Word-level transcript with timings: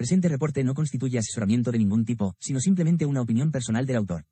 presente 0.00 0.30
reporte 0.30 0.64
no 0.64 0.72
constituye 0.72 1.18
asesoramiento 1.18 1.70
de 1.70 1.76
ningún 1.76 2.06
tipo, 2.06 2.34
sino 2.38 2.58
simplemente 2.58 3.04
una 3.04 3.20
opinión 3.20 3.52
personal 3.52 3.84
del 3.84 3.96
autor. 3.96 4.24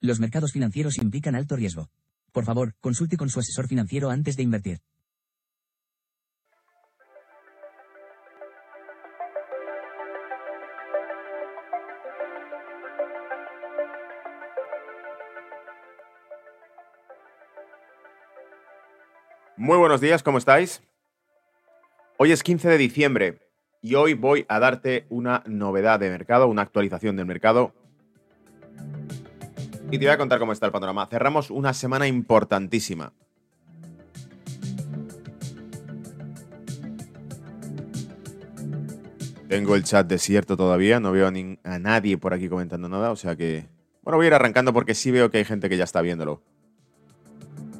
Los 0.00 0.20
mercados 0.20 0.52
financieros 0.52 0.98
implican 0.98 1.34
alto 1.34 1.56
riesgo. 1.56 1.90
Por 2.30 2.44
favor, 2.44 2.76
consulte 2.80 3.16
con 3.16 3.28
su 3.28 3.40
asesor 3.40 3.66
financiero 3.66 4.10
antes 4.10 4.36
de 4.36 4.44
invertir. 4.44 4.78
Muy 19.56 19.76
buenos 19.76 20.00
días, 20.00 20.22
¿cómo 20.22 20.38
estáis? 20.38 20.82
Hoy 22.16 22.30
es 22.30 22.44
15 22.44 22.68
de 22.68 22.78
diciembre 22.78 23.44
y 23.84 23.96
hoy 23.96 24.14
voy 24.14 24.46
a 24.48 24.58
darte 24.60 25.04
una 25.10 25.42
novedad 25.44 26.00
de 26.00 26.08
mercado, 26.08 26.48
una 26.48 26.62
actualización 26.62 27.16
del 27.16 27.26
mercado. 27.26 27.74
Y 29.90 29.98
te 29.98 30.06
voy 30.06 30.14
a 30.14 30.16
contar 30.16 30.38
cómo 30.38 30.52
está 30.52 30.64
el 30.64 30.72
panorama. 30.72 31.06
Cerramos 31.06 31.50
una 31.50 31.74
semana 31.74 32.06
importantísima. 32.08 33.12
Tengo 39.48 39.74
el 39.74 39.84
chat 39.84 40.06
desierto 40.06 40.56
todavía, 40.56 40.98
no 40.98 41.12
veo 41.12 41.28
a, 41.28 41.78
nadie 41.78 42.16
por 42.16 42.32
aquí 42.32 42.48
comentando 42.48 42.88
nada, 42.88 43.10
o 43.10 43.16
sea 43.16 43.36
que... 43.36 43.68
Bueno, 44.00 44.16
voy 44.16 44.24
a 44.24 44.28
ir 44.28 44.34
arrancando 44.34 44.72
porque 44.72 44.94
sí 44.94 45.10
veo 45.10 45.30
que 45.30 45.36
hay 45.36 45.44
gente 45.44 45.68
que 45.68 45.76
ya 45.76 45.84
está 45.84 46.00
viéndolo. 46.00 46.42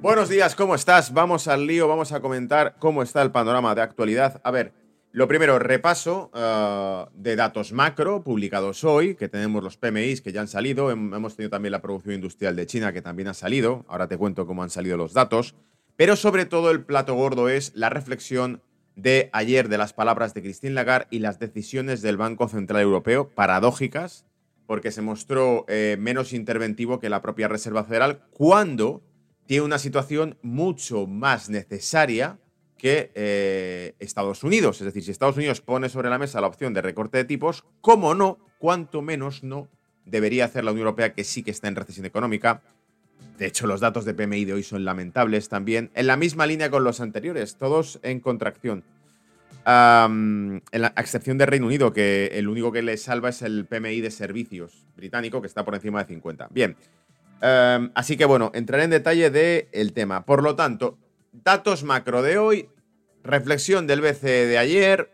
Buenos 0.03 0.29
días, 0.29 0.55
¿cómo 0.55 0.75
estás? 0.75 1.15
Vamos 1.15 1.49
al 1.49 1.67
lío, 1.67 1.89
vamos 1.89 2.13
a 2.13 2.21
comentar 2.21 2.77
cómo 2.79 3.03
está 3.03 3.23
el 3.23 3.31
panorama 3.31 3.75
de 3.75 3.81
actualidad. 3.81 4.43
A 4.45 4.51
ver, 4.51 4.84
lo 5.15 5.29
primero, 5.29 5.61
repaso 5.61 6.33
uh, 6.35 7.09
de 7.15 7.37
datos 7.37 7.73
macro 7.73 8.25
publicados 8.25 8.83
hoy, 8.83 9.15
que 9.15 9.29
tenemos 9.29 9.63
los 9.63 9.77
PMIs 9.77 10.21
que 10.21 10.33
ya 10.33 10.41
han 10.41 10.49
salido, 10.49 10.91
hemos 10.91 11.37
tenido 11.37 11.51
también 11.51 11.71
la 11.71 11.81
producción 11.81 12.17
industrial 12.17 12.57
de 12.57 12.67
China 12.67 12.93
que 12.93 13.01
también 13.01 13.29
ha 13.29 13.35
salido, 13.35 13.85
ahora 13.87 14.09
te 14.09 14.19
cuento 14.19 14.45
cómo 14.45 14.65
han 14.65 14.71
salido 14.71 14.97
los 14.97 15.13
datos, 15.13 15.55
pero 15.95 16.17
sobre 16.17 16.47
todo 16.47 16.73
el 16.73 16.85
plato 16.85 17.15
gordo 17.15 17.49
es 17.49 17.71
la 17.77 17.91
reflexión 17.91 18.61
de 18.97 19.31
ayer 19.33 19.69
de 19.69 19.79
las 19.79 19.93
palabras 19.93 20.35
de 20.35 20.43
Christine 20.43 20.75
Lagarde 20.75 21.07
y 21.11 21.21
las 21.21 21.39
decisiones 21.39 22.03
del 22.03 22.17
Banco 22.17 22.49
Central 22.49 22.83
Europeo, 22.83 23.29
paradójicas, 23.29 24.27
porque 24.67 24.91
se 24.91 25.01
mostró 25.01 25.65
eh, 25.69 25.97
menos 25.97 26.33
interventivo 26.33 26.99
que 26.99 27.09
la 27.09 27.23
propia 27.23 27.47
Reserva 27.47 27.85
Federal 27.85 28.25
cuando 28.33 29.01
tiene 29.47 29.65
una 29.65 29.79
situación 29.79 30.39
mucho 30.43 31.07
más 31.07 31.51
necesaria 31.51 32.41
que 32.79 33.11
eh, 33.15 33.95
Estados 33.99 34.45
Unidos. 34.45 34.81
Es 34.81 34.87
decir, 34.87 35.03
si 35.03 35.11
Estados 35.11 35.37
Unidos 35.37 35.61
pone 35.61 35.89
sobre 35.89 36.11
la 36.11 36.19
mesa 36.19 36.41
la 36.41 36.47
opción 36.47 36.75
de 36.75 36.83
recorte 36.83 37.19
de 37.19 37.25
tipos, 37.25 37.65
¿cómo 37.81 38.15
no? 38.15 38.39
Cuanto 38.59 39.03
menos 39.03 39.43
no 39.43 39.69
debería 40.05 40.45
hacer 40.45 40.65
la 40.65 40.73
Unión 40.73 40.87
Europea, 40.87 41.15
que 41.15 41.25
sí 41.25 41.43
que 41.43 41.51
está 41.51 41.69
en 41.69 41.77
recesión 41.77 42.07
económica. 42.07 42.63
De 43.39 43.47
hecho, 43.47 43.67
los 43.67 43.81
datos 43.81 44.05
de 44.05 44.15
PMI 44.15 44.45
de 44.45 44.53
hoy 44.53 44.63
son 44.63 44.85
lamentables 44.85 45.49
también, 45.49 45.91
en 45.95 46.07
la 46.07 46.17
misma 46.17 46.47
línea 46.47 46.71
con 46.71 46.85
los 46.85 47.01
anteriores, 47.01 47.57
todos 47.57 47.99
en 48.03 48.21
contracción. 48.21 48.85
en 49.67 50.63
la 50.73 50.93
excepción 50.99 51.39
de 51.39 51.47
Reino 51.47 51.67
Unido, 51.67 51.93
que 51.93 52.33
el 52.35 52.49
único 52.49 52.71
que 52.71 52.83
le 52.83 52.97
salva 52.99 53.31
es 53.31 53.41
el 53.41 53.65
PMI 53.65 54.03
de 54.03 54.11
servicios 54.11 54.87
británico, 54.95 55.41
que 55.41 55.47
está 55.47 55.65
por 55.65 55.75
encima 55.75 56.01
de 56.01 56.09
50. 56.09 56.49
Bien, 56.51 56.77
así 57.41 58.17
que 58.17 58.27
bueno, 58.27 58.53
entraré 58.55 58.85
en 58.85 58.91
detalle 58.91 59.31
del 59.31 59.93
tema. 59.95 60.27
Por 60.27 60.43
lo 60.43 60.55
tanto, 60.55 60.99
datos 61.43 61.83
macro 61.83 62.23
de 62.23 62.39
hoy, 62.39 62.69
reflexión 63.23 63.87
del 63.87 64.01
BCE 64.01 64.47
de 64.47 64.59
ayer 64.59 65.11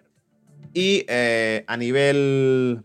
y 0.74 1.04
eh, 1.08 1.64
a 1.66 1.76
nivel 1.76 2.82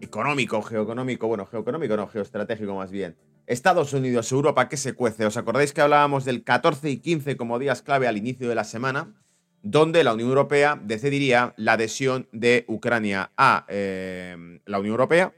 económico, 0.00 0.62
geoeconómico, 0.62 1.26
bueno, 1.26 1.46
geoeconómico 1.46 1.96
no, 1.96 2.06
geoestratégico 2.06 2.74
más 2.74 2.90
bien. 2.90 3.16
Estados 3.46 3.92
Unidos, 3.92 4.30
Europa, 4.30 4.68
¿qué 4.68 4.76
se 4.76 4.92
cuece? 4.92 5.26
¿Os 5.26 5.36
acordáis 5.36 5.72
que 5.72 5.80
hablábamos 5.80 6.24
del 6.24 6.44
14 6.44 6.88
y 6.90 6.98
15 6.98 7.36
como 7.36 7.58
días 7.58 7.82
clave 7.82 8.06
al 8.06 8.16
inicio 8.16 8.48
de 8.48 8.54
la 8.54 8.64
semana? 8.64 9.14
Donde 9.62 10.04
la 10.04 10.14
Unión 10.14 10.28
Europea 10.28 10.80
decidiría 10.82 11.52
la 11.56 11.72
adhesión 11.72 12.28
de 12.32 12.64
Ucrania 12.68 13.32
a 13.36 13.66
eh, 13.68 14.60
la 14.66 14.78
Unión 14.78 14.92
Europea 14.92 15.34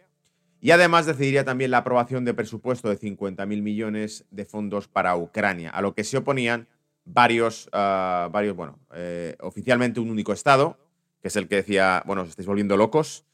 y 0.61 0.71
además 0.71 1.07
decidiría 1.07 1.45
también 1.45 1.71
la 1.71 1.79
aprobación 1.79 2.25
de 2.25 2.35
presupuesto 2.35 2.89
de 2.89 2.99
50.000 2.99 3.47
millones 3.63 4.27
de 4.31 4.45
fondos 4.45 4.87
para 4.87 5.17
Ucrania, 5.17 5.71
a 5.71 5.83
lo 5.83 5.95
que 5.95 6.05
se 6.05 6.19
oponían 6.19 6.69
varios, 7.05 7.69
ah, 7.73 8.29
varios 8.33 8.57
bueno, 8.57 8.79
eh, 8.95 9.37
oficialmente 9.41 10.01
un 10.01 10.11
único 10.11 10.33
Estado, 10.33 10.79
que 11.21 11.29
es 11.29 11.37
el 11.37 11.49
que 11.49 11.57
decía, 11.57 12.03
bueno, 12.07 12.23
os 12.23 12.29
estáis 12.29 12.47
volviendo 12.47 12.77
locos. 12.77 13.25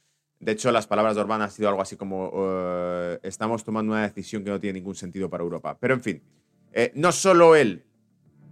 De 0.40 0.52
hecho, 0.52 0.70
las 0.70 0.86
palabras 0.86 1.16
de 1.16 1.22
Orbán 1.22 1.42
han 1.42 1.50
sido 1.50 1.68
algo 1.68 1.82
así 1.82 1.96
como, 1.96 2.30
eh, 2.34 3.18
estamos 3.22 3.64
tomando 3.64 3.92
una 3.92 4.02
decisión 4.02 4.44
que 4.44 4.50
no 4.50 4.60
tiene 4.60 4.78
ningún 4.78 4.94
sentido 4.94 5.28
para 5.28 5.42
Europa. 5.42 5.76
Pero 5.80 5.94
en 5.94 6.00
fin, 6.00 6.22
eh, 6.72 6.92
no 6.94 7.12
solo 7.12 7.56
él 7.56 7.84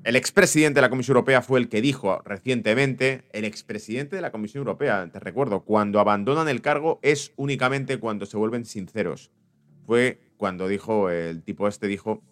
el 0.07 0.15
expresidente 0.15 0.77
de 0.77 0.83
la 0.83 0.89
Comisión 0.89 1.17
Europea 1.17 1.43
fue 1.43 1.59
el 1.59 1.69
que 1.69 1.83
dijo 1.83 2.23
recientemente, 2.25 3.25
el 3.33 3.45
expresidente 3.45 4.15
de 4.15 4.23
la 4.23 4.31
Comisión 4.31 4.61
Europea, 4.61 5.11
te 5.13 5.19
recuerdo, 5.19 5.65
cuando 5.65 5.99
abandonan 5.99 6.49
el 6.49 6.63
cargo 6.63 7.01
es 7.03 7.33
únicamente 7.35 7.99
cuando 7.99 8.25
se 8.25 8.37
vuelven 8.37 8.65
sinceros. 8.65 9.33
Fue 9.85 10.21
cuando 10.37 10.69
dijo, 10.69 11.11
el 11.11 11.43
tipo 11.43 11.67
este 11.67 11.89
dijo 11.89 12.23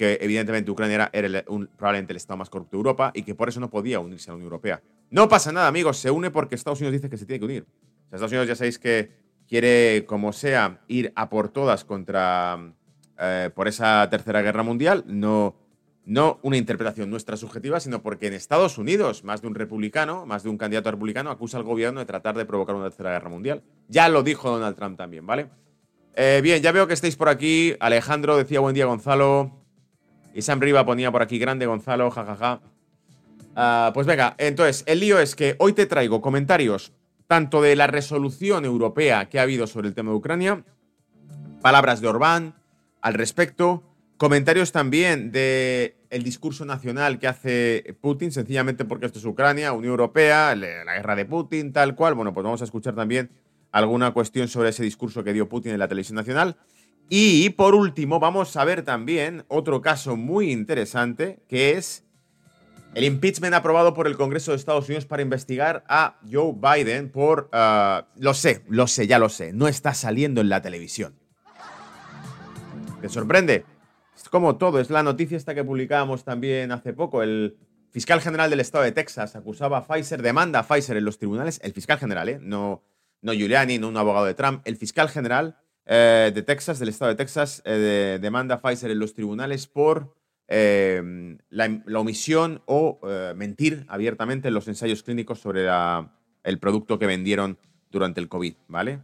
que 0.00 0.16
evidentemente 0.22 0.70
Ucrania 0.70 1.10
era, 1.12 1.44
probablemente 1.76 2.14
el 2.14 2.16
Estado 2.16 2.38
más 2.38 2.48
corrupto 2.48 2.74
de 2.74 2.78
Europa 2.78 3.10
y 3.12 3.22
que 3.22 3.34
por 3.34 3.50
eso 3.50 3.60
no 3.60 3.68
podía 3.68 4.00
unirse 4.00 4.30
a 4.30 4.32
la 4.32 4.36
Unión 4.36 4.46
Europea. 4.46 4.82
No 5.10 5.28
pasa 5.28 5.52
nada, 5.52 5.66
amigos, 5.66 5.98
se 5.98 6.10
une 6.10 6.30
porque 6.30 6.54
Estados 6.54 6.80
Unidos 6.80 6.94
dice 6.94 7.10
que 7.10 7.18
se 7.18 7.26
tiene 7.26 7.38
que 7.38 7.44
unir. 7.44 7.66
Estados 8.04 8.32
Unidos 8.32 8.48
ya 8.48 8.56
sabéis 8.56 8.78
que 8.78 9.10
quiere, 9.46 10.06
como 10.06 10.32
sea, 10.32 10.80
ir 10.88 11.12
a 11.16 11.28
por 11.28 11.50
todas 11.50 11.84
contra, 11.84 12.72
eh, 13.18 13.50
por 13.54 13.68
esa 13.68 14.08
tercera 14.08 14.40
guerra 14.40 14.62
mundial. 14.62 15.04
No 15.06 15.54
no 16.06 16.40
una 16.42 16.56
interpretación 16.56 17.10
nuestra 17.10 17.36
subjetiva, 17.36 17.78
sino 17.78 18.02
porque 18.02 18.28
en 18.28 18.32
Estados 18.32 18.78
Unidos 18.78 19.22
más 19.22 19.42
de 19.42 19.48
un 19.48 19.54
republicano, 19.54 20.24
más 20.24 20.42
de 20.42 20.48
un 20.48 20.56
candidato 20.56 20.90
republicano 20.90 21.30
acusa 21.30 21.58
al 21.58 21.64
gobierno 21.64 22.00
de 22.00 22.06
tratar 22.06 22.38
de 22.38 22.46
provocar 22.46 22.74
una 22.74 22.84
tercera 22.84 23.10
guerra 23.10 23.28
mundial. 23.28 23.62
Ya 23.88 24.08
lo 24.08 24.22
dijo 24.22 24.50
Donald 24.50 24.76
Trump 24.76 24.96
también, 24.96 25.26
¿vale? 25.26 25.50
Eh, 26.14 26.40
bien, 26.42 26.62
ya 26.62 26.72
veo 26.72 26.86
que 26.86 26.94
estáis 26.94 27.16
por 27.16 27.28
aquí. 27.28 27.74
Alejandro 27.80 28.38
decía 28.38 28.60
buen 28.60 28.74
día, 28.74 28.86
Gonzalo. 28.86 29.59
Y 30.34 30.42
Sam 30.42 30.60
Riva 30.60 30.84
ponía 30.86 31.10
por 31.10 31.22
aquí 31.22 31.38
grande, 31.38 31.66
Gonzalo, 31.66 32.10
jajaja. 32.10 32.60
Ah, 33.56 33.90
pues 33.94 34.06
venga, 34.06 34.34
entonces, 34.38 34.84
el 34.86 35.00
lío 35.00 35.18
es 35.18 35.34
que 35.34 35.56
hoy 35.58 35.72
te 35.72 35.86
traigo 35.86 36.20
comentarios 36.20 36.92
tanto 37.26 37.62
de 37.62 37.76
la 37.76 37.86
resolución 37.86 38.64
europea 38.64 39.28
que 39.28 39.38
ha 39.38 39.42
habido 39.42 39.66
sobre 39.66 39.88
el 39.88 39.94
tema 39.94 40.10
de 40.10 40.16
Ucrania, 40.16 40.64
palabras 41.60 42.00
de 42.00 42.08
Orbán 42.08 42.54
al 43.00 43.14
respecto, 43.14 43.84
Comentarios 44.20 44.70
también 44.70 45.32
del 45.32 45.94
el 46.10 46.22
discurso 46.22 46.66
nacional 46.66 47.18
que 47.18 47.26
hace 47.26 47.96
Putin, 48.02 48.30
sencillamente 48.32 48.84
porque 48.84 49.06
esto 49.06 49.18
es 49.18 49.24
Ucrania, 49.24 49.72
Unión 49.72 49.92
Europea, 49.92 50.54
la 50.54 50.94
guerra 50.94 51.16
de 51.16 51.24
Putin, 51.24 51.72
tal 51.72 51.94
cual. 51.94 52.14
Bueno, 52.14 52.34
pues 52.34 52.44
vamos 52.44 52.60
a 52.60 52.64
escuchar 52.64 52.94
también 52.94 53.30
alguna 53.72 54.10
cuestión 54.10 54.46
sobre 54.48 54.68
ese 54.68 54.82
discurso 54.82 55.24
que 55.24 55.32
dio 55.32 55.48
Putin 55.48 55.72
en 55.72 55.78
la 55.78 55.88
televisión 55.88 56.16
nacional. 56.16 56.58
Y 57.12 57.50
por 57.50 57.74
último, 57.74 58.20
vamos 58.20 58.56
a 58.56 58.64
ver 58.64 58.82
también 58.82 59.44
otro 59.48 59.82
caso 59.82 60.16
muy 60.16 60.52
interesante, 60.52 61.42
que 61.48 61.72
es 61.72 62.04
el 62.94 63.02
impeachment 63.02 63.52
aprobado 63.52 63.94
por 63.94 64.06
el 64.06 64.16
Congreso 64.16 64.52
de 64.52 64.58
Estados 64.58 64.86
Unidos 64.86 65.06
para 65.06 65.20
investigar 65.20 65.82
a 65.88 66.20
Joe 66.30 66.54
Biden 66.54 67.10
por... 67.10 67.48
Ah, 67.50 68.06
lo 68.14 68.32
sé, 68.32 68.62
lo 68.68 68.86
sé, 68.86 69.08
ya 69.08 69.18
lo 69.18 69.28
sé, 69.28 69.52
no 69.52 69.66
está 69.66 69.92
saliendo 69.92 70.40
en 70.40 70.48
la 70.48 70.62
televisión. 70.62 71.18
¿Te 73.00 73.08
sorprende? 73.08 73.64
Es 74.14 74.28
como 74.28 74.54
todo, 74.56 74.78
es 74.78 74.88
la 74.88 75.02
noticia 75.02 75.36
esta 75.36 75.52
que 75.52 75.64
publicábamos 75.64 76.22
también 76.22 76.70
hace 76.70 76.92
poco. 76.92 77.24
El 77.24 77.58
fiscal 77.90 78.20
general 78.20 78.50
del 78.50 78.60
estado 78.60 78.84
de 78.84 78.92
Texas 78.92 79.34
acusaba 79.34 79.78
a 79.78 79.84
Pfizer, 79.84 80.22
demanda 80.22 80.60
a 80.60 80.62
Pfizer 80.62 80.96
en 80.96 81.06
los 81.06 81.18
tribunales, 81.18 81.60
el 81.64 81.72
fiscal 81.72 81.98
general, 81.98 82.28
¿eh? 82.28 82.38
no, 82.40 82.84
no 83.20 83.32
Giuliani, 83.32 83.78
no 83.78 83.88
un 83.88 83.96
abogado 83.96 84.26
de 84.26 84.34
Trump, 84.34 84.62
el 84.64 84.76
fiscal 84.76 85.08
general 85.08 85.56
eh, 85.92 86.30
de 86.32 86.42
Texas, 86.42 86.78
del 86.78 86.88
estado 86.88 87.08
de 87.08 87.16
Texas, 87.16 87.62
eh, 87.64 88.20
demanda 88.22 88.54
a 88.54 88.60
Pfizer 88.62 88.92
en 88.92 89.00
los 89.00 89.12
tribunales 89.12 89.66
por 89.66 90.14
eh, 90.46 91.36
la, 91.48 91.98
omisión 91.98 92.62
o 92.66 93.00
mentir 93.34 93.86
abiertamente 93.88 94.48
en 94.48 94.54
los 94.54 94.68
ensayos 94.68 95.02
clínicos 95.02 95.40
sobre 95.40 95.66
el 96.44 96.58
producto 96.60 96.96
que 97.00 97.06
vendieron 97.06 97.58
durante 97.90 98.20
el 98.20 98.28
COVID, 98.28 98.54
¿vale? 98.68 99.00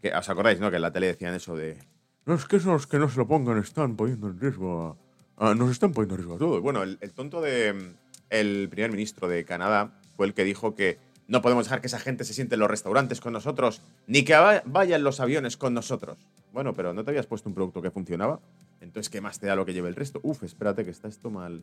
Que, 0.00 0.12
¿Os 0.12 0.28
acordáis, 0.28 0.60
no? 0.60 0.70
Que 0.70 0.76
en 0.76 0.82
la 0.82 0.92
tele 0.92 1.08
decían 1.08 1.34
eso 1.34 1.56
de 1.56 1.76
no, 2.24 2.34
es 2.34 2.44
que 2.44 2.56
esos 2.56 2.86
que 2.86 2.98
no 2.98 3.08
se 3.08 3.16
lo 3.16 3.26
pongan 3.26 3.58
están 3.58 3.96
poniendo 3.96 4.28
en 4.28 4.38
riesgo 4.38 4.96
a, 5.38 5.54
nos 5.54 5.70
están 5.72 5.92
poniendo 5.92 6.14
en 6.14 6.18
riesgo 6.18 6.36
a 6.36 6.38
todos. 6.38 6.60
Bueno, 6.60 6.84
el, 6.84 6.98
tonto 7.14 7.40
de 7.40 7.94
el 8.30 8.68
primer 8.68 8.92
ministro 8.92 9.26
de 9.26 9.44
Canadá 9.44 9.98
fue 10.14 10.26
el 10.26 10.34
que 10.34 10.44
dijo 10.44 10.76
que 10.76 10.98
no 11.28 11.42
podemos 11.42 11.66
dejar 11.66 11.80
que 11.80 11.86
esa 11.86 12.00
gente 12.00 12.24
se 12.24 12.32
siente 12.32 12.54
en 12.54 12.60
los 12.60 12.70
restaurantes 12.70 13.20
con 13.20 13.34
nosotros, 13.34 13.82
ni 14.06 14.24
que 14.24 14.34
vayan 14.64 15.04
los 15.04 15.20
aviones 15.20 15.56
con 15.56 15.74
nosotros. 15.74 16.16
Bueno, 16.52 16.72
pero 16.74 16.94
¿no 16.94 17.04
te 17.04 17.10
habías 17.10 17.26
puesto 17.26 17.48
un 17.48 17.54
producto 17.54 17.82
que 17.82 17.90
funcionaba? 17.90 18.40
Entonces, 18.80 19.10
¿qué 19.10 19.20
más 19.20 19.38
te 19.38 19.46
da 19.46 19.54
lo 19.54 19.66
que 19.66 19.74
lleve 19.74 19.88
el 19.88 19.94
resto? 19.94 20.20
Uf, 20.22 20.42
espérate 20.42 20.84
que 20.84 20.90
está 20.90 21.06
esto 21.06 21.30
mal 21.30 21.62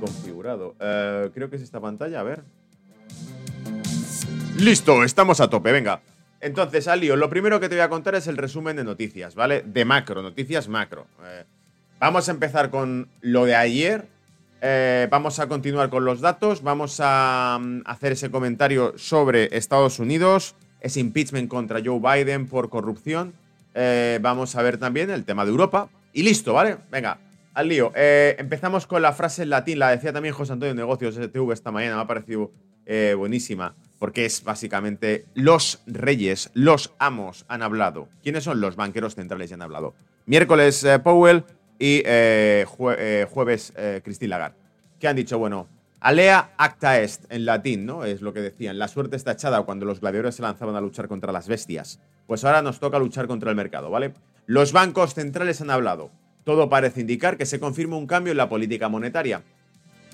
configurado. 0.00 0.74
Eh, 0.80 1.30
creo 1.34 1.50
que 1.50 1.56
es 1.56 1.62
esta 1.62 1.78
pantalla, 1.78 2.20
a 2.20 2.22
ver. 2.22 2.42
Listo, 4.58 5.04
estamos 5.04 5.40
a 5.40 5.50
tope, 5.50 5.70
venga. 5.70 6.00
Entonces, 6.40 6.88
al 6.88 7.00
lío, 7.00 7.16
lo 7.16 7.28
primero 7.28 7.60
que 7.60 7.68
te 7.68 7.74
voy 7.74 7.82
a 7.82 7.88
contar 7.90 8.14
es 8.14 8.26
el 8.28 8.38
resumen 8.38 8.76
de 8.76 8.84
noticias, 8.84 9.34
¿vale? 9.34 9.62
De 9.66 9.84
macro, 9.84 10.22
noticias 10.22 10.68
macro. 10.68 11.06
Eh, 11.22 11.44
vamos 11.98 12.28
a 12.28 12.32
empezar 12.32 12.70
con 12.70 13.08
lo 13.20 13.44
de 13.44 13.56
ayer. 13.56 14.13
Eh, 14.66 15.08
vamos 15.10 15.40
a 15.40 15.46
continuar 15.46 15.90
con 15.90 16.06
los 16.06 16.22
datos. 16.22 16.62
Vamos 16.62 16.98
a 16.98 17.58
mm, 17.60 17.82
hacer 17.84 18.12
ese 18.12 18.30
comentario 18.30 18.94
sobre 18.96 19.54
Estados 19.54 19.98
Unidos, 19.98 20.54
ese 20.80 21.00
impeachment 21.00 21.50
contra 21.50 21.82
Joe 21.84 22.00
Biden 22.00 22.46
por 22.46 22.70
corrupción. 22.70 23.34
Eh, 23.74 24.18
vamos 24.22 24.56
a 24.56 24.62
ver 24.62 24.78
también 24.78 25.10
el 25.10 25.26
tema 25.26 25.44
de 25.44 25.50
Europa. 25.50 25.90
Y 26.14 26.22
listo, 26.22 26.54
¿vale? 26.54 26.78
Venga, 26.90 27.18
al 27.52 27.68
lío. 27.68 27.92
empezamos 27.94 28.86
con 28.86 29.02
la 29.02 29.12
frase 29.12 29.42
en 29.42 29.50
latín. 29.50 29.78
La 29.80 29.90
decía 29.90 30.14
también 30.14 30.32
José 30.34 30.54
Antonio 30.54 30.74
Negocios 30.74 31.14
TV 31.14 31.52
esta 31.52 31.70
mañana. 31.70 31.96
Me 31.96 32.02
ha 32.02 32.06
parecido 32.06 32.50
buenísima 33.18 33.74
porque 33.98 34.24
es 34.24 34.44
básicamente 34.44 35.26
los 35.34 35.82
reyes, 35.86 36.50
los 36.54 36.94
amos 36.98 37.44
han 37.48 37.62
hablado. 37.62 38.08
¿Quiénes 38.22 38.44
son 38.44 38.60
los 38.62 38.76
banqueros 38.76 39.14
centrales 39.14 39.50
y 39.50 39.54
han 39.54 39.62
hablado? 39.62 39.94
Miércoles 40.26 40.82
eh, 40.84 40.98
Powell 40.98 41.44
y 41.78 42.02
eh, 42.04 42.66
eh, 42.98 43.26
jueves 43.30 43.72
Christine 44.04 44.28
Lagarde. 44.28 44.56
¿Qué 44.98 45.08
han 45.08 45.16
dicho? 45.16 45.38
Bueno, 45.38 45.68
alea 46.00 46.52
acta 46.56 47.00
est 47.00 47.24
en 47.30 47.44
latín, 47.44 47.86
¿no? 47.86 48.04
Es 48.04 48.20
lo 48.20 48.32
que 48.32 48.40
decían. 48.40 48.78
La 48.78 48.88
suerte 48.88 49.16
está 49.16 49.32
echada 49.32 49.62
cuando 49.62 49.86
los 49.86 50.00
gladiadores 50.00 50.36
se 50.36 50.42
lanzaban 50.42 50.76
a 50.76 50.80
luchar 50.80 51.08
contra 51.08 51.32
las 51.32 51.48
bestias. 51.48 52.00
Pues 52.26 52.44
ahora 52.44 52.62
nos 52.62 52.80
toca 52.80 52.98
luchar 52.98 53.26
contra 53.26 53.50
el 53.50 53.56
mercado, 53.56 53.90
¿vale? 53.90 54.14
Los 54.46 54.72
bancos 54.72 55.14
centrales 55.14 55.60
han 55.60 55.70
hablado. 55.70 56.10
Todo 56.44 56.68
parece 56.68 57.00
indicar 57.00 57.36
que 57.36 57.46
se 57.46 57.60
confirma 57.60 57.96
un 57.96 58.06
cambio 58.06 58.30
en 58.30 58.36
la 58.36 58.48
política 58.48 58.88
monetaria 58.88 59.42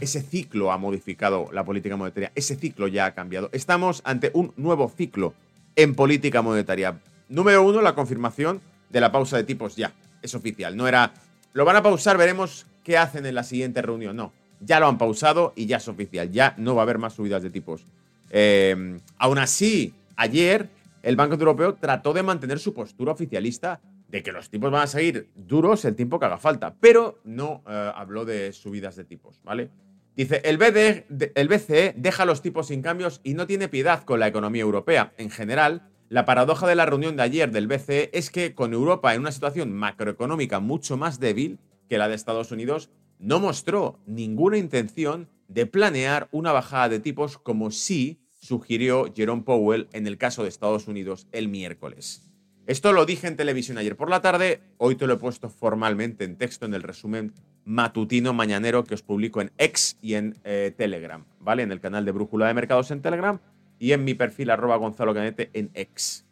ese 0.01 0.23
ciclo 0.23 0.73
ha 0.73 0.79
modificado 0.79 1.51
la 1.53 1.65
política 1.65 1.97
monetaria, 1.97 2.33
ese 2.35 2.57
ciclo 2.57 2.89
ya 2.89 3.07
ha 3.07 3.15
cambiado. 3.15 3.51
Estamos 3.53 4.01
ante 4.05 4.31
un 4.35 4.53
nuevo 4.57 4.89
ciclo 4.89 5.35
en 5.77 5.95
política 5.95 6.43
monetaria. 6.43 6.99
Número 7.29 7.63
uno, 7.63 7.83
la 7.83 7.95
confirmación 7.95 8.61
de 8.89 9.01
la 9.01 9.13
pausa 9.13 9.37
de 9.37 9.45
tipos 9.45 9.77
ya, 9.77 9.93
es 10.23 10.35
oficial. 10.35 10.77
No 10.77 10.89
era, 10.89 11.13
lo 11.53 11.65
van 11.65 11.77
a 11.77 11.83
pausar, 11.83 12.17
veremos 12.17 12.67
qué 12.85 12.99
hacen 12.99 13.27
en 13.27 13.35
la 13.35 13.43
siguiente 13.43 13.83
reunión. 13.83 14.17
No, 14.17 14.33
ya 14.61 14.81
lo 14.81 14.87
han 14.87 14.99
pausado 14.99 15.53
y 15.57 15.67
ya 15.67 15.79
es 15.79 15.89
oficial, 15.89 16.31
ya 16.31 16.55
no 16.57 16.75
va 16.75 16.83
a 16.83 16.85
haber 16.85 16.99
más 16.99 17.15
subidas 17.15 17.43
de 17.43 17.51
tipos. 17.51 17.87
Eh, 18.31 18.99
aún 19.19 19.39
así, 19.39 19.95
ayer 20.17 20.69
el 21.03 21.17
Banco 21.17 21.35
Europeo 21.35 21.75
trató 21.75 22.13
de 22.13 22.23
mantener 22.23 22.59
su 22.59 22.75
postura 22.75 23.13
oficialista 23.13 23.81
de 24.09 24.23
que 24.23 24.33
los 24.33 24.51
tipos 24.51 24.71
van 24.71 24.83
a 24.83 24.87
seguir 24.87 25.29
duros 25.35 25.85
el 25.85 25.95
tiempo 25.95 26.19
que 26.19 26.27
haga 26.27 26.39
falta, 26.39 26.75
pero 26.81 27.21
no 27.25 27.63
eh, 27.69 27.93
habló 27.95 28.25
de 28.25 28.53
subidas 28.53 28.97
de 28.97 29.05
tipos, 29.05 29.41
¿vale? 29.45 29.71
Dice, 30.17 30.43
el, 30.45 30.59
BCE 30.59 31.95
deja 31.97 32.25
los 32.25 32.43
tipos 32.43 32.67
sin 32.67 32.83
cambios 32.83 33.21
y 33.23 33.35
no 33.35 33.47
tiene 33.47 33.69
piedad 33.69 34.03
con 34.03 34.21
la 34.21 34.27
economía 34.27 34.63
europea. 34.63 35.13
En 35.17 35.31
general, 35.31 35.83
la 36.11 36.25
paradoja 36.25 36.67
de 36.67 36.75
la 36.75 36.87
reunión 36.87 37.17
de 37.17 37.23
ayer 37.23 37.53
del 37.53 37.69
BCE 37.69 38.11
es 38.13 38.31
que 38.31 38.53
con 38.53 38.75
Europa 38.75 39.15
en 39.15 39.21
una 39.21 39.31
situación 39.31 39.73
macroeconómica 39.73 40.59
mucho 40.59 40.97
más 40.97 41.21
débil 41.21 41.61
que 41.89 41.99
la 41.99 42.09
de 42.09 42.17
Estados 42.17 42.51
Unidos, 42.51 42.91
no 43.21 43.39
mostró 43.39 44.01
ninguna 44.07 44.59
intención 44.59 45.29
de 45.47 45.67
planear 45.67 46.29
una 46.33 46.51
bajada 46.51 46.89
de 46.89 46.99
tipos 46.99 47.39
como 47.39 47.71
sí 47.71 48.19
sugirió 48.35 49.13
Jerome 49.15 49.43
Powell 49.43 49.89
en 49.93 50.09
el 50.09 50.19
caso 50.19 50.43
de 50.43 50.49
Estados 50.49 50.89
Unidos 50.89 51.29
el 51.31 51.49
miércoles. 51.49 52.29
Esto 52.67 52.93
lo 52.93 53.07
dije 53.07 53.29
en 53.29 53.37
televisión 53.37 53.79
ayer 53.79 53.97
por 53.97 54.11
la 54.11 54.21
tarde, 54.21 54.63
hoy 54.79 54.97
te 54.97 55.07
lo 55.07 55.15
he 55.15 55.19
puesto 55.19 55.49
formalmente 55.49 56.25
en 56.25 56.37
texto 56.37 56.67
en 56.67 56.75
el 56.75 56.83
resumen 56.83 57.35
matutino 57.65 58.33
mañanero 58.33 58.83
que 58.83 58.95
os 58.95 59.03
publico 59.03 59.41
en 59.41 59.53
X 59.59 59.97
y 60.03 60.15
en 60.15 60.41
eh, 60.43 60.75
Telegram, 60.77 61.25
¿vale? 61.39 61.63
En 61.63 61.71
el 61.71 61.81
canal 61.81 62.05
de 62.05 62.11
Brújula 62.11 62.49
de 62.49 62.55
Mercados 62.55 62.91
en 62.91 63.01
Telegram 63.01 63.39
y 63.81 63.93
en 63.93 64.05
mi 64.05 64.15
perfil 64.15 64.51
arroba 64.51 64.77
Gonzalo 64.77 65.13
Canete 65.13 65.51
en 65.55 65.71
X. 65.75 66.25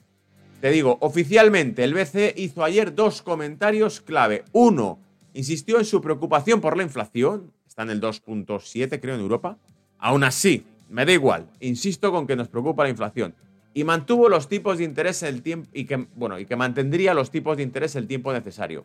Te 0.60 0.70
digo, 0.70 0.98
oficialmente 1.00 1.82
el 1.82 1.94
BCE 1.94 2.34
hizo 2.36 2.62
ayer 2.62 2.94
dos 2.94 3.22
comentarios 3.22 4.00
clave. 4.00 4.44
Uno, 4.52 5.00
insistió 5.32 5.78
en 5.78 5.84
su 5.84 6.00
preocupación 6.00 6.60
por 6.60 6.76
la 6.76 6.82
inflación, 6.82 7.52
está 7.66 7.82
en 7.82 7.90
el 7.90 8.00
2.7 8.00 9.00
creo 9.00 9.14
en 9.14 9.20
Europa. 9.22 9.56
Aún 9.98 10.24
así, 10.24 10.66
me 10.90 11.06
da 11.06 11.12
igual, 11.12 11.48
insisto 11.60 12.12
con 12.12 12.26
que 12.26 12.36
nos 12.36 12.48
preocupa 12.48 12.84
la 12.84 12.90
inflación. 12.90 13.34
Y 13.72 13.84
mantuvo 13.84 14.28
los 14.28 14.48
tipos 14.48 14.78
de 14.78 14.84
interés 14.84 15.22
el 15.22 15.42
tiempo 15.42 15.70
y 15.72 15.84
que, 15.84 16.06
bueno, 16.16 16.38
y 16.38 16.44
que 16.44 16.56
mantendría 16.56 17.14
los 17.14 17.30
tipos 17.30 17.56
de 17.56 17.62
interés 17.62 17.96
el 17.96 18.06
tiempo 18.06 18.32
necesario. 18.32 18.84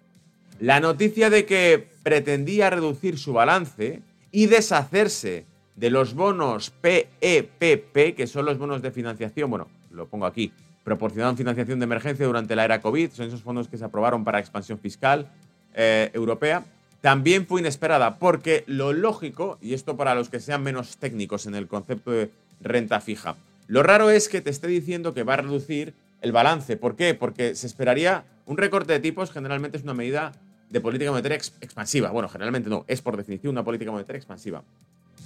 La 0.60 0.80
noticia 0.80 1.30
de 1.30 1.45
que 1.45 1.88
pretendía 2.04 2.69
reducir 2.69 3.18
su 3.18 3.33
balance 3.33 4.01
y 4.31 4.45
deshacerse 4.45 5.45
de 5.75 5.90
los 5.90 6.14
bonos 6.14 6.70
PEPP, 6.70 7.98
e 7.98 8.16
que 8.16 8.28
son 8.28 8.46
los 8.46 8.58
bonos 8.58 8.81
de 8.81 8.92
financiación, 8.92 9.50
bueno, 9.50 9.68
lo 9.92 10.08
pongo 10.08 10.25
aquí, 10.25 10.52
proporcionaron 10.84 11.38
financiación 11.38 11.80
de 11.80 11.86
emergencia 11.86 12.25
durante 12.25 12.56
la 12.56 12.66
era 12.66 12.81
COVID, 12.81 13.12
son 13.12 13.28
esos 13.28 13.42
fondos 13.42 13.68
que 13.68 13.78
se 13.78 13.86
aprobaron 13.86 14.24
para 14.24 14.40
expansión 14.40 14.80
fiscal 14.80 15.31
eh, 15.74 16.12
europea, 16.14 16.66
también 17.02 17.48
fue 17.48 17.62
inesperada, 17.62 18.20
porque 18.20 18.64
lo 18.68 18.94
lógico, 18.94 19.58
y 19.62 19.74
esto 19.74 19.98
para 19.98 20.16
los 20.16 20.30
que 20.30 20.40
sean 20.40 20.64
menos 20.64 20.98
técnicos 20.98 21.46
en 21.48 21.56
el 21.56 21.68
concepto 21.68 22.12
de 22.12 22.30
renta 22.62 23.02
fija, 23.02 23.36
lo 23.68 23.81
raro 23.84 24.10
es 24.10 24.30
que 24.30 24.42
te 24.42 24.50
esté 24.50 24.68
diciendo 24.68 25.14
que 25.14 25.24
va 25.24 25.34
a 25.34 25.38
reducir 25.38 25.94
el 26.22 26.31
balance. 26.31 26.78
¿Por 26.78 26.96
qué? 26.96 27.14
Porque 27.14 27.56
se 27.56 27.68
esperaría 27.68 28.25
un 28.46 28.58
recorte 28.58 28.94
de 28.94 29.00
tipos, 29.00 29.31
generalmente 29.31 29.78
es 29.78 29.84
una 29.84 29.94
medida 29.94 30.34
de 30.70 30.81
política 30.81 31.12
monetaria 31.12 31.38
expansiva. 31.38 32.10
Bueno, 32.10 32.30
generalmente 32.30 32.70
no, 32.70 32.84
es 32.88 33.02
por 33.02 33.16
definición 33.16 33.52
una 33.52 33.64
política 33.64 33.92
monetaria 33.92 34.18
expansiva. 34.18 34.64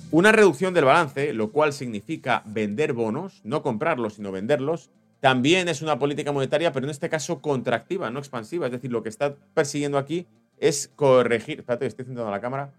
Una 0.10 0.32
reducción 0.32 0.74
del 0.74 0.86
balance, 0.86 1.34
lo 1.34 1.52
cual 1.52 1.74
significa 1.74 2.42
vender 2.46 2.94
bonos, 2.94 3.42
no 3.44 3.62
comprarlos, 3.62 4.14
sino 4.14 4.32
venderlos, 4.32 4.90
también 5.20 5.68
es 5.68 5.82
una 5.82 6.00
política 6.00 6.32
monetaria, 6.32 6.72
pero 6.72 6.86
en 6.86 6.92
este 6.92 7.10
caso 7.10 7.42
contractiva, 7.42 8.10
no 8.10 8.20
expansiva. 8.20 8.68
Es 8.68 8.72
decir, 8.72 8.90
lo 8.90 9.04
que 9.04 9.10
está 9.10 9.36
persiguiendo 9.54 9.98
aquí 9.98 10.26
es 10.58 10.90
corregir. 10.96 11.60
Espérate, 11.60 11.88
estoy 11.88 12.06
centrando 12.06 12.32
la 12.32 12.40
cámara. 12.40 12.72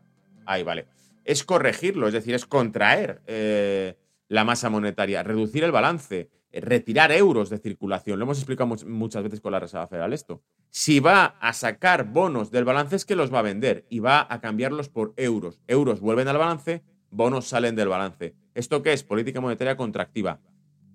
Ahí, 0.47 0.63
vale. 0.63 0.87
Es 1.25 1.45
corregirlo, 1.45 2.07
es 2.07 2.15
decir, 2.15 2.35
es 2.35 2.47
contraer 2.47 3.21
eh, 3.27 3.97
la 4.29 4.45
masa 4.45 4.71
monetaria, 4.71 5.23
reducir 5.23 5.65
el 5.65 5.73
balance, 5.73 6.31
eh, 6.51 6.61
retirar 6.63 7.13
euros 7.13 7.51
de 7.51 7.59
circulación. 7.59 8.19
Lo 8.19 8.25
hemos 8.25 8.39
explicado 8.39 8.75
muchas 8.87 9.23
veces 9.23 9.43
con 9.43 9.53
la 9.53 9.61
Reserva 9.61 9.87
Federal 9.87 10.15
esto. 10.15 10.41
Si 10.71 11.01
va 11.01 11.37
a 11.41 11.53
sacar 11.53 12.05
bonos 12.05 12.51
del 12.51 12.65
balance 12.65 12.97
es 12.97 13.05
que 13.05 13.17
los 13.17 13.33
va 13.35 13.41
a 13.41 13.43
vender 13.43 13.85
y 13.91 13.99
va 13.99 14.27
a 14.31 14.41
cambiarlos 14.41 14.89
por 14.89 15.13
euros. 15.17 15.61
Euros 15.67 16.01
vuelven 16.01 16.29
al 16.29 16.39
balance, 16.39 16.83
bonos 17.11 17.47
salen 17.47 17.77
del 17.77 17.89
balance. 17.89 18.35
¿Esto 18.55 18.83
qué 18.83 18.93
es? 18.93 19.03
Política 19.03 19.41
monetaria 19.41 19.77
contractiva. 19.77 20.41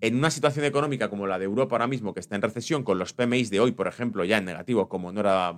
En 0.02 0.18
una 0.18 0.32
situación 0.32 0.66
económica 0.66 1.10
como 1.10 1.28
la 1.28 1.40
de 1.40 1.46
Europa 1.46 1.76
ahora 1.76 1.88
mismo, 1.88 2.14
que 2.14 2.20
está 2.20 2.36
en 2.36 2.42
recesión, 2.42 2.84
con 2.84 3.00
los 3.00 3.14
PMIs 3.14 3.50
de 3.50 3.60
hoy, 3.60 3.72
por 3.72 3.88
ejemplo, 3.88 4.26
ya 4.26 4.38
en 4.38 4.46
negativo, 4.46 4.90
como 4.90 5.14
no, 5.14 5.22
era, 5.22 5.56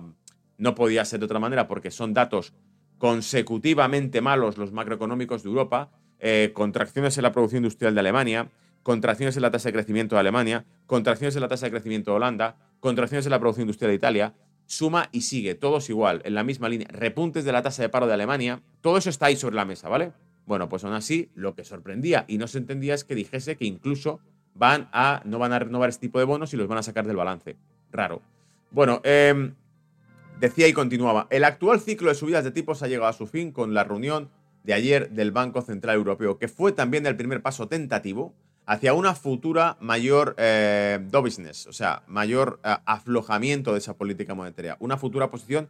no 0.56 0.74
podía 0.74 1.04
ser 1.04 1.18
de 1.18 1.24
otra 1.24 1.40
manera, 1.40 1.66
porque 1.66 1.90
son 1.90 2.14
datos 2.14 2.54
consecutivamente 2.98 4.20
malos 4.20 4.56
los 4.56 4.72
macroeconómicos 4.72 5.42
de 5.42 5.48
Europa, 5.48 5.90
eh, 6.18 6.52
contracciones 6.54 7.18
en 7.18 7.24
la 7.24 7.32
producción 7.32 7.58
industrial 7.58 7.94
de 7.94 8.00
Alemania, 8.00 8.50
contracciones 8.82 9.36
en 9.36 9.42
la 9.42 9.50
tasa 9.50 9.68
de 9.68 9.72
crecimiento 9.72 10.14
de 10.14 10.20
Alemania, 10.20 10.64
contracciones 10.86 11.34
en 11.34 11.42
la 11.42 11.48
tasa 11.48 11.66
de 11.66 11.72
crecimiento 11.72 12.12
de 12.12 12.18
Holanda, 12.18 12.56
contracciones 12.80 13.26
en 13.26 13.32
la 13.32 13.40
producción 13.40 13.62
industrial 13.62 13.90
de 13.90 13.96
Italia, 13.96 14.34
suma 14.66 15.08
y 15.12 15.22
sigue, 15.22 15.54
todos 15.54 15.90
igual, 15.90 16.22
en 16.24 16.34
la 16.34 16.44
misma 16.44 16.68
línea, 16.68 16.88
repuntes 16.90 17.44
de 17.44 17.52
la 17.52 17.62
tasa 17.62 17.82
de 17.82 17.88
paro 17.88 18.06
de 18.06 18.14
Alemania, 18.14 18.62
todo 18.80 18.96
eso 18.96 19.10
está 19.10 19.26
ahí 19.26 19.36
sobre 19.36 19.56
la 19.56 19.64
mesa, 19.64 19.88
¿vale? 19.88 20.12
Bueno, 20.46 20.68
pues 20.68 20.84
aún 20.84 20.94
así, 20.94 21.30
lo 21.34 21.54
que 21.54 21.64
sorprendía 21.64 22.24
y 22.28 22.38
no 22.38 22.46
se 22.46 22.58
entendía 22.58 22.94
es 22.94 23.04
que 23.04 23.14
dijese 23.14 23.56
que 23.56 23.64
incluso 23.64 24.20
van 24.54 24.88
a, 24.92 25.20
no 25.24 25.38
van 25.38 25.52
a 25.52 25.58
renovar 25.58 25.88
este 25.88 26.06
tipo 26.06 26.18
de 26.18 26.24
bonos 26.24 26.54
y 26.54 26.56
los 26.56 26.68
van 26.68 26.78
a 26.78 26.82
sacar 26.82 27.06
del 27.06 27.16
balance. 27.16 27.56
Raro. 27.92 28.22
Bueno, 28.70 29.00
em, 29.04 29.54
decía 30.40 30.68
y 30.68 30.72
continuaba, 30.72 31.26
el 31.30 31.44
actual 31.44 31.80
ciclo 31.80 32.08
de 32.08 32.14
subidas 32.14 32.44
de 32.44 32.52
tipos 32.52 32.82
ha 32.82 32.88
llegado 32.88 33.08
a 33.08 33.12
su 33.12 33.26
fin 33.26 33.52
con 33.52 33.74
la 33.74 33.84
reunión 33.84 34.30
de 34.64 34.74
ayer 34.74 35.10
del 35.10 35.30
Banco 35.30 35.62
Central 35.62 35.96
Europeo, 35.96 36.38
que 36.38 36.48
fue 36.48 36.72
también 36.72 37.06
el 37.06 37.16
primer 37.16 37.42
paso 37.42 37.68
tentativo 37.68 38.34
hacia 38.66 38.94
una 38.94 39.14
futura 39.14 39.76
mayor 39.80 40.34
eh, 40.38 40.98
business, 41.10 41.66
o 41.68 41.72
sea, 41.72 42.02
mayor 42.08 42.60
eh, 42.64 42.74
aflojamiento 42.84 43.72
de 43.72 43.78
esa 43.78 43.96
política 43.96 44.34
monetaria, 44.34 44.76
una 44.80 44.96
futura 44.96 45.30
posición 45.30 45.68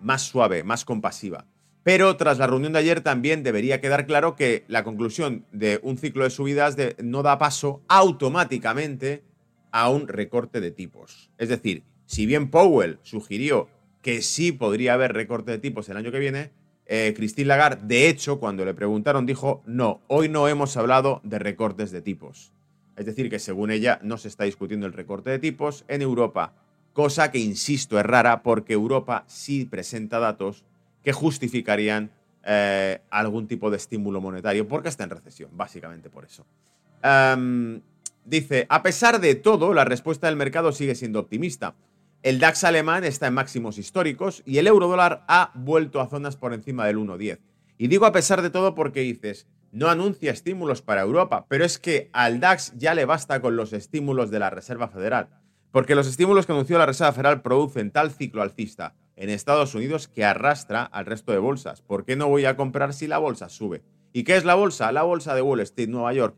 más 0.00 0.22
suave, 0.22 0.62
más 0.64 0.86
compasiva. 0.86 1.44
Pero 1.82 2.16
tras 2.16 2.38
la 2.38 2.46
reunión 2.46 2.74
de 2.74 2.78
ayer 2.80 3.00
también 3.00 3.42
debería 3.42 3.80
quedar 3.80 4.06
claro 4.06 4.36
que 4.36 4.64
la 4.68 4.84
conclusión 4.84 5.46
de 5.50 5.80
un 5.82 5.96
ciclo 5.96 6.24
de 6.24 6.30
subidas 6.30 6.76
no 7.02 7.22
da 7.22 7.38
paso 7.38 7.82
automáticamente 7.88 9.24
a 9.72 9.88
un 9.88 10.06
recorte 10.08 10.60
de 10.60 10.70
tipos. 10.70 11.30
Es 11.38 11.48
decir, 11.48 11.84
si 12.04 12.26
bien 12.26 12.50
Powell 12.50 12.98
sugirió 13.02 13.68
que 14.02 14.20
sí 14.20 14.52
podría 14.52 14.94
haber 14.94 15.12
recorte 15.12 15.52
de 15.52 15.58
tipos 15.58 15.88
el 15.88 15.96
año 15.96 16.12
que 16.12 16.18
viene, 16.18 16.50
eh, 16.86 17.14
Christine 17.16 17.46
Lagarde, 17.46 17.86
de 17.86 18.08
hecho, 18.08 18.40
cuando 18.40 18.64
le 18.64 18.74
preguntaron, 18.74 19.24
dijo, 19.24 19.62
no, 19.64 20.00
hoy 20.08 20.28
no 20.28 20.48
hemos 20.48 20.76
hablado 20.76 21.20
de 21.22 21.38
recortes 21.38 21.92
de 21.92 22.02
tipos. 22.02 22.52
Es 22.96 23.06
decir, 23.06 23.30
que 23.30 23.38
según 23.38 23.70
ella 23.70 24.00
no 24.02 24.18
se 24.18 24.28
está 24.28 24.44
discutiendo 24.44 24.86
el 24.86 24.92
recorte 24.92 25.30
de 25.30 25.38
tipos 25.38 25.84
en 25.88 26.02
Europa, 26.02 26.54
cosa 26.92 27.30
que, 27.30 27.38
insisto, 27.38 27.98
es 27.98 28.04
rara 28.04 28.42
porque 28.42 28.72
Europa 28.72 29.24
sí 29.28 29.64
presenta 29.64 30.18
datos 30.18 30.64
que 31.02 31.12
justificarían 31.12 32.10
eh, 32.42 33.00
algún 33.10 33.46
tipo 33.46 33.70
de 33.70 33.76
estímulo 33.76 34.20
monetario 34.20 34.66
porque 34.66 34.88
está 34.88 35.04
en 35.04 35.10
recesión, 35.10 35.50
básicamente 35.52 36.08
por 36.10 36.24
eso. 36.24 36.46
Dice, 38.24 38.66
a 38.68 38.82
pesar 38.82 39.20
de 39.20 39.34
todo, 39.34 39.74
la 39.74 39.84
respuesta 39.84 40.26
del 40.26 40.36
mercado 40.36 40.72
sigue 40.72 40.94
siendo 40.94 41.20
optimista. 41.20 41.74
El 42.22 42.38
DAX 42.38 42.64
alemán 42.64 43.04
está 43.04 43.26
en 43.26 43.34
máximos 43.34 43.78
históricos 43.78 44.42
y 44.44 44.58
el 44.58 44.66
euro 44.66 44.88
dólar 44.88 45.24
ha 45.26 45.52
vuelto 45.54 46.00
a 46.00 46.06
zonas 46.06 46.36
por 46.36 46.52
encima 46.52 46.86
del 46.86 46.98
1,10. 46.98 47.38
Y 47.78 47.88
digo 47.88 48.04
a 48.04 48.12
pesar 48.12 48.42
de 48.42 48.50
todo 48.50 48.74
porque 48.74 49.00
dices, 49.00 49.46
no 49.72 49.88
anuncia 49.88 50.30
estímulos 50.30 50.82
para 50.82 51.00
Europa, 51.00 51.46
pero 51.48 51.64
es 51.64 51.78
que 51.78 52.10
al 52.12 52.40
DAX 52.40 52.74
ya 52.76 52.94
le 52.94 53.06
basta 53.06 53.40
con 53.40 53.56
los 53.56 53.72
estímulos 53.72 54.30
de 54.30 54.38
la 54.38 54.50
Reserva 54.50 54.88
Federal. 54.88 55.28
Porque 55.72 55.94
los 55.94 56.06
estímulos 56.06 56.46
que 56.46 56.52
anunció 56.52 56.76
la 56.76 56.86
Reserva 56.86 57.12
Federal 57.12 57.42
producen 57.42 57.90
tal 57.90 58.10
ciclo 58.10 58.42
alcista 58.42 58.94
en 59.20 59.28
Estados 59.28 59.74
Unidos 59.74 60.08
que 60.08 60.24
arrastra 60.24 60.82
al 60.82 61.04
resto 61.04 61.30
de 61.32 61.38
bolsas. 61.38 61.82
¿Por 61.82 62.06
qué 62.06 62.16
no 62.16 62.28
voy 62.28 62.46
a 62.46 62.56
comprar 62.56 62.94
si 62.94 63.06
la 63.06 63.18
bolsa 63.18 63.50
sube? 63.50 63.82
¿Y 64.14 64.24
qué 64.24 64.36
es 64.36 64.44
la 64.44 64.54
bolsa? 64.54 64.90
La 64.92 65.02
bolsa 65.02 65.34
de 65.34 65.42
Wall 65.42 65.60
Street, 65.60 65.90
Nueva 65.90 66.12
York. 66.14 66.36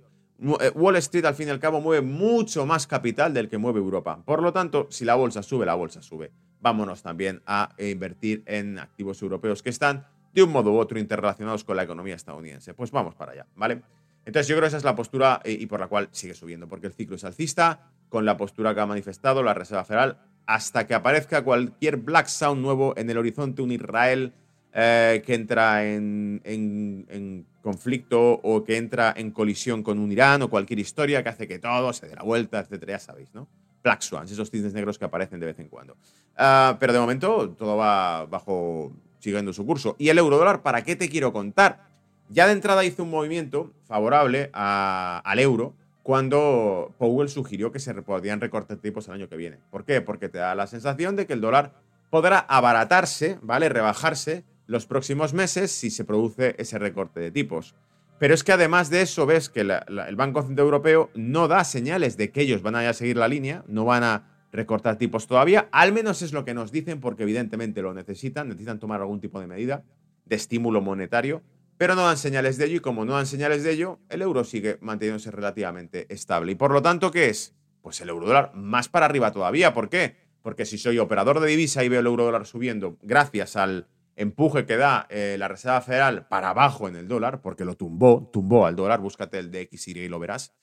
Eh, 0.60 0.72
Wall 0.74 0.96
Street 0.96 1.24
al 1.24 1.36
fin 1.36 1.46
y 1.46 1.52
al 1.52 1.60
cabo 1.60 1.80
mueve 1.80 2.04
mucho 2.04 2.66
más 2.66 2.88
capital 2.88 3.32
del 3.32 3.48
que 3.48 3.56
mueve 3.56 3.78
Europa. 3.78 4.20
Por 4.24 4.42
lo 4.42 4.52
tanto, 4.52 4.88
si 4.90 5.04
la 5.04 5.14
bolsa 5.14 5.44
sube, 5.44 5.64
la 5.64 5.76
bolsa 5.76 6.02
sube. 6.02 6.32
Vámonos 6.60 7.02
también 7.02 7.40
a 7.46 7.70
invertir 7.78 8.42
en 8.46 8.80
activos 8.80 9.22
europeos 9.22 9.62
que 9.62 9.70
están 9.70 10.06
de 10.32 10.42
un 10.42 10.50
modo 10.50 10.72
u 10.72 10.78
otro 10.78 10.98
interrelacionados 10.98 11.62
con 11.62 11.76
la 11.76 11.84
economía 11.84 12.16
estadounidense. 12.16 12.74
Pues 12.74 12.90
vamos 12.90 13.14
para 13.14 13.32
allá, 13.32 13.46
¿vale? 13.54 13.82
Entonces 14.24 14.48
yo 14.48 14.54
creo 14.56 14.62
que 14.62 14.68
esa 14.68 14.76
es 14.76 14.84
la 14.84 14.96
postura 14.96 15.40
eh, 15.44 15.56
y 15.58 15.66
por 15.66 15.78
la 15.78 15.86
cual 15.86 16.08
sigue 16.10 16.34
subiendo, 16.34 16.68
porque 16.68 16.88
el 16.88 16.92
ciclo 16.92 17.14
es 17.14 17.24
alcista, 17.24 17.92
con 18.08 18.24
la 18.24 18.36
postura 18.36 18.74
que 18.74 18.80
ha 18.80 18.86
manifestado 18.86 19.42
la 19.42 19.54
Reserva 19.54 19.84
Federal, 19.84 20.18
hasta 20.46 20.86
que 20.86 20.94
aparezca 20.94 21.42
cualquier 21.42 21.96
Black 21.96 22.26
Sound 22.26 22.60
nuevo 22.60 22.94
en 22.96 23.08
el 23.10 23.18
horizonte, 23.18 23.62
un 23.62 23.72
Israel 23.72 24.32
eh, 24.74 25.22
que 25.24 25.34
entra 25.34 25.84
en, 25.84 27.46
conflicto 27.60 28.40
o 28.42 28.64
que 28.64 28.76
entra 28.76 29.12
en 29.16 29.30
colisión 29.30 29.82
con 29.82 29.98
un 29.98 30.10
Irán 30.10 30.42
o 30.42 30.50
cualquier 30.50 30.78
historia 30.78 31.22
que 31.22 31.28
hace 31.28 31.46
que 31.46 31.58
todo 31.58 31.92
se 31.92 32.08
dé 32.08 32.16
la 32.16 32.22
vuelta, 32.22 32.60
etcétera, 32.60 32.94
ya 32.94 32.98
sabéis, 32.98 33.28
¿no? 33.34 33.46
Black 33.82 34.00
Swans, 34.00 34.30
esos 34.30 34.50
cisnes 34.50 34.72
negros 34.72 34.98
que 34.98 35.04
aparecen 35.04 35.40
de 35.40 35.46
vez 35.46 35.58
en 35.58 35.68
cuando. 35.68 35.96
Ah, 36.36 36.76
pero 36.80 36.92
de 36.92 37.00
momento 37.00 37.50
todo 37.50 37.76
va 37.76 38.26
bajo, 38.26 38.92
siguiendo 39.18 39.52
su 39.52 39.66
curso. 39.66 39.96
¿Y 39.98 40.08
el 40.08 40.18
euro 40.18 40.38
dólar 40.38 40.62
para 40.62 40.82
qué 40.82 40.96
te 40.96 41.08
quiero 41.08 41.32
contar? 41.32 41.86
Ya 42.28 42.46
de 42.46 42.52
entrada 42.52 42.84
hizo 42.84 43.02
un 43.02 43.10
movimiento 43.10 43.72
favorable 43.86 44.50
al 44.52 45.38
euro 45.38 45.74
cuando 46.02 46.94
Powell 46.98 47.28
sugirió 47.28 47.70
que 47.72 47.78
se 47.78 47.94
podían 48.02 48.40
recortar 48.40 48.78
tipos 48.78 49.08
el 49.08 49.14
año 49.14 49.28
que 49.28 49.36
viene. 49.36 49.58
¿Por 49.70 49.84
qué? 49.84 50.00
Porque 50.00 50.28
te 50.28 50.38
da 50.38 50.54
la 50.54 50.66
sensación 50.66 51.16
de 51.16 51.26
que 51.26 51.32
el 51.34 51.40
dólar 51.40 51.74
podrá 52.10 52.38
abaratarse, 52.40 53.38
¿vale? 53.42 53.68
Rebajarse 53.68 54.44
los 54.66 54.86
próximos 54.86 55.32
meses 55.32 55.70
si 55.70 55.90
se 55.90 56.04
produce 56.04 56.54
ese 56.58 56.78
recorte 56.78 57.20
de 57.20 57.30
tipos. 57.30 57.74
Pero 58.18 58.34
es 58.34 58.44
que 58.44 58.52
además 58.52 58.90
de 58.90 59.02
eso 59.02 59.26
ves 59.26 59.48
que 59.48 59.60
el 59.60 60.16
Banco 60.16 60.42
Central 60.42 60.66
Europeo 60.66 61.10
no 61.14 61.48
da 61.48 61.64
señales 61.64 62.16
de 62.16 62.30
que 62.30 62.42
ellos 62.42 62.62
van 62.62 62.76
a 62.76 62.92
seguir 62.92 63.16
la 63.16 63.28
línea, 63.28 63.64
no 63.66 63.84
van 63.84 64.04
a 64.04 64.28
recortar 64.52 64.96
tipos 64.96 65.26
todavía, 65.26 65.68
al 65.72 65.92
menos 65.92 66.22
es 66.22 66.32
lo 66.32 66.44
que 66.44 66.54
nos 66.54 66.70
dicen 66.70 67.00
porque 67.00 67.22
evidentemente 67.22 67.82
lo 67.82 67.94
necesitan, 67.94 68.48
necesitan 68.48 68.78
tomar 68.78 69.00
algún 69.00 69.20
tipo 69.20 69.40
de 69.40 69.46
medida 69.46 69.82
de 70.26 70.36
estímulo 70.36 70.80
monetario, 70.80 71.42
pero 71.82 71.96
no 71.96 72.02
dan 72.02 72.16
señales 72.16 72.58
de 72.58 72.66
ello 72.66 72.76
y 72.76 72.78
como 72.78 73.04
no 73.04 73.14
dan 73.14 73.26
señales 73.26 73.64
de 73.64 73.72
ello, 73.72 73.98
el 74.08 74.22
euro 74.22 74.44
sigue 74.44 74.78
manteniéndose 74.82 75.32
relativamente 75.32 76.06
estable. 76.14 76.52
Y 76.52 76.54
por 76.54 76.70
lo 76.70 76.80
tanto, 76.80 77.10
¿qué 77.10 77.28
es? 77.28 77.56
Pues 77.80 78.00
el 78.00 78.08
euro 78.08 78.28
dólar 78.28 78.52
más 78.54 78.88
para 78.88 79.06
arriba 79.06 79.32
todavía. 79.32 79.74
¿Por 79.74 79.88
qué? 79.88 80.14
Porque 80.42 80.64
si 80.64 80.78
soy 80.78 81.00
operador 81.00 81.40
de 81.40 81.48
divisa 81.48 81.82
y 81.82 81.88
veo 81.88 81.98
el 81.98 82.06
euro 82.06 82.22
dólar 82.26 82.46
subiendo 82.46 82.98
gracias 83.02 83.56
al 83.56 83.88
empuje 84.14 84.64
que 84.64 84.76
da 84.76 85.08
eh, 85.10 85.34
la 85.40 85.48
Reserva 85.48 85.80
Federal 85.80 86.28
para 86.28 86.50
abajo 86.50 86.86
en 86.86 86.94
el 86.94 87.08
dólar, 87.08 87.42
porque 87.42 87.64
lo 87.64 87.74
tumbó, 87.74 88.30
tumbó 88.32 88.64
al 88.64 88.76
dólar, 88.76 89.00
búscate 89.00 89.40
el 89.40 89.50
de 89.50 89.68
XY 89.68 90.02
y 90.02 90.08
lo 90.08 90.20
verás. 90.20 90.54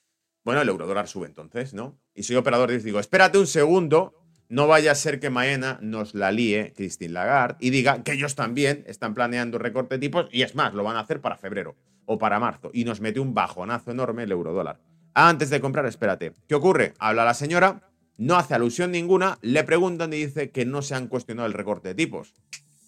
Bueno, 0.45 0.61
el 0.61 0.69
euro 0.69 0.87
dólar 0.87 1.09
sube 1.09 1.27
entonces, 1.27 1.73
¿no? 1.73 1.99
Y 2.13 2.23
soy 2.23 2.37
operador 2.37 2.71
y 2.71 2.77
digo, 2.77 2.97
espérate 2.97 3.37
un 3.37 3.47
segundo, 3.47 4.13
no 4.49 4.67
vaya 4.67 4.91
a 4.91 4.95
ser 4.95 5.19
que 5.19 5.29
mañana 5.29 5.77
nos 5.81 6.15
la 6.15 6.31
líe 6.31 6.73
Christine 6.75 7.13
Lagarde 7.13 7.57
y 7.59 7.69
diga 7.69 8.03
que 8.03 8.13
ellos 8.13 8.35
también 8.35 8.83
están 8.87 9.13
planeando 9.13 9.59
recorte 9.59 9.95
de 9.95 9.99
tipos 9.99 10.27
y 10.31 10.41
es 10.41 10.55
más, 10.55 10.73
lo 10.73 10.83
van 10.83 10.97
a 10.97 11.01
hacer 11.01 11.21
para 11.21 11.37
febrero 11.37 11.75
o 12.05 12.17
para 12.17 12.39
marzo 12.39 12.71
y 12.73 12.83
nos 12.83 12.99
mete 12.99 13.19
un 13.19 13.35
bajonazo 13.35 13.91
enorme 13.91 14.23
el 14.23 14.31
euro 14.31 14.51
dólar. 14.51 14.79
Antes 15.13 15.51
de 15.51 15.61
comprar, 15.61 15.85
espérate. 15.85 16.33
¿Qué 16.47 16.55
ocurre? 16.55 16.93
Habla 16.97 17.25
la 17.25 17.35
señora, 17.35 17.91
no 18.17 18.35
hace 18.35 18.55
alusión 18.55 18.91
ninguna, 18.91 19.37
le 19.41 19.63
preguntan 19.63 20.11
y 20.13 20.17
dice 20.25 20.49
que 20.49 20.65
no 20.65 20.81
se 20.81 20.95
han 20.95 21.07
cuestionado 21.07 21.47
el 21.47 21.53
recorte 21.53 21.89
de 21.89 21.95
tipos. 21.95 22.33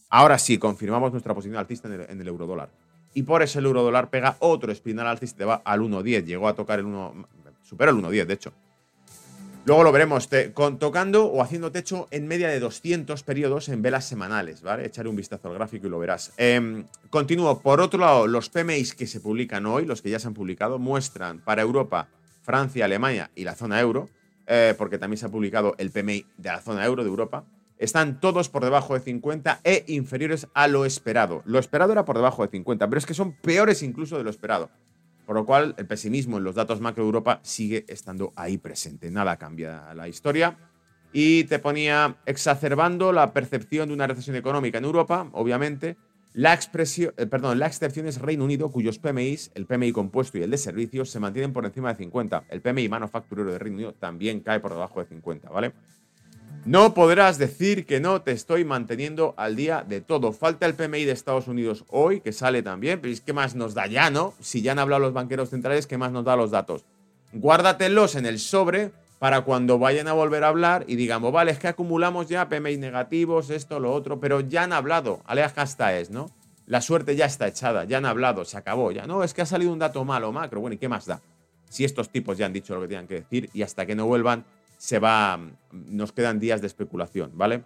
Ahora 0.09 0.39
sí, 0.39 0.57
confirmamos 0.57 1.11
nuestra 1.11 1.35
posición 1.35 1.57
alcista 1.57 1.87
en 1.87 1.93
el, 1.93 2.09
en 2.09 2.21
el 2.21 2.27
euro 2.27 2.47
dólar. 2.47 2.69
Y 3.13 3.23
por 3.23 3.43
eso 3.43 3.59
el 3.59 3.65
euro 3.65 3.83
dólar 3.83 4.09
pega 4.09 4.37
otro 4.39 4.71
espinal 4.71 5.07
alcista 5.07 5.45
va 5.45 5.61
al 5.63 5.81
1.10. 5.81 6.25
Llegó 6.25 6.47
a 6.47 6.55
tocar 6.55 6.79
el 6.79 6.85
1. 6.85 7.27
Supera 7.61 7.91
el 7.91 7.97
1.10, 7.97 8.25
de 8.25 8.33
hecho. 8.33 8.53
Luego 9.63 9.83
lo 9.83 9.91
veremos 9.91 10.27
con, 10.55 10.79
tocando 10.79 11.25
o 11.25 11.43
haciendo 11.43 11.71
techo 11.71 12.07
en 12.09 12.27
media 12.27 12.49
de 12.49 12.59
200 12.59 13.21
periodos 13.21 13.69
en 13.69 13.83
velas 13.83 14.05
semanales, 14.05 14.63
¿vale? 14.63 14.87
Echaré 14.87 15.07
un 15.07 15.15
vistazo 15.15 15.49
al 15.49 15.53
gráfico 15.53 15.85
y 15.85 15.89
lo 15.91 15.99
verás. 15.99 16.33
Em, 16.37 16.85
continúo. 17.11 17.59
Por 17.59 17.79
otro 17.79 17.99
lado, 17.99 18.25
los 18.25 18.49
PMIs 18.49 18.95
que 18.95 19.05
se 19.05 19.19
publican 19.19 19.67
hoy, 19.67 19.85
los 19.85 20.01
que 20.01 20.09
ya 20.09 20.17
se 20.17 20.27
han 20.27 20.33
publicado, 20.33 20.79
muestran 20.79 21.41
para 21.41 21.61
Europa, 21.61 22.07
Francia, 22.41 22.85
Alemania 22.85 23.29
y 23.35 23.43
la 23.43 23.53
zona 23.53 23.79
euro, 23.79 24.09
eh, 24.47 24.73
porque 24.79 24.97
también 24.97 25.19
se 25.19 25.27
ha 25.27 25.29
publicado 25.29 25.75
el 25.77 25.91
PMI 25.91 26.25
de 26.37 26.49
la 26.49 26.61
zona 26.61 26.83
euro 26.83 27.03
de 27.03 27.09
Europa, 27.09 27.45
están 27.77 28.19
todos 28.19 28.49
por 28.49 28.63
debajo 28.63 28.95
de 28.95 29.01
50 29.01 29.61
e 29.63 29.85
inferiores 29.87 30.47
a 30.55 30.67
lo 30.67 30.85
esperado. 30.85 31.43
Lo 31.45 31.59
esperado 31.59 31.91
era 31.91 32.03
por 32.03 32.15
debajo 32.15 32.41
de 32.41 32.49
50, 32.49 32.87
pero 32.87 32.97
es 32.97 33.05
que 33.05 33.13
son 33.13 33.33
peores 33.33 33.83
incluso 33.83 34.17
de 34.17 34.23
lo 34.23 34.31
esperado. 34.31 34.71
Por 35.31 35.37
lo 35.37 35.45
cual, 35.45 35.75
el 35.77 35.87
pesimismo 35.87 36.39
en 36.39 36.43
los 36.43 36.55
datos 36.55 36.81
macro 36.81 37.05
Europa 37.05 37.39
sigue 37.41 37.85
estando 37.87 38.33
ahí 38.35 38.57
presente. 38.57 39.09
Nada 39.09 39.37
cambia 39.37 39.93
la 39.93 40.09
historia. 40.09 40.57
Y 41.13 41.45
te 41.45 41.57
ponía 41.57 42.17
exacerbando 42.25 43.13
la 43.13 43.31
percepción 43.31 43.87
de 43.87 43.93
una 43.93 44.07
recesión 44.07 44.35
económica 44.35 44.79
en 44.79 44.83
Europa, 44.83 45.29
obviamente. 45.31 45.95
La, 46.33 46.53
expresión, 46.53 47.13
eh, 47.15 47.27
perdón, 47.27 47.59
la 47.59 47.67
excepción 47.67 48.07
es 48.07 48.19
Reino 48.19 48.43
Unido, 48.43 48.73
cuyos 48.73 48.99
PMIs, 48.99 49.51
el 49.55 49.67
PMI 49.67 49.93
compuesto 49.93 50.37
y 50.37 50.43
el 50.43 50.51
de 50.51 50.57
servicios, 50.57 51.09
se 51.09 51.21
mantienen 51.21 51.53
por 51.53 51.65
encima 51.65 51.93
de 51.93 51.95
50. 51.95 52.43
El 52.49 52.59
PMI 52.59 52.89
manufacturero 52.89 53.53
de 53.53 53.57
Reino 53.57 53.77
Unido 53.77 53.93
también 53.93 54.41
cae 54.41 54.59
por 54.59 54.73
debajo 54.73 54.99
de 54.99 55.05
50, 55.05 55.49
¿vale? 55.49 55.71
No 56.65 56.93
podrás 56.93 57.39
decir 57.39 57.87
que 57.87 57.99
no 57.99 58.21
te 58.21 58.33
estoy 58.33 58.65
manteniendo 58.65 59.33
al 59.35 59.55
día 59.55 59.83
de 59.87 59.99
todo. 59.99 60.31
Falta 60.31 60.67
el 60.67 60.75
PMI 60.75 61.05
de 61.05 61.11
Estados 61.11 61.47
Unidos 61.47 61.85
hoy, 61.89 62.21
que 62.21 62.33
sale 62.33 62.61
también, 62.61 63.01
pero 63.01 63.11
es 63.11 63.19
que 63.19 63.33
más 63.33 63.55
nos 63.55 63.73
da 63.73 63.87
ya, 63.87 64.11
¿no? 64.11 64.35
Si 64.41 64.61
ya 64.61 64.73
han 64.73 64.79
hablado 64.79 65.01
los 65.01 65.13
banqueros 65.13 65.49
centrales, 65.49 65.87
¿qué 65.87 65.97
más 65.97 66.11
nos 66.11 66.23
da 66.23 66.35
los 66.35 66.51
datos? 66.51 66.85
Guárdatelos 67.33 68.13
en 68.13 68.27
el 68.27 68.37
sobre 68.37 68.91
para 69.17 69.41
cuando 69.41 69.79
vayan 69.79 70.07
a 70.07 70.13
volver 70.13 70.43
a 70.43 70.49
hablar 70.49 70.85
y 70.87 70.97
digamos, 70.97 71.31
vale, 71.31 71.49
es 71.49 71.57
que 71.57 71.67
acumulamos 71.67 72.29
ya 72.29 72.47
PMI 72.47 72.77
negativos, 72.77 73.49
esto, 73.49 73.79
lo 73.79 73.91
otro, 73.91 74.19
pero 74.19 74.41
ya 74.41 74.61
han 74.61 74.73
hablado. 74.73 75.21
Alea 75.25 75.51
hasta 75.55 75.97
es, 75.97 76.11
¿no? 76.11 76.29
La 76.67 76.81
suerte 76.81 77.15
ya 77.15 77.25
está 77.25 77.47
echada, 77.47 77.85
ya 77.85 77.97
han 77.97 78.05
hablado, 78.05 78.45
se 78.45 78.57
acabó, 78.57 78.91
ya. 78.91 79.07
No, 79.07 79.23
es 79.23 79.33
que 79.33 79.41
ha 79.41 79.47
salido 79.47 79.73
un 79.73 79.79
dato 79.79 80.05
malo, 80.05 80.31
macro. 80.31 80.61
Bueno, 80.61 80.75
¿y 80.75 80.77
qué 80.77 80.89
más 80.89 81.07
da? 81.07 81.21
Si 81.69 81.85
estos 81.85 82.09
tipos 82.09 82.37
ya 82.37 82.45
han 82.45 82.53
dicho 82.53 82.75
lo 82.75 82.81
que 82.81 82.87
tenían 82.87 83.07
que 83.07 83.15
decir 83.15 83.49
y 83.51 83.63
hasta 83.63 83.87
que 83.87 83.95
no 83.95 84.05
vuelvan, 84.05 84.45
se 84.81 84.97
va, 84.97 85.39
nos 85.71 86.11
quedan 86.11 86.39
días 86.39 86.59
de 86.59 86.65
especulación, 86.65 87.29
¿vale? 87.35 87.61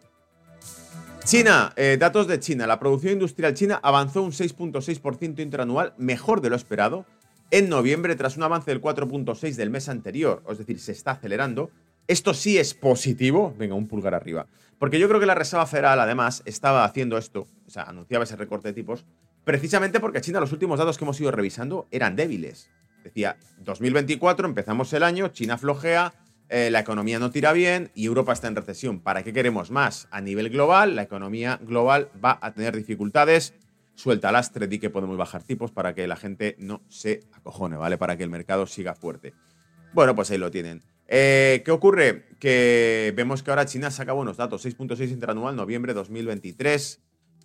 China, 1.23 1.71
eh, 1.77 1.95
datos 1.97 2.27
de 2.27 2.41
China. 2.41 2.67
La 2.67 2.77
producción 2.77 3.13
industrial 3.13 3.53
china 3.53 3.79
avanzó 3.81 4.21
un 4.21 4.33
6.6% 4.33 5.39
interanual, 5.39 5.93
mejor 5.97 6.41
de 6.41 6.49
lo 6.49 6.57
esperado, 6.57 7.05
en 7.51 7.69
noviembre 7.69 8.17
tras 8.17 8.35
un 8.35 8.43
avance 8.43 8.69
del 8.69 8.81
4.6 8.81 9.55
del 9.55 9.69
mes 9.69 9.87
anterior. 9.87 10.43
Es 10.49 10.57
decir, 10.57 10.77
se 10.77 10.91
está 10.91 11.11
acelerando. 11.11 11.71
Esto 12.05 12.33
sí 12.33 12.57
es 12.57 12.73
positivo. 12.73 13.55
Venga, 13.57 13.75
un 13.75 13.87
pulgar 13.87 14.13
arriba. 14.13 14.47
Porque 14.77 14.99
yo 14.99 15.07
creo 15.07 15.21
que 15.21 15.25
la 15.25 15.35
Reserva 15.35 15.67
Federal, 15.67 16.01
además, 16.01 16.43
estaba 16.43 16.83
haciendo 16.83 17.17
esto, 17.17 17.47
o 17.65 17.69
sea, 17.69 17.83
anunciaba 17.83 18.25
ese 18.25 18.35
recorte 18.35 18.67
de 18.67 18.73
tipos, 18.73 19.05
precisamente 19.45 20.01
porque 20.01 20.19
China, 20.19 20.41
los 20.41 20.51
últimos 20.51 20.79
datos 20.79 20.97
que 20.97 21.05
hemos 21.05 21.21
ido 21.21 21.31
revisando 21.31 21.87
eran 21.91 22.17
débiles. 22.17 22.69
Decía, 23.05 23.37
2024, 23.59 24.47
empezamos 24.47 24.91
el 24.91 25.03
año, 25.03 25.29
China 25.29 25.57
flojea, 25.57 26.13
eh, 26.49 26.69
la 26.69 26.79
economía 26.79 27.17
no 27.17 27.31
tira 27.31 27.53
bien 27.53 27.91
y 27.95 28.05
Europa 28.05 28.33
está 28.33 28.47
en 28.47 28.55
recesión. 28.55 28.99
¿Para 28.99 29.23
qué 29.23 29.33
queremos 29.33 29.71
más? 29.71 30.07
A 30.11 30.21
nivel 30.21 30.49
global, 30.49 30.95
la 30.95 31.03
economía 31.03 31.59
global 31.61 32.09
va 32.23 32.37
a 32.41 32.53
tener 32.53 32.75
dificultades. 32.75 33.53
Suelta 33.95 34.31
lastre, 34.31 34.67
di 34.67 34.77
que 34.77 34.89
podemos 34.89 35.17
bajar 35.17 35.43
tipos 35.43 35.71
para 35.71 35.95
que 35.95 36.05
la 36.07 36.17
gente 36.17 36.55
no 36.59 36.83
se 36.89 37.21
acojone, 37.31 37.77
¿vale? 37.77 37.97
Para 37.97 38.17
que 38.17 38.23
el 38.23 38.29
mercado 38.29 38.67
siga 38.67 38.93
fuerte. 38.93 39.33
Bueno, 39.93 40.13
pues 40.13 40.29
ahí 40.31 40.37
lo 40.37 40.51
tienen. 40.51 40.83
Eh, 41.07 41.61
¿Qué 41.63 41.71
ocurre? 41.71 42.27
Que 42.39 43.13
vemos 43.15 43.41
que 43.41 43.51
ahora 43.51 43.65
China 43.65 43.89
saca 43.89 44.11
buenos 44.11 44.37
datos. 44.37 44.65
6.6 44.65 45.09
interanual, 45.09 45.55
noviembre 45.55 45.93
2023, 45.93 47.01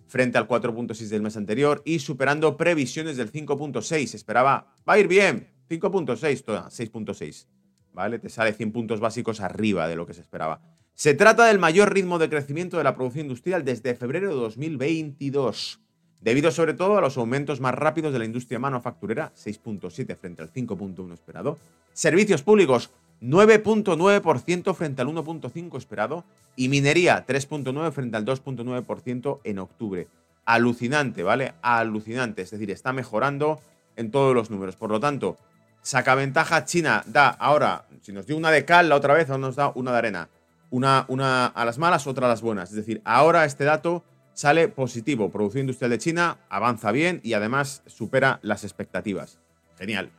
frente 0.07 0.37
al 0.37 0.47
4.6 0.47 1.07
del 1.07 1.21
mes 1.21 1.37
anterior 1.37 1.81
y 1.85 1.99
superando 1.99 2.57
previsiones 2.57 3.17
del 3.17 3.31
5.6. 3.31 4.13
Esperaba, 4.13 4.75
va 4.87 4.93
a 4.93 4.99
ir 4.99 5.07
bien, 5.07 5.47
5.6, 5.69 6.43
toda, 6.43 6.69
6.6. 6.69 7.47
¿vale? 7.93 8.19
Te 8.19 8.29
sale 8.29 8.53
100 8.53 8.71
puntos 8.71 8.99
básicos 8.99 9.41
arriba 9.41 9.87
de 9.87 9.95
lo 9.95 10.05
que 10.05 10.13
se 10.13 10.21
esperaba. 10.21 10.61
Se 10.93 11.13
trata 11.13 11.45
del 11.45 11.59
mayor 11.59 11.93
ritmo 11.93 12.19
de 12.19 12.29
crecimiento 12.29 12.77
de 12.77 12.83
la 12.83 12.95
producción 12.95 13.25
industrial 13.25 13.65
desde 13.65 13.95
febrero 13.95 14.29
de 14.29 14.35
2022, 14.35 15.79
debido 16.19 16.51
sobre 16.51 16.73
todo 16.73 16.97
a 16.97 17.01
los 17.01 17.17
aumentos 17.17 17.59
más 17.59 17.73
rápidos 17.73 18.13
de 18.13 18.19
la 18.19 18.25
industria 18.25 18.59
manufacturera, 18.59 19.31
6.7 19.35 20.15
frente 20.15 20.41
al 20.43 20.53
5.1 20.53 21.13
esperado. 21.13 21.57
Servicios 21.93 22.43
públicos, 22.43 22.91
9.9% 23.21 24.73
frente 24.73 25.01
al 25.01 25.07
1.5% 25.07 25.77
esperado 25.77 26.23
y 26.55 26.69
minería 26.69 27.25
3.9% 27.25 27.91
frente 27.91 28.17
al 28.17 28.25
2.9% 28.25 29.39
en 29.43 29.59
octubre. 29.59 30.07
Alucinante, 30.45 31.23
¿vale? 31.23 31.53
Alucinante, 31.61 32.41
es 32.41 32.51
decir, 32.51 32.71
está 32.71 32.93
mejorando 32.93 33.59
en 33.95 34.11
todos 34.11 34.33
los 34.35 34.49
números. 34.49 34.75
Por 34.75 34.89
lo 34.89 34.99
tanto, 34.99 35.37
saca 35.81 36.15
ventaja 36.15 36.65
China, 36.65 37.03
da 37.05 37.29
ahora, 37.29 37.85
si 38.01 38.11
nos 38.11 38.27
dio 38.27 38.37
una 38.37 38.51
de 38.51 38.65
cal 38.65 38.89
la 38.89 38.95
otra 38.95 39.13
vez, 39.13 39.29
ahora 39.29 39.41
nos 39.41 39.55
da 39.55 39.71
una 39.75 39.91
de 39.91 39.97
arena. 39.97 40.29
Una, 40.69 41.05
una 41.09 41.47
a 41.47 41.65
las 41.65 41.77
malas, 41.77 42.07
otra 42.07 42.27
a 42.27 42.29
las 42.29 42.41
buenas. 42.41 42.69
Es 42.69 42.75
decir, 42.75 43.01
ahora 43.03 43.43
este 43.45 43.65
dato 43.65 44.05
sale 44.33 44.69
positivo. 44.69 45.29
Producción 45.29 45.61
industrial 45.61 45.91
de 45.91 45.97
China 45.97 46.37
avanza 46.49 46.91
bien 46.91 47.19
y 47.23 47.33
además 47.33 47.83
supera 47.87 48.39
las 48.41 48.63
expectativas. 48.63 49.39
Genial. 49.77 50.11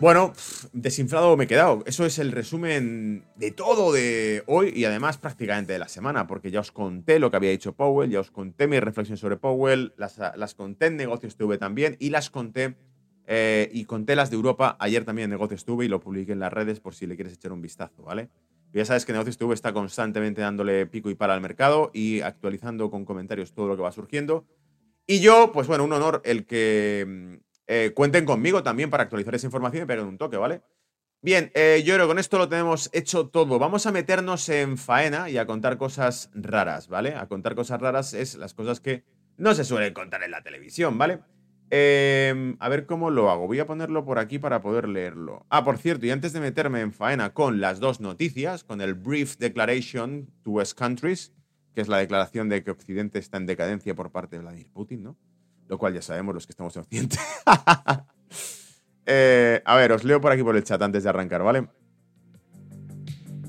Bueno, 0.00 0.32
desinflado 0.72 1.36
me 1.36 1.44
he 1.44 1.46
quedado. 1.48 1.82
Eso 1.86 2.06
es 2.06 2.20
el 2.20 2.30
resumen 2.30 3.24
de 3.34 3.50
todo 3.50 3.92
de 3.92 4.44
hoy 4.46 4.72
y 4.74 4.84
además 4.84 5.18
prácticamente 5.18 5.72
de 5.72 5.80
la 5.80 5.88
semana, 5.88 6.28
porque 6.28 6.52
ya 6.52 6.60
os 6.60 6.70
conté 6.70 7.18
lo 7.18 7.32
que 7.32 7.36
había 7.36 7.50
dicho 7.50 7.72
Powell, 7.72 8.08
ya 8.08 8.20
os 8.20 8.30
conté 8.30 8.68
mi 8.68 8.78
reflexión 8.78 9.18
sobre 9.18 9.38
Powell, 9.38 9.94
las, 9.96 10.18
las 10.36 10.54
conté 10.54 10.86
en 10.86 10.96
Negocios 10.96 11.36
TV 11.36 11.58
también 11.58 11.96
y 11.98 12.10
las 12.10 12.30
conté 12.30 12.76
eh, 13.30 13.68
y 13.74 13.84
conté 13.84 14.16
las 14.16 14.30
de 14.30 14.36
Europa 14.36 14.78
ayer 14.80 15.04
también 15.04 15.24
en 15.24 15.32
Negocios 15.32 15.66
TV 15.66 15.84
y 15.84 15.88
lo 15.88 16.00
publiqué 16.00 16.32
en 16.32 16.38
las 16.38 16.50
redes 16.50 16.80
por 16.80 16.94
si 16.94 17.06
le 17.06 17.14
quieres 17.14 17.34
echar 17.34 17.52
un 17.52 17.60
vistazo, 17.60 18.02
¿vale? 18.02 18.30
Ya 18.72 18.86
sabes 18.86 19.04
que 19.04 19.12
Negocios 19.12 19.36
TV 19.36 19.52
está 19.52 19.74
constantemente 19.74 20.40
dándole 20.40 20.86
pico 20.86 21.10
y 21.10 21.14
para 21.14 21.34
al 21.34 21.42
mercado 21.42 21.90
y 21.92 22.22
actualizando 22.22 22.90
con 22.90 23.04
comentarios 23.04 23.52
todo 23.52 23.68
lo 23.68 23.76
que 23.76 23.82
va 23.82 23.92
surgiendo. 23.92 24.46
Y 25.06 25.20
yo, 25.20 25.52
pues 25.52 25.66
bueno, 25.66 25.84
un 25.84 25.92
honor 25.92 26.22
el 26.24 26.46
que 26.46 27.40
eh, 27.66 27.92
cuenten 27.94 28.24
conmigo 28.24 28.62
también 28.62 28.88
para 28.88 29.02
actualizar 29.02 29.34
esa 29.34 29.46
información 29.46 29.82
y 29.82 29.86
peguen 29.86 30.06
un 30.06 30.16
toque, 30.16 30.38
¿vale? 30.38 30.62
Bien, 31.20 31.50
eh, 31.54 31.82
yo 31.84 31.94
creo 31.94 32.06
que 32.06 32.10
con 32.12 32.18
esto 32.18 32.38
lo 32.38 32.48
tenemos 32.48 32.88
hecho 32.94 33.28
todo. 33.28 33.58
Vamos 33.58 33.84
a 33.84 33.92
meternos 33.92 34.48
en 34.48 34.78
faena 34.78 35.28
y 35.28 35.36
a 35.36 35.44
contar 35.44 35.76
cosas 35.76 36.30
raras, 36.32 36.88
¿vale? 36.88 37.14
A 37.14 37.26
contar 37.26 37.54
cosas 37.54 37.78
raras 37.78 38.14
es 38.14 38.36
las 38.36 38.54
cosas 38.54 38.80
que 38.80 39.04
no 39.36 39.52
se 39.52 39.64
suelen 39.64 39.92
contar 39.92 40.22
en 40.22 40.30
la 40.30 40.42
televisión, 40.42 40.96
¿vale? 40.96 41.20
Em, 41.70 42.56
a 42.60 42.68
ver 42.68 42.86
cómo 42.86 43.10
lo 43.10 43.30
hago. 43.30 43.46
Voy 43.46 43.60
a 43.60 43.66
ponerlo 43.66 44.04
por 44.04 44.18
aquí 44.18 44.38
para 44.38 44.62
poder 44.62 44.88
leerlo. 44.88 45.44
Ah, 45.50 45.64
por 45.64 45.78
cierto, 45.78 46.06
y 46.06 46.10
antes 46.10 46.32
de 46.32 46.40
meterme 46.40 46.80
en 46.80 46.92
faena 46.92 47.34
con 47.34 47.60
las 47.60 47.78
dos 47.78 48.00
noticias, 48.00 48.64
con 48.64 48.80
el 48.80 48.94
Brief 48.94 49.36
Declaration 49.36 50.30
to 50.42 50.52
West 50.52 50.78
Countries, 50.78 51.34
que 51.74 51.82
es 51.82 51.88
la 51.88 51.98
declaración 51.98 52.48
de 52.48 52.64
que 52.64 52.70
Occidente 52.70 53.18
está 53.18 53.36
en 53.36 53.46
decadencia 53.46 53.94
por 53.94 54.10
parte 54.10 54.36
de 54.36 54.42
Vladimir 54.42 54.70
Putin, 54.72 55.02
¿no? 55.02 55.16
lo 55.68 55.78
cual 55.78 55.94
ya 55.94 56.02
sabemos 56.02 56.34
los 56.34 56.46
que 56.46 56.52
estamos 56.52 56.74
en 56.76 56.82
Occidente. 56.82 57.18
Eh, 59.10 59.62
a 59.64 59.74
ver, 59.76 59.90
os 59.92 60.04
leo 60.04 60.20
por 60.20 60.30
aquí 60.30 60.42
por 60.42 60.54
el 60.54 60.62
chat 60.62 60.82
antes 60.82 61.02
de 61.02 61.08
arrancar, 61.08 61.42
¿vale? 61.42 61.66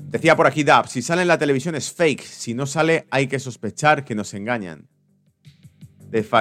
Decía 0.08 0.34
por 0.34 0.46
aquí 0.46 0.64
Dab, 0.64 0.88
si 0.88 1.02
sale 1.02 1.20
en 1.20 1.28
la 1.28 1.36
televisión 1.36 1.74
es 1.74 1.92
fake, 1.92 2.22
si 2.22 2.54
no 2.54 2.64
sale 2.64 3.06
hay 3.10 3.26
que 3.26 3.38
sospechar 3.38 4.06
que 4.06 4.14
nos 4.14 4.32
engañan. 4.32 4.88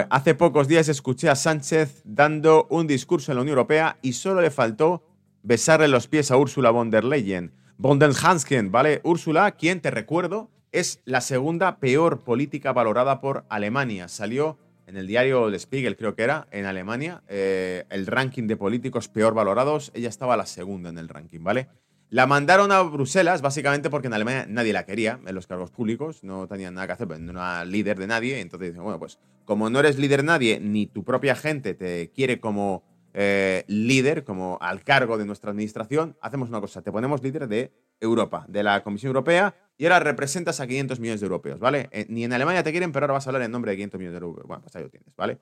Hace 0.10 0.34
pocos 0.34 0.68
días 0.68 0.90
escuché 0.90 1.30
a 1.30 1.36
Sánchez 1.36 2.02
dando 2.04 2.66
un 2.72 2.88
discurso 2.88 3.32
en 3.32 3.36
la 3.36 3.44
Unión 3.44 3.58
Europea 3.58 3.98
y 4.02 4.14
solo 4.14 4.42
le 4.42 4.50
faltó 4.50 5.04
besarle 5.44 5.88
los 5.88 6.08
pies 6.08 6.32
a 6.32 6.38
Úrsula 6.38 6.72
von 6.72 6.90
der 6.90 7.04
Leyen. 7.04 7.52
Von 7.78 8.00
der 8.00 8.12
Hansken, 8.20 8.72
¿vale? 8.72 9.00
Úrsula, 9.04 9.52
quien, 9.52 9.80
te 9.80 9.92
recuerdo, 9.92 10.50
es 10.72 11.02
la 11.06 11.22
segunda 11.22 11.78
peor 11.78 12.22
política 12.22 12.74
valorada 12.74 13.22
por 13.22 13.46
Alemania. 13.48 14.08
Salió 14.08 14.58
en 14.88 14.98
el 14.98 15.06
diario 15.06 15.48
El 15.48 15.60
Spiegel, 15.60 15.96
creo 15.98 16.16
que 16.16 16.24
era, 16.24 16.48
en 16.50 16.66
Alemania, 16.66 17.22
eh, 17.28 17.86
el 17.92 18.08
ranking 18.08 18.48
de 18.48 18.58
políticos 18.58 19.08
peor 19.08 19.36
valorados, 19.36 19.92
ella 19.94 20.10
estaba 20.10 20.36
la 20.36 20.48
segunda 20.48 20.90
en 20.90 20.98
el 20.98 21.10
ranking, 21.10 21.44
¿vale? 21.44 21.70
La 22.12 22.26
mandaron 22.26 22.72
a 22.72 22.82
Bruselas 22.82 23.42
básicamente 23.42 23.90
porque 23.92 24.08
en 24.08 24.14
Alemania 24.14 24.46
nadie 24.50 24.74
la 24.74 24.86
quería 24.86 25.20
en 25.26 25.36
los 25.36 25.46
cargos 25.46 25.70
públicos, 25.70 26.24
no 26.24 26.48
tenían 26.48 26.74
nada 26.74 26.88
que 26.88 26.94
hacer, 26.94 27.08
pues 27.08 27.20
no 27.20 27.32
era 27.32 27.64
líder 27.66 28.00
de 28.00 28.08
nadie. 28.08 28.40
Entonces 28.40 28.76
bueno, 28.78 28.98
pues 28.98 29.20
como 29.46 29.70
no 29.70 29.80
eres 29.80 30.00
líder 30.00 30.22
de 30.22 30.28
nadie, 30.28 30.60
ni 30.60 30.88
tu 30.88 31.04
propia 31.04 31.36
gente 31.36 31.76
te 31.76 32.12
quiere 32.12 32.40
como 32.40 32.84
eh, 33.14 33.64
líder, 33.68 34.24
como 34.24 34.58
al 34.62 34.84
cargo 34.84 35.18
de 35.18 35.26
nuestra 35.26 35.52
administración, 35.52 36.18
hacemos 36.22 36.50
una 36.50 36.62
cosa, 36.62 36.82
te 36.82 36.92
ponemos 36.92 37.22
líder 37.22 37.48
de 37.48 37.72
Europa, 38.00 38.46
de 38.48 38.64
la 38.64 38.84
Comisión 38.84 39.10
Europea, 39.10 39.56
y 39.78 39.86
ahora 39.86 40.00
representas 40.00 40.60
a 40.60 40.68
500 40.68 41.00
millones 41.00 41.20
de 41.20 41.26
europeos, 41.26 41.60
¿vale? 41.60 41.90
Eh, 41.92 42.06
ni 42.10 42.24
en 42.24 42.34
Alemania 42.34 42.64
te 42.64 42.72
quieren, 42.72 42.92
pero 42.92 43.06
ahora 43.06 43.14
vas 43.14 43.28
a 43.28 43.30
hablar 43.30 43.44
en 43.44 43.52
nombre 43.52 43.72
de 43.72 43.78
500 43.78 44.00
millones 44.00 44.20
de 44.20 44.26
europeos. 44.26 44.48
Bueno, 44.48 44.62
pues 44.62 44.76
ahí 44.76 44.84
lo 44.84 44.90
tienes, 44.90 45.16
¿vale? 45.16 45.40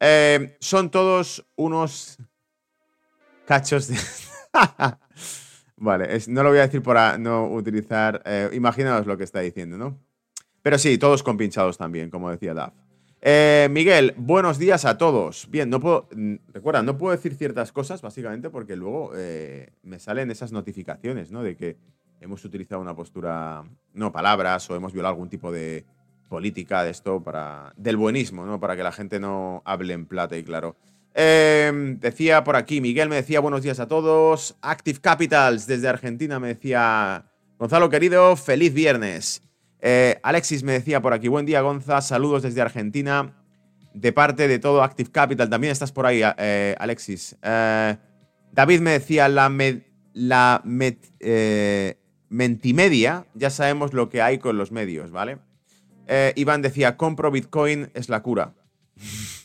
Eh, 0.00 0.56
son 0.60 0.90
todos 0.90 1.44
unos 1.56 2.18
cachos 3.46 3.88
de... 3.88 3.96
vale, 5.84 6.18
no 6.28 6.42
lo 6.42 6.48
voy 6.48 6.58
a 6.58 6.62
decir 6.62 6.82
para 6.82 7.18
no 7.18 7.46
utilizar... 7.52 8.22
Eh, 8.24 8.50
imaginaos 8.52 9.06
lo 9.06 9.16
que 9.16 9.24
está 9.24 9.40
diciendo, 9.40 9.78
¿no? 9.78 9.98
Pero 10.62 10.78
sí, 10.78 10.98
todos 10.98 11.22
compinchados 11.22 11.78
también, 11.78 12.10
como 12.10 12.30
decía 12.30 12.54
Daf. 12.54 12.72
Miguel, 13.70 14.14
buenos 14.16 14.58
días 14.58 14.84
a 14.84 14.98
todos. 14.98 15.48
Bien, 15.50 15.70
no 15.70 15.80
puedo. 15.80 16.08
Recuerda, 16.52 16.82
no 16.82 16.98
puedo 16.98 17.16
decir 17.16 17.34
ciertas 17.34 17.72
cosas, 17.72 18.02
básicamente, 18.02 18.50
porque 18.50 18.76
luego 18.76 19.12
me 19.82 19.98
salen 19.98 20.30
esas 20.30 20.52
notificaciones, 20.52 21.30
¿no? 21.30 21.42
De 21.42 21.56
que 21.56 21.78
hemos 22.20 22.44
utilizado 22.44 22.80
una 22.82 22.94
postura, 22.94 23.64
no 23.94 24.12
palabras, 24.12 24.68
o 24.68 24.76
hemos 24.76 24.92
violado 24.92 25.14
algún 25.14 25.30
tipo 25.30 25.50
de 25.52 25.84
política 26.28 26.82
de 26.82 26.90
esto 26.90 27.22
para 27.22 27.72
del 27.76 27.96
buenismo, 27.96 28.44
¿no? 28.44 28.60
Para 28.60 28.76
que 28.76 28.82
la 28.82 28.92
gente 28.92 29.20
no 29.20 29.62
hable 29.64 29.94
en 29.94 30.06
plata 30.06 30.36
y 30.36 30.44
claro. 30.44 30.76
Em, 31.16 32.00
decía 32.00 32.42
por 32.42 32.56
aquí, 32.56 32.80
Miguel 32.80 33.08
me 33.08 33.14
decía 33.16 33.38
buenos 33.38 33.62
días 33.62 33.78
a 33.78 33.86
todos. 33.86 34.56
Active 34.60 34.98
Capitals 35.00 35.66
desde 35.66 35.88
Argentina 35.88 36.40
me 36.40 36.48
decía, 36.48 37.26
Gonzalo 37.56 37.88
querido, 37.88 38.34
feliz 38.34 38.74
viernes. 38.74 39.42
Eh, 39.80 40.18
Alexis 40.24 40.64
me 40.64 40.72
decía 40.72 41.00
por 41.00 41.12
aquí, 41.12 41.28
buen 41.28 41.46
día 41.46 41.60
Gonza, 41.60 42.00
saludos 42.00 42.42
desde 42.42 42.60
Argentina. 42.60 43.32
De 43.92 44.12
parte 44.12 44.48
de 44.48 44.58
todo 44.58 44.82
Active 44.82 45.10
Capital, 45.12 45.48
también 45.48 45.70
estás 45.70 45.92
por 45.92 46.04
ahí, 46.04 46.20
eh, 46.36 46.74
Alexis. 46.80 47.36
Eh, 47.42 47.96
David 48.50 48.80
me 48.80 48.90
decía, 48.90 49.28
la, 49.28 49.48
la 50.14 50.62
Mentimedia, 52.28 53.26
ya 53.34 53.50
sabemos 53.50 53.92
lo 53.92 54.08
que 54.08 54.20
hay 54.20 54.38
con 54.38 54.56
los 54.56 54.72
medios, 54.72 55.12
¿vale? 55.12 55.38
Iván 56.34 56.60
decía, 56.60 56.96
compro 56.96 57.30
Bitcoin, 57.30 57.90
es 57.94 58.08
la 58.08 58.20
cura. 58.20 58.54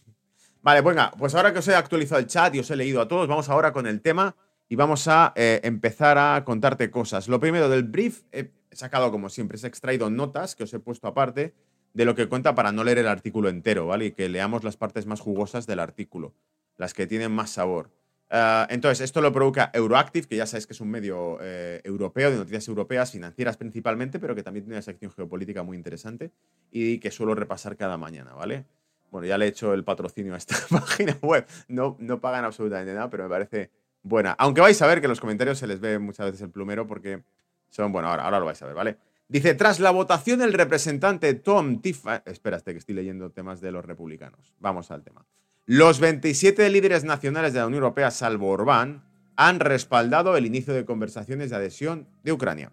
vale, 0.61 0.81
venga, 0.81 1.11
pues 1.17 1.35
ahora 1.35 1.53
que 1.53 1.59
os 1.59 1.67
he 1.67 1.75
actualizado 1.75 2.19
el 2.19 2.27
chat 2.27 2.53
y 2.55 2.59
os 2.59 2.69
he 2.71 2.75
leído 2.75 3.01
a 3.01 3.07
todos, 3.07 3.27
vamos 3.27 3.49
ahora 3.49 3.73
con 3.73 3.87
el 3.87 4.01
tema 4.01 4.35
y 4.67 4.75
vamos 4.75 5.07
a 5.07 5.33
eh, 5.35 5.61
empezar 5.63 6.17
a 6.17 6.43
contarte 6.45 6.91
cosas. 6.91 7.27
Lo 7.27 7.39
primero 7.39 7.69
del 7.69 7.83
brief, 7.83 8.21
he 8.31 8.51
sacado 8.71 9.11
como 9.11 9.29
siempre, 9.29 9.57
he 9.61 9.67
extraído 9.67 10.09
notas 10.09 10.55
que 10.55 10.63
os 10.63 10.73
he 10.73 10.79
puesto 10.79 11.07
aparte 11.07 11.55
de 11.93 12.05
lo 12.05 12.15
que 12.15 12.27
cuenta 12.27 12.53
para 12.55 12.71
no 12.71 12.83
leer 12.83 12.99
el 12.99 13.07
artículo 13.07 13.49
entero, 13.49 13.87
¿vale? 13.87 14.05
Y 14.05 14.11
que 14.11 14.29
leamos 14.29 14.63
las 14.63 14.77
partes 14.77 15.05
más 15.05 15.19
jugosas 15.19 15.65
del 15.65 15.79
artículo, 15.79 16.35
las 16.77 16.93
que 16.93 17.07
tienen 17.07 17.31
más 17.31 17.49
sabor. 17.49 17.91
Ah, 18.29 18.67
entonces, 18.69 19.01
esto 19.01 19.21
lo 19.21 19.33
provoca 19.33 19.71
Euroactive, 19.73 20.27
que 20.27 20.35
ya 20.35 20.45
sabéis 20.45 20.67
que 20.67 20.73
es 20.73 20.81
un 20.81 20.89
medio 20.89 21.39
eh, 21.41 21.81
europeo 21.83 22.29
de 22.29 22.37
noticias 22.37 22.67
europeas, 22.67 23.11
financieras 23.11 23.57
principalmente, 23.57 24.19
pero 24.19 24.35
que 24.35 24.43
también 24.43 24.65
tiene 24.65 24.75
una 24.75 24.83
sección 24.83 25.11
geopolítica 25.11 25.63
muy 25.63 25.75
interesante 25.75 26.31
y 26.71 26.99
que 26.99 27.09
suelo 27.09 27.33
repasar 27.33 27.75
cada 27.75 27.97
mañana, 27.97 28.33
¿vale? 28.33 28.65
Bueno, 29.11 29.27
ya 29.27 29.37
le 29.37 29.45
he 29.45 29.47
hecho 29.49 29.73
el 29.73 29.83
patrocinio 29.83 30.33
a 30.33 30.37
esta 30.37 30.55
página 30.69 31.17
web. 31.21 31.45
No, 31.67 31.95
no 31.99 32.19
pagan 32.19 32.45
absolutamente 32.45 32.93
nada, 32.93 33.09
pero 33.09 33.23
me 33.23 33.29
parece 33.29 33.71
buena. 34.03 34.31
Aunque 34.33 34.61
vais 34.61 34.81
a 34.81 34.87
ver 34.87 34.99
que 34.99 35.05
en 35.05 35.09
los 35.09 35.19
comentarios 35.19 35.57
se 35.57 35.67
les 35.67 35.79
ve 35.79 35.99
muchas 35.99 36.27
veces 36.27 36.41
el 36.41 36.49
plumero 36.49 36.87
porque 36.87 37.23
son, 37.69 37.91
bueno, 37.91 38.09
ahora, 38.09 38.23
ahora 38.23 38.39
lo 38.39 38.45
vais 38.45 38.61
a 38.61 38.65
ver, 38.65 38.75
¿vale? 38.75 38.97
Dice, 39.27 39.53
tras 39.53 39.79
la 39.79 39.91
votación 39.91 40.41
el 40.41 40.53
representante 40.53 41.35
Tom 41.35 41.81
Tiffany... 41.81 42.21
Espérate, 42.25 42.71
que 42.71 42.79
estoy 42.79 42.95
leyendo 42.95 43.29
temas 43.29 43.61
de 43.61 43.71
los 43.71 43.85
republicanos. 43.85 44.55
Vamos 44.59 44.89
al 44.89 45.03
tema. 45.03 45.23
Los 45.67 45.99
27 45.99 46.67
líderes 46.71 47.03
nacionales 47.03 47.53
de 47.53 47.59
la 47.59 47.67
Unión 47.67 47.83
Europea, 47.83 48.09
salvo 48.09 48.49
Orbán, 48.49 49.03
han 49.35 49.59
respaldado 49.59 50.35
el 50.35 50.47
inicio 50.47 50.73
de 50.73 50.83
conversaciones 50.83 51.51
de 51.51 51.57
adhesión 51.57 52.07
de 52.23 52.31
Ucrania. 52.31 52.71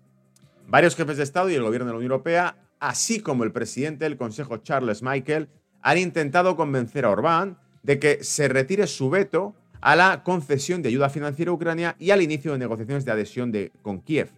Varios 0.66 0.96
jefes 0.96 1.18
de 1.18 1.24
Estado 1.24 1.50
y 1.50 1.54
el 1.54 1.62
gobierno 1.62 1.86
de 1.86 1.92
la 1.92 1.98
Unión 1.98 2.12
Europea, 2.12 2.56
así 2.80 3.20
como 3.20 3.44
el 3.44 3.52
presidente 3.52 4.04
del 4.04 4.16
Consejo 4.16 4.56
Charles 4.56 5.02
Michael, 5.02 5.50
han 5.86 5.98
intentado 5.98 6.56
convencer 6.56 7.04
a 7.04 7.10
Orbán 7.10 7.58
de 7.84 8.00
que 8.00 8.24
se 8.24 8.48
retire 8.48 8.88
su 8.88 9.08
veto 9.08 9.54
a 9.80 9.94
la 9.94 10.24
concesión 10.24 10.82
de 10.82 10.88
ayuda 10.88 11.10
financiera 11.10 11.52
a 11.52 11.54
Ucrania 11.54 11.94
y 12.00 12.10
al 12.10 12.22
inicio 12.22 12.50
de 12.50 12.58
negociaciones 12.58 13.04
de 13.04 13.12
adhesión 13.12 13.52
de, 13.52 13.70
con 13.82 14.00
Kiev. 14.00 14.32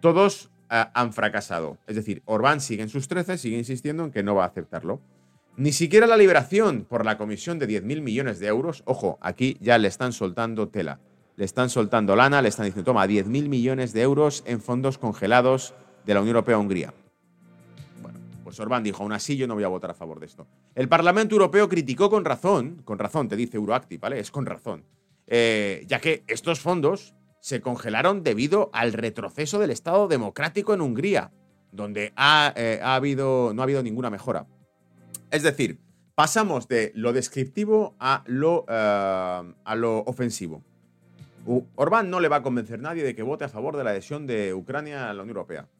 Todos 0.00 0.48
eh, 0.70 0.84
han 0.94 1.12
fracasado. 1.12 1.76
Es 1.88 1.96
decir, 1.96 2.22
Orbán 2.24 2.60
sigue 2.60 2.84
en 2.84 2.88
sus 2.88 3.08
trece, 3.08 3.36
sigue 3.36 3.58
insistiendo 3.58 4.04
en 4.04 4.12
que 4.12 4.22
no 4.22 4.36
va 4.36 4.44
a 4.44 4.46
aceptarlo. 4.46 5.00
Ni 5.56 5.72
siquiera 5.72 6.06
la 6.06 6.16
liberación 6.16 6.86
por 6.88 7.04
la 7.04 7.18
comisión 7.18 7.58
de 7.58 7.68
10.000 7.68 8.00
millones 8.00 8.38
de 8.38 8.46
euros, 8.46 8.84
ojo, 8.86 9.18
aquí 9.20 9.56
ya 9.60 9.78
le 9.78 9.88
están 9.88 10.12
soltando 10.12 10.68
tela, 10.68 11.00
le 11.34 11.44
están 11.44 11.68
soltando 11.68 12.14
lana, 12.14 12.42
le 12.42 12.48
están 12.48 12.66
diciendo, 12.66 12.92
toma, 12.92 13.08
10.000 13.08 13.48
millones 13.48 13.92
de 13.92 14.02
euros 14.02 14.44
en 14.46 14.60
fondos 14.60 14.98
congelados 14.98 15.74
de 16.06 16.14
la 16.14 16.20
Unión 16.20 16.36
Europea 16.36 16.54
a 16.54 16.58
Hungría. 16.60 16.94
Bueno, 16.94 17.01
pues 18.52 18.60
Orbán 18.60 18.82
dijo, 18.82 19.02
aún 19.02 19.12
así 19.12 19.38
yo 19.38 19.46
no 19.46 19.54
voy 19.54 19.64
a 19.64 19.68
votar 19.68 19.92
a 19.92 19.94
favor 19.94 20.20
de 20.20 20.26
esto. 20.26 20.46
El 20.74 20.86
Parlamento 20.86 21.34
Europeo 21.34 21.70
criticó 21.70 22.10
con 22.10 22.22
razón, 22.22 22.82
con 22.84 22.98
razón, 22.98 23.26
te 23.26 23.34
dice 23.34 23.56
Euroactive, 23.56 23.98
¿vale? 23.98 24.20
Es 24.20 24.30
con 24.30 24.44
razón, 24.44 24.84
eh, 25.26 25.82
ya 25.86 26.02
que 26.02 26.22
estos 26.26 26.60
fondos 26.60 27.14
se 27.40 27.62
congelaron 27.62 28.22
debido 28.22 28.68
al 28.74 28.92
retroceso 28.92 29.58
del 29.58 29.70
Estado 29.70 30.06
democrático 30.06 30.74
en 30.74 30.82
Hungría, 30.82 31.32
donde 31.70 32.12
ha, 32.14 32.52
eh, 32.54 32.78
habido, 32.82 33.54
no 33.54 33.62
ha 33.62 33.64
habido 33.64 33.82
ninguna 33.82 34.10
mejora. 34.10 34.46
Es 35.30 35.42
decir, 35.42 35.80
pasamos 36.14 36.68
de 36.68 36.92
lo 36.94 37.14
descriptivo 37.14 37.96
a 37.98 38.22
lo, 38.26 38.66
eh, 38.68 39.54
a 39.64 39.74
lo 39.76 40.00
ofensivo. 40.00 40.62
Orbán 41.74 42.10
no 42.10 42.20
le 42.20 42.28
va 42.28 42.36
a 42.36 42.42
convencer 42.42 42.80
a 42.80 42.82
nadie 42.82 43.02
de 43.02 43.14
que 43.14 43.22
vote 43.22 43.44
a 43.44 43.48
favor 43.48 43.78
de 43.78 43.84
la 43.84 43.92
adhesión 43.92 44.26
de 44.26 44.52
Ucrania 44.52 45.08
a 45.08 45.14
la 45.14 45.22
Unión 45.22 45.38
Europea. 45.38 45.70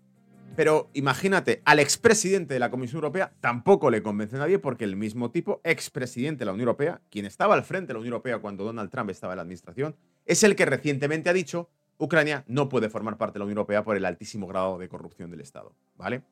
Pero 0.54 0.90
imagínate, 0.92 1.62
al 1.64 1.78
expresidente 1.78 2.52
de 2.52 2.60
la 2.60 2.70
Comisión 2.70 2.96
Europea 2.98 3.32
tampoco 3.40 3.90
le 3.90 4.02
convence 4.02 4.36
a 4.36 4.40
nadie 4.40 4.58
porque 4.58 4.84
el 4.84 4.96
mismo 4.96 5.30
tipo, 5.30 5.62
expresidente 5.64 6.40
de 6.40 6.46
la 6.46 6.52
Unión 6.52 6.68
Europea, 6.68 7.00
quien 7.10 7.24
estaba 7.24 7.54
al 7.54 7.64
frente 7.64 7.88
de 7.88 7.94
la 7.94 8.00
Unión 8.00 8.12
Europea 8.12 8.38
cuando 8.38 8.64
Donald 8.64 8.90
Trump 8.90 9.10
estaba 9.10 9.32
en 9.32 9.38
la 9.38 9.42
administración, 9.42 9.96
es 10.26 10.42
el 10.42 10.54
que 10.54 10.66
recientemente 10.66 11.30
ha 11.30 11.32
dicho 11.32 11.70
Ucrania 11.98 12.44
no 12.48 12.68
puede 12.68 12.90
formar 12.90 13.16
parte 13.16 13.34
de 13.34 13.38
la 13.40 13.44
Unión 13.44 13.58
Europea 13.58 13.84
por 13.84 13.96
el 13.96 14.04
altísimo 14.04 14.46
grado 14.46 14.76
de 14.76 14.88
corrupción 14.88 15.30
del 15.30 15.40
Estado, 15.40 15.74
¿vale? 15.96 16.22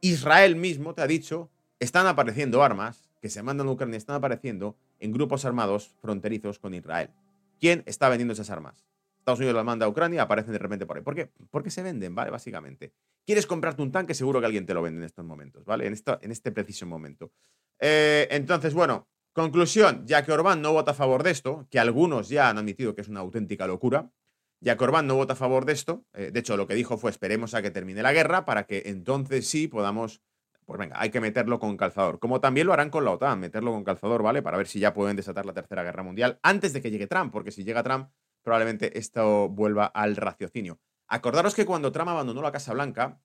Israel 0.00 0.56
mismo 0.56 0.94
te 0.94 1.02
ha 1.02 1.06
dicho, 1.06 1.50
están 1.78 2.06
apareciendo 2.06 2.62
armas 2.62 3.10
que 3.20 3.28
se 3.28 3.42
mandan 3.42 3.68
a 3.68 3.72
Ucrania, 3.72 3.96
están 3.96 4.16
apareciendo 4.16 4.76
en 5.00 5.12
grupos 5.12 5.44
armados 5.44 5.94
fronterizos 6.00 6.58
con 6.58 6.74
Israel. 6.74 7.10
¿Quién 7.60 7.82
está 7.86 8.08
vendiendo 8.08 8.32
esas 8.32 8.50
armas? 8.50 8.86
Estados 9.28 9.40
Unidos 9.40 9.56
las 9.56 9.64
manda 9.64 9.84
a 9.84 9.88
Ucrania, 9.90 10.22
aparecen 10.22 10.52
de 10.52 10.58
repente 10.58 10.86
por 10.86 10.96
ahí. 10.96 11.02
¿Por 11.02 11.14
qué? 11.14 11.30
Porque 11.50 11.70
se 11.70 11.82
venden, 11.82 12.14
¿vale? 12.14 12.30
Básicamente. 12.30 12.94
¿Quieres 13.26 13.46
comprarte 13.46 13.82
un 13.82 13.92
tanque? 13.92 14.14
Seguro 14.14 14.40
que 14.40 14.46
alguien 14.46 14.64
te 14.64 14.72
lo 14.72 14.80
vende 14.80 15.00
en 15.00 15.04
estos 15.04 15.24
momentos, 15.24 15.66
¿vale? 15.66 15.86
En, 15.86 15.94
en 16.22 16.32
este 16.32 16.50
preciso 16.50 16.86
momento. 16.86 17.30
Eh, 17.78 18.26
entonces, 18.30 18.72
bueno, 18.72 19.06
conclusión, 19.34 20.06
ya 20.06 20.24
que 20.24 20.32
Orbán 20.32 20.62
no 20.62 20.72
vota 20.72 20.92
a 20.92 20.94
favor 20.94 21.22
de 21.22 21.32
esto, 21.32 21.68
que 21.70 21.78
algunos 21.78 22.30
ya 22.30 22.48
han 22.48 22.56
admitido 22.56 22.94
que 22.94 23.02
es 23.02 23.08
una 23.08 23.20
auténtica 23.20 23.66
locura, 23.66 24.10
ya 24.60 24.78
que 24.78 24.84
Orbán 24.84 25.06
no 25.06 25.16
vota 25.16 25.34
a 25.34 25.36
favor 25.36 25.66
de 25.66 25.74
esto, 25.74 26.06
eh, 26.14 26.30
de 26.32 26.40
hecho 26.40 26.56
lo 26.56 26.66
que 26.66 26.74
dijo 26.74 26.96
fue 26.96 27.10
esperemos 27.10 27.52
a 27.52 27.60
que 27.60 27.70
termine 27.70 28.02
la 28.02 28.14
guerra 28.14 28.46
para 28.46 28.64
que 28.64 28.84
entonces 28.86 29.46
sí 29.46 29.68
podamos, 29.68 30.22
pues 30.64 30.78
venga, 30.78 30.98
hay 30.98 31.10
que 31.10 31.20
meterlo 31.20 31.60
con 31.60 31.76
calzador, 31.76 32.18
como 32.18 32.40
también 32.40 32.66
lo 32.66 32.72
harán 32.72 32.88
con 32.88 33.04
la 33.04 33.10
OTAN, 33.10 33.38
meterlo 33.38 33.72
con 33.72 33.84
calzador, 33.84 34.22
¿vale? 34.22 34.40
Para 34.40 34.56
ver 34.56 34.66
si 34.66 34.80
ya 34.80 34.94
pueden 34.94 35.16
desatar 35.16 35.44
la 35.44 35.52
tercera 35.52 35.82
guerra 35.84 36.02
mundial 36.02 36.40
antes 36.42 36.72
de 36.72 36.80
que 36.80 36.90
llegue 36.90 37.06
Trump, 37.06 37.30
porque 37.30 37.50
si 37.50 37.62
llega 37.62 37.82
Trump 37.82 38.08
probablemente 38.42 38.98
esto 38.98 39.48
vuelva 39.48 39.86
al 39.86 40.16
raciocinio. 40.16 40.78
Acordaros 41.06 41.54
que 41.54 41.66
cuando 41.66 41.92
Trump 41.92 42.08
abandonó 42.08 42.42
la 42.42 42.52
Casa 42.52 42.72
Blanca, 42.74 43.20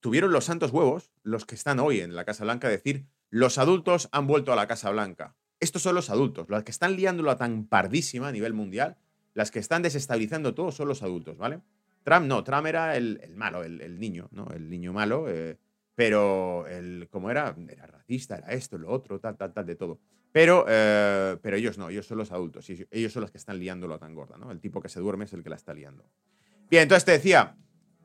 tuvieron 0.00 0.32
los 0.32 0.44
santos 0.44 0.72
huevos, 0.72 1.12
los 1.22 1.46
que 1.46 1.54
están 1.54 1.78
hoy 1.80 2.00
en 2.00 2.14
la 2.14 2.24
Casa 2.24 2.44
Blanca, 2.44 2.68
decir, 2.68 3.06
los 3.30 3.58
adultos 3.58 4.08
han 4.12 4.26
vuelto 4.26 4.52
a 4.52 4.56
la 4.56 4.66
Casa 4.66 4.90
Blanca. 4.90 5.36
Estos 5.60 5.82
son 5.82 5.94
los 5.94 6.10
adultos, 6.10 6.48
los 6.48 6.62
que 6.62 6.70
están 6.70 6.96
liándola 6.96 7.36
tan 7.36 7.66
pardísima 7.66 8.28
a 8.28 8.32
nivel 8.32 8.54
mundial, 8.54 8.96
las 9.34 9.50
que 9.50 9.58
están 9.58 9.82
desestabilizando 9.82 10.54
todo 10.54 10.72
son 10.72 10.88
los 10.88 11.02
adultos, 11.02 11.36
¿vale? 11.36 11.60
Trump 12.04 12.26
no, 12.26 12.42
Trump 12.44 12.66
era 12.66 12.96
el, 12.96 13.20
malo, 13.34 13.62
el, 13.64 13.98
niño, 13.98 14.28
¿no? 14.30 14.48
El 14.50 14.70
niño 14.70 14.92
malo, 14.92 15.28
eh, 15.28 15.58
pero 15.98 16.64
el, 16.68 17.08
como 17.10 17.28
era, 17.28 17.56
era 17.68 17.84
racista, 17.88 18.36
era 18.36 18.52
esto, 18.52 18.78
lo 18.78 18.88
otro, 18.88 19.18
tal, 19.18 19.36
tal, 19.36 19.52
tal, 19.52 19.66
de 19.66 19.74
todo. 19.74 19.98
Pero, 20.30 20.64
eh, 20.68 21.36
pero 21.42 21.56
ellos 21.56 21.76
no, 21.76 21.88
ellos 21.88 22.06
son 22.06 22.18
los 22.18 22.30
adultos, 22.30 22.70
y 22.70 22.86
ellos 22.92 23.12
son 23.12 23.22
los 23.22 23.32
que 23.32 23.38
están 23.38 23.58
liándolo 23.58 23.98
tan 23.98 24.14
gorda, 24.14 24.36
¿no? 24.36 24.52
El 24.52 24.60
tipo 24.60 24.80
que 24.80 24.88
se 24.88 25.00
duerme 25.00 25.24
es 25.24 25.32
el 25.32 25.42
que 25.42 25.50
la 25.50 25.56
está 25.56 25.74
liando. 25.74 26.08
Bien, 26.70 26.84
entonces 26.84 27.04
te 27.04 27.10
decía, 27.10 27.56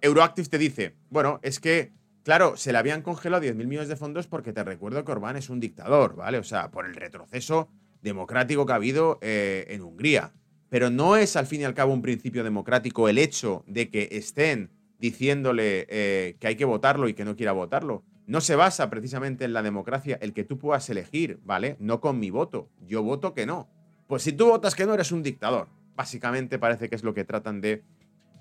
Euroactive 0.02 0.48
te 0.48 0.58
dice, 0.58 0.96
bueno, 1.12 1.40
es 1.44 1.60
que, 1.60 1.94
claro, 2.24 2.58
se 2.58 2.72
le 2.72 2.80
habían 2.80 3.04
congelado 3.04 3.44
10.000 3.44 3.68
millones 3.68 3.90
de 3.90 3.96
fondos 3.96 4.26
porque 4.26 4.54
te 4.54 4.64
recuerdo 4.64 5.06
que 5.06 5.12
Orbán 5.12 5.36
es 5.36 5.52
un 5.52 5.60
dictador, 5.60 6.16
¿vale? 6.16 6.40
O 6.40 6.44
sea, 6.44 6.72
por 6.72 6.88
el 6.88 6.96
retroceso 6.96 7.70
democrático 8.02 8.66
que 8.66 8.72
ha 8.72 8.78
habido 8.78 9.20
eh, 9.22 9.68
en 9.70 9.84
Hungría. 9.84 10.34
Pero 10.70 10.90
no 10.90 11.16
es 11.16 11.36
al 11.36 11.46
fin 11.46 11.62
y 11.62 11.66
al 11.66 11.76
cabo 11.76 11.94
un 11.94 12.02
principio 12.02 12.44
democrático 12.44 13.08
el 13.08 13.20
hecho 13.20 13.64
de 13.68 13.92
que 13.92 14.10
estén 14.14 14.72
diciéndole 15.04 15.86
eh, 15.90 16.38
que 16.40 16.48
hay 16.48 16.56
que 16.56 16.64
votarlo 16.64 17.10
y 17.10 17.14
que 17.14 17.26
no 17.26 17.36
quiera 17.36 17.52
votarlo. 17.52 18.06
No 18.26 18.40
se 18.40 18.56
basa 18.56 18.90
precisamente 18.90 19.44
en 19.44 19.52
la 19.52 19.62
democracia 19.62 20.18
el 20.22 20.32
que 20.32 20.46
tú 20.46 20.58
puedas 20.58 20.90
elegir, 20.90 21.42
¿vale? 21.44 21.76
No 21.82 22.00
con 22.00 22.20
mi 22.20 22.30
voto. 22.30 22.70
Yo 22.88 23.04
voto 23.04 23.34
que 23.34 23.46
no. 23.46 23.68
Pues 24.08 24.24
si 24.24 24.32
tú 24.32 24.46
votas 24.46 24.76
que 24.76 24.86
no, 24.86 24.94
eres 24.94 25.12
un 25.12 25.22
dictador. 25.22 25.68
Básicamente 25.98 26.58
parece 26.58 26.88
que 26.88 26.96
es 26.96 27.04
lo 27.04 27.14
que 27.14 27.26
tratan 27.26 27.60
de 27.60 27.84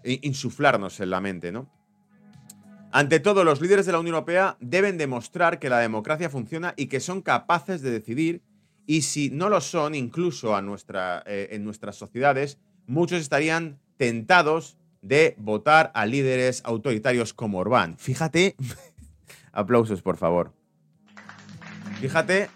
insuflarnos 0.05 1.01
en 1.01 1.11
la 1.11 1.21
mente, 1.21 1.51
¿no? 1.51 1.69
Ante 2.93 3.19
todo, 3.19 3.43
los 3.43 3.61
líderes 3.61 3.85
de 3.85 3.91
la 3.91 3.99
Unión 3.99 4.15
Europea 4.15 4.57
deben 4.61 4.99
demostrar 4.99 5.59
que 5.59 5.69
la 5.69 5.81
democracia 5.81 6.31
funciona 6.31 6.75
y 6.77 6.87
que 6.87 7.01
son 7.01 7.23
capaces 7.23 7.83
de 7.83 7.91
decidir, 7.91 8.41
y 8.87 9.03
si 9.03 9.31
no 9.31 9.49
lo 9.49 9.61
son, 9.61 9.97
incluso 9.97 10.55
a 10.55 10.63
nuestra, 10.63 11.25
eh, 11.27 11.49
en 11.51 11.65
nuestras 11.65 11.97
sociedades, 11.97 12.61
muchos 12.87 13.21
estarían 13.21 13.81
tentados 13.97 14.79
de 15.03 15.35
votar 15.39 15.91
a 15.95 16.07
líderes 16.07 16.63
autoritarios 16.65 17.35
como 17.35 17.59
Orbán. 17.59 17.99
Fíjate, 17.99 18.57
aplausos 19.53 20.01
por 20.01 20.17
favor. 20.17 20.53
Fíjate 22.01 22.49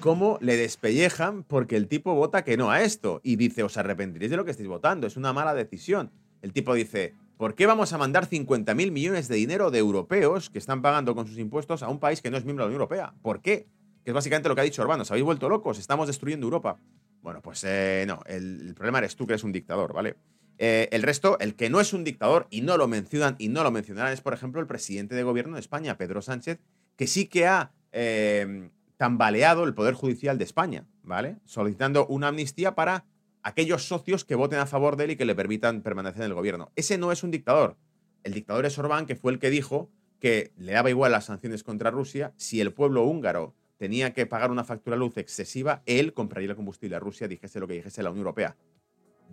cómo 0.00 0.38
le 0.42 0.58
despellejan 0.58 1.44
porque 1.44 1.76
el 1.76 1.88
tipo 1.88 2.14
vota 2.14 2.44
que 2.44 2.58
no 2.58 2.70
a 2.70 2.82
esto 2.82 3.22
y 3.24 3.36
dice, 3.36 3.62
os 3.62 3.78
arrepentiréis 3.78 4.30
de 4.30 4.36
lo 4.36 4.44
que 4.44 4.50
estáis 4.50 4.68
votando, 4.68 5.06
es 5.06 5.16
una 5.16 5.32
mala 5.32 5.54
decisión. 5.54 6.12
El 6.42 6.52
tipo 6.52 6.74
dice, 6.74 7.14
¿por 7.38 7.54
qué 7.54 7.64
vamos 7.64 7.94
a 7.94 7.98
mandar 7.98 8.28
50.000 8.28 8.90
millones 8.90 9.28
de 9.28 9.36
dinero 9.36 9.70
de 9.70 9.78
europeos 9.78 10.50
que 10.50 10.58
están 10.58 10.82
pagando 10.82 11.14
con 11.14 11.26
sus 11.26 11.38
impuestos 11.38 11.82
a 11.82 11.88
un 11.88 12.00
país 12.00 12.20
que 12.20 12.30
no 12.30 12.36
es 12.36 12.44
miembro 12.44 12.64
de 12.64 12.66
la 12.66 12.76
Unión 12.76 12.82
Europea? 12.82 13.14
¿Por 13.22 13.40
qué? 13.40 13.66
Que 14.04 14.10
es 14.10 14.14
básicamente 14.14 14.50
lo 14.50 14.54
que 14.54 14.60
ha 14.60 14.64
dicho 14.64 14.82
Orbán, 14.82 15.00
os 15.00 15.10
habéis 15.10 15.24
vuelto 15.24 15.48
locos, 15.48 15.78
estamos 15.78 16.06
destruyendo 16.06 16.44
Europa. 16.44 16.78
Bueno, 17.22 17.40
pues 17.40 17.64
eh, 17.64 18.04
no, 18.06 18.20
el, 18.26 18.74
problema 18.74 18.98
eres 18.98 19.16
tú 19.16 19.26
que 19.26 19.32
eres 19.32 19.44
un 19.44 19.52
dictador, 19.52 19.94
¿vale? 19.94 20.16
Eh, 20.58 20.88
el 20.92 21.02
resto, 21.02 21.38
el 21.40 21.56
que 21.56 21.70
no 21.70 21.80
es 21.80 21.92
un 21.92 22.04
dictador 22.04 22.46
y 22.50 22.60
no 22.60 22.76
lo 22.76 22.86
mencionan 22.86 23.36
y 23.38 23.48
no 23.48 23.62
lo 23.62 23.70
mencionarán 23.70 24.12
es, 24.12 24.20
por 24.20 24.34
ejemplo, 24.34 24.60
el 24.60 24.66
presidente 24.66 25.14
de 25.14 25.22
gobierno 25.22 25.54
de 25.54 25.60
España, 25.60 25.96
Pedro 25.96 26.22
Sánchez, 26.22 26.60
que 26.96 27.06
sí 27.06 27.26
que 27.26 27.46
ha 27.46 27.72
eh, 27.92 28.70
tambaleado 28.96 29.64
el 29.64 29.74
Poder 29.74 29.94
Judicial 29.94 30.38
de 30.38 30.44
España, 30.44 30.86
¿vale? 31.02 31.36
Solicitando 31.44 32.06
una 32.06 32.28
amnistía 32.28 32.74
para 32.74 33.04
aquellos 33.42 33.86
socios 33.86 34.24
que 34.24 34.34
voten 34.34 34.58
a 34.58 34.66
favor 34.66 34.96
de 34.96 35.04
él 35.04 35.10
y 35.12 35.16
que 35.16 35.24
le 35.24 35.34
permitan 35.34 35.82
permanecer 35.82 36.22
en 36.22 36.28
el 36.28 36.34
gobierno. 36.34 36.70
Ese 36.76 36.98
no 36.98 37.12
es 37.12 37.22
un 37.22 37.30
dictador. 37.30 37.76
El 38.22 38.32
dictador 38.32 38.64
es 38.64 38.78
Orbán, 38.78 39.06
que 39.06 39.16
fue 39.16 39.32
el 39.32 39.38
que 39.38 39.50
dijo 39.50 39.90
que 40.18 40.52
le 40.56 40.72
daba 40.72 40.88
igual 40.88 41.12
las 41.12 41.26
sanciones 41.26 41.62
contra 41.62 41.90
Rusia 41.90 42.32
si 42.36 42.60
el 42.60 42.72
pueblo 42.72 43.02
húngaro 43.02 43.54
tenía 43.76 44.14
que 44.14 44.24
pagar 44.24 44.50
una 44.50 44.64
factura 44.64 44.96
luz 44.96 45.18
excesiva, 45.18 45.82
él 45.84 46.14
compraría 46.14 46.48
el 46.50 46.56
combustible 46.56 46.96
a 46.96 47.00
Rusia, 47.00 47.28
dijese 47.28 47.60
lo 47.60 47.66
que 47.66 47.74
dijese 47.74 48.02
la 48.02 48.10
Unión 48.10 48.22
Europea. 48.22 48.56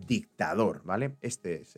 Dictador, 0.08 0.82
¿vale? 0.84 1.16
Este 1.22 1.62
es 1.62 1.78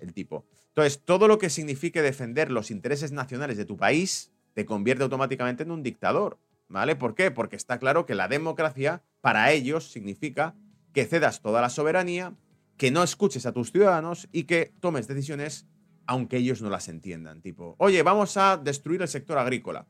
el, 0.00 0.14
tipo. 0.14 0.46
Entonces, 0.68 1.02
todo 1.04 1.28
lo 1.28 1.38
que 1.38 1.50
signifique 1.50 2.02
defender 2.02 2.50
los 2.50 2.70
intereses 2.70 3.12
nacionales 3.12 3.56
de 3.56 3.64
tu 3.64 3.76
país 3.76 4.32
te 4.54 4.64
convierte 4.64 5.02
automáticamente 5.02 5.62
en 5.62 5.70
un 5.70 5.82
dictador. 5.82 6.38
¿Vale? 6.68 6.94
¿Por 6.94 7.16
qué? 7.16 7.32
Porque 7.32 7.56
está 7.56 7.80
claro 7.80 8.06
que 8.06 8.14
la 8.14 8.28
democracia 8.28 9.02
para 9.20 9.50
ellos 9.50 9.90
significa 9.90 10.54
que 10.92 11.04
cedas 11.04 11.42
toda 11.42 11.60
la 11.60 11.68
soberanía, 11.68 12.36
que 12.76 12.92
no 12.92 13.02
escuches 13.02 13.44
a 13.44 13.52
tus 13.52 13.72
ciudadanos 13.72 14.28
y 14.30 14.44
que 14.44 14.72
tomes 14.80 15.08
decisiones 15.08 15.66
aunque 16.10 16.38
ellos 16.38 16.60
no 16.60 16.70
las 16.70 16.88
entiendan. 16.88 17.40
Tipo, 17.40 17.76
oye, 17.78 18.02
vamos 18.02 18.36
a 18.36 18.56
destruir 18.56 19.00
el 19.00 19.06
sector 19.06 19.38
agrícola. 19.38 19.86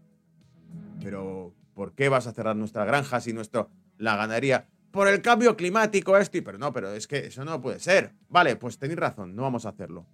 Pero, 1.03 1.55
¿por 1.73 1.94
qué 1.94 2.11
vas 2.11 2.27
a 2.27 2.35
cerrar 2.35 2.57
nuestras 2.57 2.87
granjas 2.87 3.27
y 3.27 3.33
nuestro, 3.33 3.70
la 3.96 4.16
ganadería? 4.16 4.68
Por 4.90 5.07
el 5.07 5.22
cambio 5.22 5.57
climático, 5.57 6.16
esto 6.16 6.38
y... 6.38 6.40
Pero 6.40 6.59
no, 6.59 6.72
pero 6.72 6.92
es 6.92 7.07
que 7.07 7.26
eso 7.26 7.44
no 7.44 7.61
puede 7.61 7.79
ser. 7.79 8.12
Vale, 8.29 8.57
pues 8.57 8.79
tenéis 8.79 8.98
razón, 8.98 9.37
no 9.37 9.42
vamos 9.42 9.66
a 9.66 9.70
hacerlo. 9.70 10.05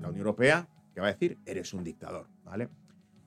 La 0.00 0.08
Unión 0.08 0.18
Europea, 0.26 0.68
¿qué 0.94 1.00
va 1.00 1.08
a 1.08 1.12
decir? 1.12 1.38
Eres 1.44 1.74
un 1.74 1.84
dictador, 1.84 2.26
¿vale? 2.44 2.68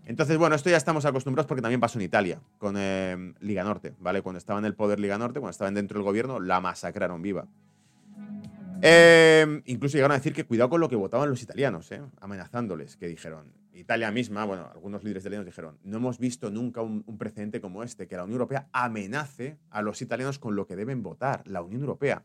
Entonces, 0.06 0.38
bueno, 0.38 0.56
esto 0.56 0.70
ya 0.70 0.78
estamos 0.78 1.06
acostumbrados 1.06 1.48
porque 1.48 1.62
también 1.62 1.80
pasó 1.80 1.98
en 2.00 2.06
Italia, 2.06 2.42
con 2.58 2.76
eh, 2.78 3.34
Liga 3.40 3.64
Norte, 3.64 3.94
¿vale? 4.00 4.22
Cuando 4.22 4.38
estaba 4.38 4.60
en 4.60 4.66
el 4.66 4.76
poder 4.76 5.00
Liga 5.00 5.18
Norte, 5.18 5.40
cuando 5.40 5.52
estaban 5.52 5.76
dentro 5.76 6.00
del 6.00 6.04
gobierno, 6.04 6.40
la 6.40 6.60
masacraron 6.60 7.22
viva. 7.22 7.48
Eh, 8.82 9.62
incluso 9.66 9.96
llegaron 9.96 10.14
a 10.14 10.18
decir 10.18 10.34
que 10.34 10.44
cuidado 10.44 10.72
con 10.72 10.82
lo 10.82 10.90
que 10.90 10.98
votaban 10.98 11.30
los 11.30 11.42
italianos, 11.42 11.90
¿eh? 11.92 12.02
amenazándoles, 12.20 12.98
que 12.98 13.08
dijeron, 13.08 13.54
Italia 13.74 14.12
misma, 14.12 14.46
bueno, 14.46 14.70
algunos 14.72 15.04
líderes 15.04 15.24
italianos 15.24 15.46
dijeron, 15.46 15.80
no 15.84 15.98
hemos 15.98 16.20
visto 16.20 16.52
nunca 16.52 16.82
un, 16.82 17.04
precedente 17.18 17.60
como 17.60 17.84
este, 17.84 18.08
que 18.08 18.16
la 18.16 18.24
Unión 18.24 18.36
Europea 18.36 18.70
amenace 18.72 19.58
a 19.70 19.82
los 19.82 20.02
italianos 20.02 20.40
con 20.40 20.56
lo 20.56 20.68
que 20.68 20.76
deben 20.76 21.02
votar, 21.04 21.44
la 21.48 21.62
Unión 21.62 21.82
Europea, 21.82 22.24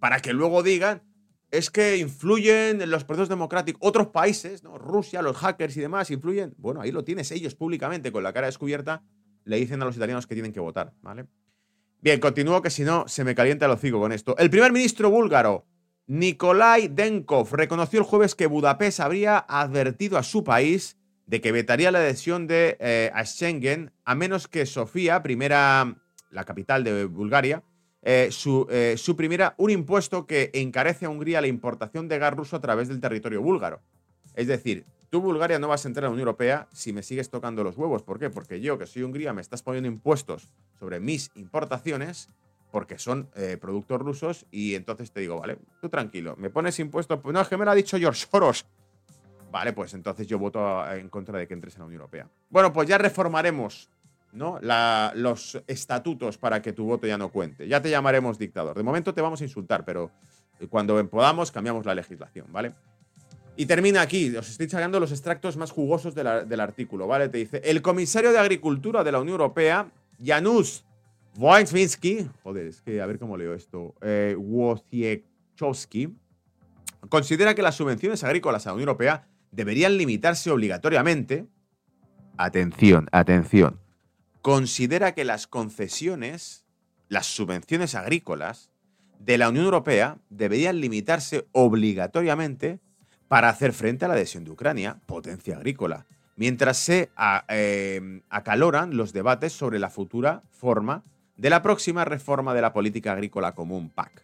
para 0.00 0.20
que 0.20 0.32
luego 0.32 0.62
digan, 0.62 1.02
es 1.50 1.70
que 1.70 1.96
influyen 1.96 2.82
en 2.82 2.90
los 2.90 3.04
procesos 3.04 3.28
democráticos. 3.28 3.80
Otros 3.82 4.08
países, 4.08 4.62
¿no? 4.62 4.76
Rusia, 4.76 5.22
los 5.22 5.36
hackers 5.36 5.76
y 5.76 5.80
demás, 5.80 6.10
influyen. 6.10 6.54
Bueno, 6.58 6.82
ahí 6.82 6.92
lo 6.92 7.04
tienes. 7.04 7.30
Ellos 7.30 7.54
públicamente, 7.54 8.12
con 8.12 8.22
la 8.22 8.32
cara 8.32 8.46
descubierta, 8.46 9.02
le 9.44 9.56
dicen 9.56 9.80
a 9.80 9.86
los 9.86 9.96
italianos 9.96 10.26
que 10.26 10.34
tienen 10.34 10.52
que 10.52 10.60
votar, 10.60 10.92
¿vale? 11.00 11.26
Bien, 12.00 12.20
continúo 12.20 12.60
que 12.62 12.70
si 12.70 12.84
no 12.84 13.08
se 13.08 13.24
me 13.24 13.34
calienta 13.34 13.66
el 13.66 13.72
hocico 13.72 13.98
con 13.98 14.12
esto. 14.12 14.36
El 14.36 14.50
primer 14.50 14.72
ministro 14.72 15.10
búlgaro, 15.10 15.66
Nikolai 16.08 16.88
Denkov, 16.88 17.52
reconoció 17.52 17.98
el 17.98 18.06
jueves 18.06 18.34
que 18.34 18.46
Budapest 18.46 19.00
habría 19.00 19.44
advertido 19.46 20.16
a 20.16 20.22
su 20.22 20.42
país 20.42 20.96
de 21.26 21.42
que 21.42 21.52
vetaría 21.52 21.90
la 21.90 21.98
adhesión 21.98 22.46
de, 22.46 22.78
eh, 22.80 23.10
a 23.12 23.26
Schengen 23.26 23.92
a 24.06 24.14
menos 24.14 24.48
que 24.48 24.64
Sofía, 24.64 25.22
primera, 25.22 25.98
la 26.30 26.44
capital 26.44 26.82
de 26.82 27.04
Bulgaria, 27.04 27.62
eh, 28.00 28.30
eh, 28.70 28.94
suprimiera 28.96 29.54
un 29.58 29.68
impuesto 29.68 30.26
que 30.26 30.50
encarece 30.54 31.04
a 31.04 31.10
Hungría 31.10 31.42
la 31.42 31.46
importación 31.46 32.08
de 32.08 32.18
gas 32.18 32.32
ruso 32.32 32.56
a 32.56 32.60
través 32.60 32.88
del 32.88 33.02
territorio 33.02 33.42
búlgaro. 33.42 33.82
Es 34.34 34.46
decir, 34.46 34.86
tú, 35.10 35.20
Bulgaria, 35.20 35.58
no 35.58 35.68
vas 35.68 35.84
a 35.84 35.88
entrar 35.88 36.04
a 36.04 36.08
la 36.08 36.12
Unión 36.12 36.26
Europea 36.26 36.68
si 36.72 36.94
me 36.94 37.02
sigues 37.02 37.28
tocando 37.28 37.62
los 37.62 37.76
huevos. 37.76 38.02
¿Por 38.02 38.18
qué? 38.18 38.30
Porque 38.30 38.62
yo, 38.62 38.78
que 38.78 38.86
soy 38.86 39.02
Hungría, 39.02 39.34
me 39.34 39.42
estás 39.42 39.62
poniendo 39.62 39.88
impuestos 39.88 40.48
sobre 40.78 41.00
mis 41.00 41.30
importaciones 41.34 42.30
porque 42.70 42.98
son 42.98 43.28
eh, 43.34 43.56
productos 43.60 44.00
rusos 44.00 44.46
y 44.50 44.74
entonces 44.74 45.10
te 45.10 45.20
digo, 45.20 45.40
vale, 45.40 45.58
tú 45.80 45.88
tranquilo, 45.88 46.34
me 46.36 46.50
pones 46.50 46.78
impuestos, 46.78 47.20
pues 47.20 47.32
no, 47.32 47.40
es 47.40 47.48
que 47.48 47.56
me 47.56 47.64
lo 47.64 47.70
ha 47.70 47.74
dicho 47.74 47.98
George 47.98 48.26
Soros. 48.30 48.66
Vale, 49.50 49.72
pues 49.72 49.94
entonces 49.94 50.26
yo 50.26 50.38
voto 50.38 50.86
en 50.92 51.08
contra 51.08 51.38
de 51.38 51.48
que 51.48 51.54
entres 51.54 51.74
en 51.74 51.80
la 51.80 51.86
Unión 51.86 52.00
Europea. 52.02 52.28
Bueno, 52.50 52.72
pues 52.72 52.86
ya 52.86 52.98
reformaremos 52.98 53.88
¿no? 54.32 54.58
los 55.14 55.62
estatutos 55.66 56.36
para 56.36 56.60
que 56.60 56.74
tu 56.74 56.84
voto 56.84 57.06
ya 57.06 57.16
no 57.16 57.30
cuente. 57.30 57.66
Ya 57.66 57.80
te 57.80 57.88
llamaremos 57.88 58.38
dictador. 58.38 58.76
De 58.76 58.82
momento 58.82 59.14
te 59.14 59.22
vamos 59.22 59.40
a 59.40 59.44
insultar, 59.44 59.86
pero 59.86 60.10
cuando 60.68 61.02
podamos 61.08 61.50
cambiamos 61.50 61.86
la 61.86 61.94
legislación, 61.94 62.46
¿vale? 62.50 62.74
Y 63.56 63.66
termina 63.66 64.02
aquí, 64.02 64.36
os 64.36 64.48
estoy 64.50 64.68
sacando 64.68 65.00
los 65.00 65.10
extractos 65.10 65.56
más 65.56 65.72
jugosos 65.72 66.14
del 66.14 66.60
artículo, 66.60 67.06
¿vale? 67.06 67.28
Te 67.28 67.38
dice, 67.38 67.60
el 67.64 67.82
comisario 67.82 68.30
de 68.30 68.38
Agricultura 68.38 69.02
de 69.02 69.12
la 69.12 69.18
Unión 69.18 69.32
Europea, 69.32 69.90
Janusz 70.22 70.82
Wojciechowski, 71.36 72.28
joder, 72.42 72.66
es 72.66 72.80
que 72.80 73.00
a 73.00 73.06
ver 73.06 73.18
cómo 73.18 73.36
leo 73.36 73.54
esto, 73.54 73.94
eh, 74.02 74.34
Wojciechowski, 74.38 76.14
considera 77.08 77.54
que 77.54 77.62
las 77.62 77.76
subvenciones 77.76 78.24
agrícolas 78.24 78.66
a 78.66 78.70
la 78.70 78.74
Unión 78.74 78.88
Europea 78.88 79.28
deberían 79.52 79.96
limitarse 79.96 80.50
obligatoriamente. 80.50 81.46
Atención, 82.36 83.08
atención. 83.12 83.78
Considera 84.42 85.14
que 85.14 85.24
las 85.24 85.46
concesiones, 85.46 86.64
las 87.08 87.26
subvenciones 87.26 87.94
agrícolas 87.94 88.70
de 89.18 89.38
la 89.38 89.48
Unión 89.48 89.64
Europea 89.64 90.18
deberían 90.30 90.80
limitarse 90.80 91.46
obligatoriamente 91.52 92.80
para 93.28 93.48
hacer 93.48 93.72
frente 93.72 94.04
a 94.04 94.08
la 94.08 94.14
adhesión 94.14 94.44
de 94.44 94.50
Ucrania, 94.50 95.00
potencia 95.06 95.56
agrícola, 95.56 96.06
mientras 96.36 96.78
se 96.78 97.10
eh, 97.48 98.22
acaloran 98.30 98.96
los 98.96 99.12
debates 99.12 99.52
sobre 99.52 99.78
la 99.78 99.90
futura 99.90 100.42
forma 100.50 101.04
de 101.38 101.50
la 101.50 101.62
próxima 101.62 102.04
reforma 102.04 102.52
de 102.52 102.60
la 102.60 102.72
política 102.72 103.12
agrícola 103.12 103.54
común 103.54 103.90
PAC. 103.90 104.22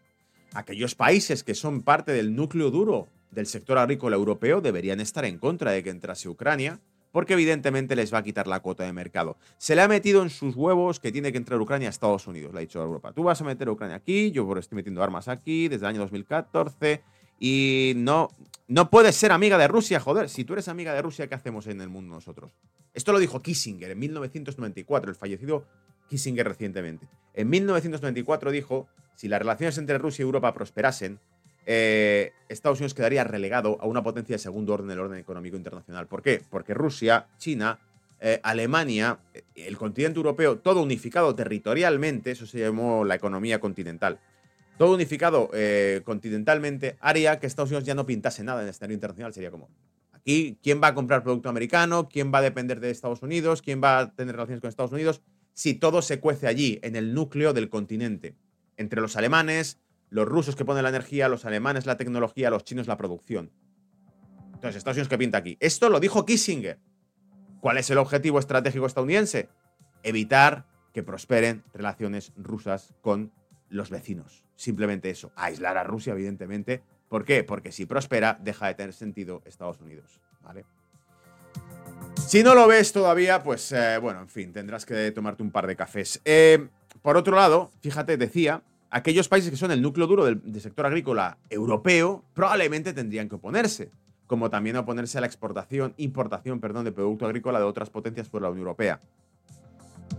Aquellos 0.52 0.94
países 0.94 1.44
que 1.44 1.54
son 1.54 1.82
parte 1.82 2.12
del 2.12 2.34
núcleo 2.34 2.70
duro 2.70 3.08
del 3.30 3.46
sector 3.46 3.78
agrícola 3.78 4.16
europeo 4.16 4.60
deberían 4.60 5.00
estar 5.00 5.24
en 5.24 5.38
contra 5.38 5.70
de 5.70 5.82
que 5.82 5.90
entrase 5.90 6.28
Ucrania, 6.28 6.80
porque 7.12 7.34
evidentemente 7.34 7.94
les 7.94 8.12
va 8.12 8.18
a 8.18 8.22
quitar 8.24 8.48
la 8.48 8.60
cuota 8.60 8.82
de 8.84 8.92
mercado. 8.92 9.36
Se 9.58 9.76
le 9.76 9.82
ha 9.82 9.88
metido 9.88 10.22
en 10.22 10.30
sus 10.30 10.56
huevos 10.56 10.98
que 10.98 11.12
tiene 11.12 11.30
que 11.30 11.38
entrar 11.38 11.60
Ucrania 11.60 11.88
a 11.88 11.90
Estados 11.90 12.26
Unidos, 12.26 12.52
le 12.52 12.58
ha 12.58 12.60
dicho 12.60 12.82
Europa. 12.82 13.12
Tú 13.12 13.22
vas 13.22 13.40
a 13.40 13.44
meter 13.44 13.68
a 13.68 13.72
Ucrania 13.72 13.96
aquí, 13.96 14.32
yo 14.32 14.52
estoy 14.56 14.76
metiendo 14.76 15.02
armas 15.02 15.28
aquí 15.28 15.68
desde 15.68 15.86
el 15.86 15.90
año 15.90 16.00
2014 16.00 17.02
y 17.38 17.92
no, 17.96 18.30
no 18.66 18.90
puedes 18.90 19.14
ser 19.14 19.30
amiga 19.30 19.56
de 19.56 19.68
Rusia, 19.68 20.00
joder. 20.00 20.28
Si 20.28 20.44
tú 20.44 20.54
eres 20.54 20.66
amiga 20.66 20.92
de 20.92 21.02
Rusia, 21.02 21.28
¿qué 21.28 21.36
hacemos 21.36 21.68
en 21.68 21.80
el 21.80 21.88
mundo 21.88 22.14
nosotros? 22.14 22.52
Esto 22.92 23.12
lo 23.12 23.20
dijo 23.20 23.40
Kissinger 23.40 23.92
en 23.92 23.98
1994, 23.98 25.10
el 25.10 25.16
fallecido 25.16 25.64
Kissinger 26.14 26.46
recientemente. 26.46 27.08
En 27.34 27.50
1994 27.50 28.52
dijo, 28.52 28.86
si 29.16 29.26
las 29.26 29.40
relaciones 29.40 29.78
entre 29.78 29.98
Rusia 29.98 30.22
y 30.22 30.26
Europa 30.26 30.54
prosperasen, 30.54 31.18
eh, 31.66 32.30
Estados 32.48 32.78
Unidos 32.78 32.94
quedaría 32.94 33.24
relegado 33.24 33.78
a 33.80 33.86
una 33.86 34.04
potencia 34.04 34.34
de 34.34 34.38
segundo 34.38 34.74
orden 34.74 34.86
del 34.86 35.00
orden 35.00 35.18
económico 35.18 35.56
internacional. 35.56 36.06
¿Por 36.06 36.22
qué? 36.22 36.40
Porque 36.48 36.72
Rusia, 36.72 37.26
China, 37.36 37.80
eh, 38.20 38.38
Alemania, 38.44 39.18
eh, 39.34 39.42
el 39.56 39.76
continente 39.76 40.20
europeo, 40.20 40.58
todo 40.58 40.82
unificado 40.82 41.34
territorialmente, 41.34 42.30
eso 42.30 42.46
se 42.46 42.60
llamó 42.60 43.04
la 43.04 43.16
economía 43.16 43.58
continental, 43.58 44.20
todo 44.78 44.94
unificado 44.94 45.50
continentalmente, 46.04 46.96
haría 47.00 47.40
que 47.40 47.48
Estados 47.48 47.70
Unidos 47.70 47.86
ya 47.86 47.94
no 47.94 48.06
pintase 48.06 48.44
nada 48.44 48.60
en 48.60 48.66
el 48.66 48.70
escenario 48.70 48.94
internacional. 48.94 49.32
Sería 49.32 49.52
como, 49.52 49.68
aquí, 50.12 50.58
¿quién 50.62 50.80
va 50.80 50.88
a 50.88 50.94
comprar 50.94 51.24
producto 51.24 51.48
americano? 51.48 52.08
¿Quién 52.08 52.32
va 52.32 52.38
a 52.38 52.42
depender 52.42 52.78
de 52.78 52.90
Estados 52.90 53.22
Unidos? 53.22 53.62
¿Quién 53.62 53.80
va 53.82 53.98
a 53.98 54.14
tener 54.14 54.34
relaciones 54.34 54.60
con 54.60 54.68
Estados 54.68 54.92
Unidos? 54.92 55.22
Si 55.54 55.74
todo 55.74 56.02
se 56.02 56.20
cuece 56.20 56.46
allí, 56.46 56.80
en 56.82 56.96
el 56.96 57.14
núcleo 57.14 57.52
del 57.52 57.68
continente, 57.68 58.36
entre 58.76 59.00
los 59.00 59.16
alemanes, 59.16 59.80
los 60.10 60.26
rusos 60.26 60.56
que 60.56 60.64
ponen 60.64 60.82
la 60.82 60.88
energía, 60.88 61.28
los 61.28 61.44
alemanes 61.44 61.86
la 61.86 61.96
tecnología, 61.96 62.50
los 62.50 62.64
chinos 62.64 62.86
la 62.88 62.96
producción. 62.96 63.52
Entonces, 64.52 64.76
Estados 64.76 64.96
Unidos 64.96 65.08
que 65.08 65.18
pinta 65.18 65.38
aquí. 65.38 65.56
Esto 65.60 65.88
lo 65.88 66.00
dijo 66.00 66.24
Kissinger. 66.26 66.80
¿Cuál 67.60 67.78
es 67.78 67.88
el 67.90 67.98
objetivo 67.98 68.38
estratégico 68.38 68.86
estadounidense? 68.86 69.48
Evitar 70.02 70.66
que 70.92 71.02
prosperen 71.02 71.64
relaciones 71.72 72.32
rusas 72.36 72.94
con 73.00 73.32
los 73.68 73.90
vecinos. 73.90 74.44
Simplemente 74.56 75.10
eso. 75.10 75.32
Aislar 75.36 75.76
a 75.78 75.84
Rusia, 75.84 76.12
evidentemente. 76.12 76.82
¿Por 77.08 77.24
qué? 77.24 77.44
Porque 77.44 77.72
si 77.72 77.86
prospera, 77.86 78.38
deja 78.42 78.66
de 78.66 78.74
tener 78.74 78.92
sentido 78.92 79.42
Estados 79.44 79.80
Unidos. 79.80 80.20
¿Vale? 80.40 80.64
Si 82.26 82.42
no 82.42 82.54
lo 82.54 82.66
ves 82.66 82.92
todavía, 82.92 83.42
pues 83.42 83.70
eh, 83.72 83.98
bueno, 83.98 84.20
en 84.20 84.28
fin, 84.28 84.52
tendrás 84.52 84.84
que 84.84 85.12
tomarte 85.12 85.42
un 85.42 85.50
par 85.50 85.66
de 85.66 85.76
cafés. 85.76 86.20
Eh, 86.24 86.66
por 87.02 87.16
otro 87.16 87.36
lado, 87.36 87.70
fíjate, 87.80 88.16
decía 88.16 88.62
aquellos 88.90 89.28
países 89.28 89.50
que 89.50 89.56
son 89.56 89.72
el 89.72 89.82
núcleo 89.82 90.06
duro 90.06 90.24
del, 90.24 90.60
sector 90.60 90.86
agrícola 90.86 91.36
europeo 91.50 92.24
probablemente 92.32 92.92
tendrían 92.92 93.28
que 93.28 93.34
oponerse, 93.34 93.90
como 94.26 94.50
también 94.50 94.76
oponerse 94.76 95.18
a 95.18 95.20
la 95.20 95.26
exportación, 95.26 95.94
importación, 95.96 96.60
perdón, 96.60 96.84
de 96.84 96.92
producto 96.92 97.26
agrícola 97.26 97.58
de 97.58 97.64
otras 97.64 97.90
potencias 97.90 98.28
por 98.28 98.40
la 98.42 98.48
Unión 98.48 98.62
Europea. 98.62 99.00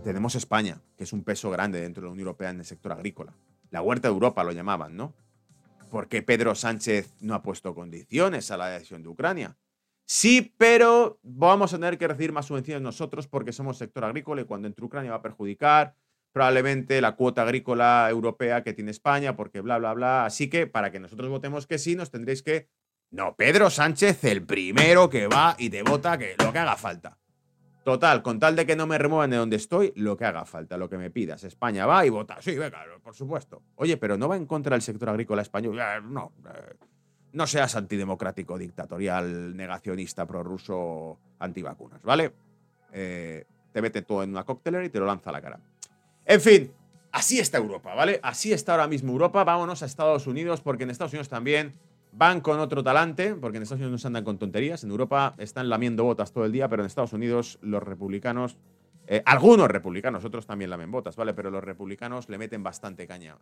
Tenemos 0.04 0.34
España, 0.34 0.78
que 0.96 1.04
es 1.04 1.12
un 1.12 1.24
peso 1.24 1.50
grande 1.50 1.80
dentro 1.80 2.02
de 2.02 2.06
la 2.08 2.12
Unión 2.12 2.28
Europea 2.28 2.50
en 2.50 2.58
el 2.58 2.66
sector 2.66 2.92
agrícola. 2.92 3.32
La 3.70 3.82
huerta 3.82 4.08
de 4.08 4.14
Europa 4.14 4.44
lo 4.44 4.52
llamaban, 4.52 4.96
¿no? 4.96 5.14
¿Por 5.90 6.08
qué 6.08 6.22
Pedro 6.22 6.54
Sánchez 6.54 7.14
no 7.20 7.34
ha 7.34 7.42
puesto 7.42 7.74
condiciones 7.74 8.50
a 8.50 8.56
la 8.56 8.66
adhesión 8.66 9.02
de 9.02 9.08
Ucrania? 9.08 9.56
Sí, 10.08 10.54
pero 10.56 11.18
vamos 11.22 11.74
a 11.74 11.78
tener 11.78 11.98
que 11.98 12.06
recibir 12.06 12.32
más 12.32 12.46
subvenciones 12.46 12.80
nosotros 12.80 13.26
porque 13.26 13.52
somos 13.52 13.76
sector 13.76 14.04
agrícola 14.04 14.40
y 14.40 14.44
cuando 14.44 14.68
entre 14.68 14.84
Ucrania 14.84 15.10
va 15.10 15.16
a 15.16 15.22
perjudicar 15.22 15.94
probablemente 16.32 17.00
la 17.00 17.16
cuota 17.16 17.42
agrícola 17.42 18.06
europea 18.10 18.62
que 18.62 18.72
tiene 18.72 18.90
España, 18.90 19.34
porque 19.34 19.62
bla, 19.62 19.78
bla, 19.78 19.94
bla. 19.94 20.26
Así 20.26 20.48
que 20.48 20.66
para 20.66 20.92
que 20.92 21.00
nosotros 21.00 21.28
votemos 21.30 21.66
que 21.66 21.78
sí, 21.78 21.96
nos 21.96 22.10
tendréis 22.10 22.42
que... 22.42 22.68
No, 23.10 23.34
Pedro 23.36 23.70
Sánchez, 23.70 24.22
el 24.24 24.44
primero 24.44 25.08
que 25.08 25.26
va 25.26 25.56
y 25.58 25.70
te 25.70 25.82
vota 25.82 26.18
que 26.18 26.36
lo 26.38 26.52
que 26.52 26.58
haga 26.58 26.76
falta. 26.76 27.18
Total, 27.84 28.22
con 28.22 28.38
tal 28.38 28.54
de 28.54 28.66
que 28.66 28.76
no 28.76 28.86
me 28.86 28.98
remuevan 28.98 29.30
de 29.30 29.36
donde 29.38 29.56
estoy, 29.56 29.92
lo 29.96 30.16
que 30.16 30.24
haga 30.24 30.44
falta, 30.44 30.76
lo 30.76 30.90
que 30.90 30.98
me 30.98 31.10
pidas. 31.10 31.42
España 31.42 31.86
va 31.86 32.04
y 32.04 32.10
vota. 32.10 32.42
Sí, 32.42 32.54
venga, 32.56 32.84
por 33.02 33.14
supuesto. 33.14 33.62
Oye, 33.76 33.96
pero 33.96 34.18
no 34.18 34.28
va 34.28 34.36
en 34.36 34.44
contra 34.44 34.74
del 34.74 34.82
sector 34.82 35.08
agrícola 35.08 35.42
español. 35.42 35.78
No, 36.10 36.32
eh, 36.52 36.74
no 37.36 37.46
seas 37.46 37.76
antidemocrático, 37.76 38.56
dictatorial, 38.56 39.54
negacionista, 39.54 40.26
prorruso, 40.26 41.18
antivacunas, 41.38 42.02
¿vale? 42.02 42.32
Eh, 42.92 43.44
te 43.72 43.82
mete 43.82 44.00
todo 44.00 44.22
en 44.22 44.30
una 44.30 44.44
coctelera 44.44 44.82
y 44.82 44.88
te 44.88 44.98
lo 44.98 45.04
lanza 45.04 45.28
a 45.28 45.34
la 45.34 45.42
cara. 45.42 45.60
En 46.24 46.40
fin, 46.40 46.72
así 47.12 47.38
está 47.38 47.58
Europa, 47.58 47.94
¿vale? 47.94 48.20
Así 48.22 48.54
está 48.54 48.72
ahora 48.72 48.88
mismo 48.88 49.12
Europa. 49.12 49.44
Vámonos 49.44 49.82
a 49.82 49.86
Estados 49.86 50.26
Unidos, 50.26 50.62
porque 50.62 50.84
en 50.84 50.90
Estados 50.90 51.12
Unidos 51.12 51.28
también 51.28 51.74
van 52.10 52.40
con 52.40 52.58
otro 52.58 52.82
talante, 52.82 53.34
porque 53.34 53.58
en 53.58 53.64
Estados 53.64 53.80
Unidos 53.80 53.92
no 53.92 53.98
se 53.98 54.06
andan 54.06 54.24
con 54.24 54.38
tonterías. 54.38 54.82
En 54.82 54.90
Europa 54.90 55.34
están 55.36 55.68
lamiendo 55.68 56.04
botas 56.04 56.32
todo 56.32 56.46
el 56.46 56.52
día, 56.52 56.70
pero 56.70 56.82
en 56.82 56.86
Estados 56.86 57.12
Unidos 57.12 57.58
los 57.60 57.82
republicanos, 57.82 58.56
eh, 59.08 59.22
algunos 59.26 59.68
republicanos, 59.68 60.24
otros 60.24 60.46
también 60.46 60.70
lamen 60.70 60.90
botas, 60.90 61.16
¿vale? 61.16 61.34
Pero 61.34 61.50
los 61.50 61.62
republicanos 61.62 62.30
le 62.30 62.38
meten 62.38 62.62
bastante 62.62 63.06
caña 63.06 63.36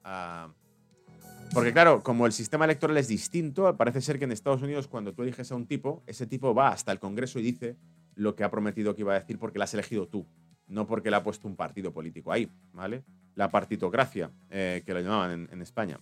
Porque 1.54 1.72
claro, 1.72 2.02
como 2.02 2.26
el 2.26 2.32
sistema 2.32 2.64
electoral 2.64 2.96
es 2.96 3.08
distinto, 3.08 3.76
parece 3.76 4.00
ser 4.00 4.18
que 4.18 4.24
en 4.24 4.32
Estados 4.32 4.60
Unidos 4.60 4.88
cuando 4.88 5.14
tú 5.14 5.22
eliges 5.22 5.50
a 5.52 5.54
un 5.54 5.66
tipo, 5.66 6.02
ese 6.06 6.26
tipo 6.26 6.54
va 6.54 6.68
hasta 6.68 6.90
el 6.92 6.98
Congreso 6.98 7.38
y 7.38 7.42
dice 7.42 7.76
lo 8.16 8.34
que 8.34 8.44
ha 8.44 8.50
prometido 8.50 8.94
que 8.94 9.02
iba 9.02 9.14
a 9.14 9.20
decir 9.20 9.38
porque 9.38 9.58
lo 9.58 9.64
has 9.64 9.74
elegido 9.74 10.08
tú 10.08 10.26
no 10.68 10.86
porque 10.86 11.10
le 11.10 11.16
ha 11.16 11.22
puesto 11.22 11.48
un 11.48 11.56
partido 11.56 11.92
político 11.92 12.32
ahí, 12.32 12.50
¿vale? 12.72 13.04
La 13.34 13.50
partitocracia, 13.50 14.30
eh, 14.50 14.82
que 14.84 14.94
lo 14.94 15.00
llamaban 15.00 15.48
en, 15.50 15.62
España. 15.62 15.98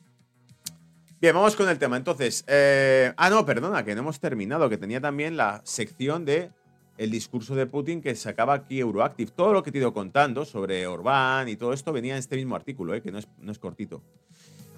Bien, 1.21 1.35
vamos 1.35 1.57
con 1.57 1.69
el 1.69 1.79
tema. 1.79 1.97
Entonces, 1.97 2.45
eh, 2.47 3.13
ah, 3.17 3.31
no, 3.31 3.47
perdona, 3.47 3.85
que 3.85 3.95
no 3.95 4.03
hemos 4.03 4.21
terminado, 4.21 4.69
que 4.69 4.77
tenía 4.77 5.01
también 5.01 5.37
la 5.37 5.63
sección 5.65 6.25
de 6.25 6.51
el 6.99 7.11
discurso 7.11 7.55
de 7.55 7.67
Putin 7.67 8.03
que 8.03 8.15
sacaba 8.15 8.55
aquí 8.55 8.81
Euroactive. 8.81 9.31
Todo 9.31 9.53
lo 9.53 9.63
que 9.63 9.73
te 9.73 9.79
he 9.79 9.81
ido 9.81 9.95
contando 9.95 10.45
sobre 10.45 10.87
Orbán 10.87 11.49
y 11.49 11.57
todo 11.57 11.73
esto 11.73 11.93
venía 11.93 12.15
en 12.15 12.19
este 12.19 12.37
mismo 12.37 12.55
artículo, 12.55 12.95
eh, 12.95 13.01
que 13.01 13.11
no 13.11 13.19
es, 13.19 13.29
no 13.39 13.51
es 13.51 13.59
cortito. 13.59 14.03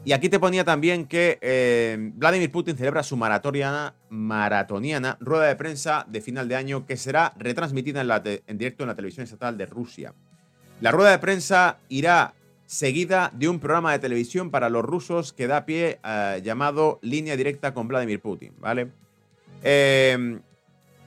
Y 0.06 0.12
aquí 0.12 0.28
te 0.28 0.38
ponía 0.38 0.64
también 0.64 1.06
que 1.06 1.38
eh, 1.40 1.96
Vladimir 2.14 2.52
Putin 2.52 2.76
celebra 2.76 3.02
su 3.02 3.16
maratoniana, 3.16 3.94
rueda 5.20 5.46
de 5.46 5.56
prensa 5.56 6.04
de 6.08 6.20
final 6.20 6.46
de 6.46 6.56
año 6.56 6.84
que 6.84 6.98
será 6.98 7.32
retransmitida 7.38 8.02
en, 8.02 8.58
directo 8.58 8.84
en 8.84 8.88
la 8.88 8.94
televisión 8.94 9.24
estatal 9.24 9.56
de 9.56 9.64
Rusia. 9.64 10.12
La 10.82 10.90
rueda 10.90 11.10
de 11.10 11.18
prensa 11.18 11.78
irá 11.88 12.34
seguida 12.66 13.30
de 13.34 13.48
un 13.48 13.60
programa 13.60 13.92
de 13.92 13.98
televisión 13.98 14.50
para 14.50 14.68
los 14.68 14.84
rusos 14.84 15.32
que 15.32 15.46
da 15.46 15.64
pie 15.64 16.00
eh, 16.04 16.42
llamado 16.44 16.98
Línea 17.00 17.36
Directa 17.36 17.72
con 17.72 17.88
Vladimir 17.88 18.20
Putin, 18.20 18.52
¿vale? 18.58 18.88
Eh, 19.62 20.38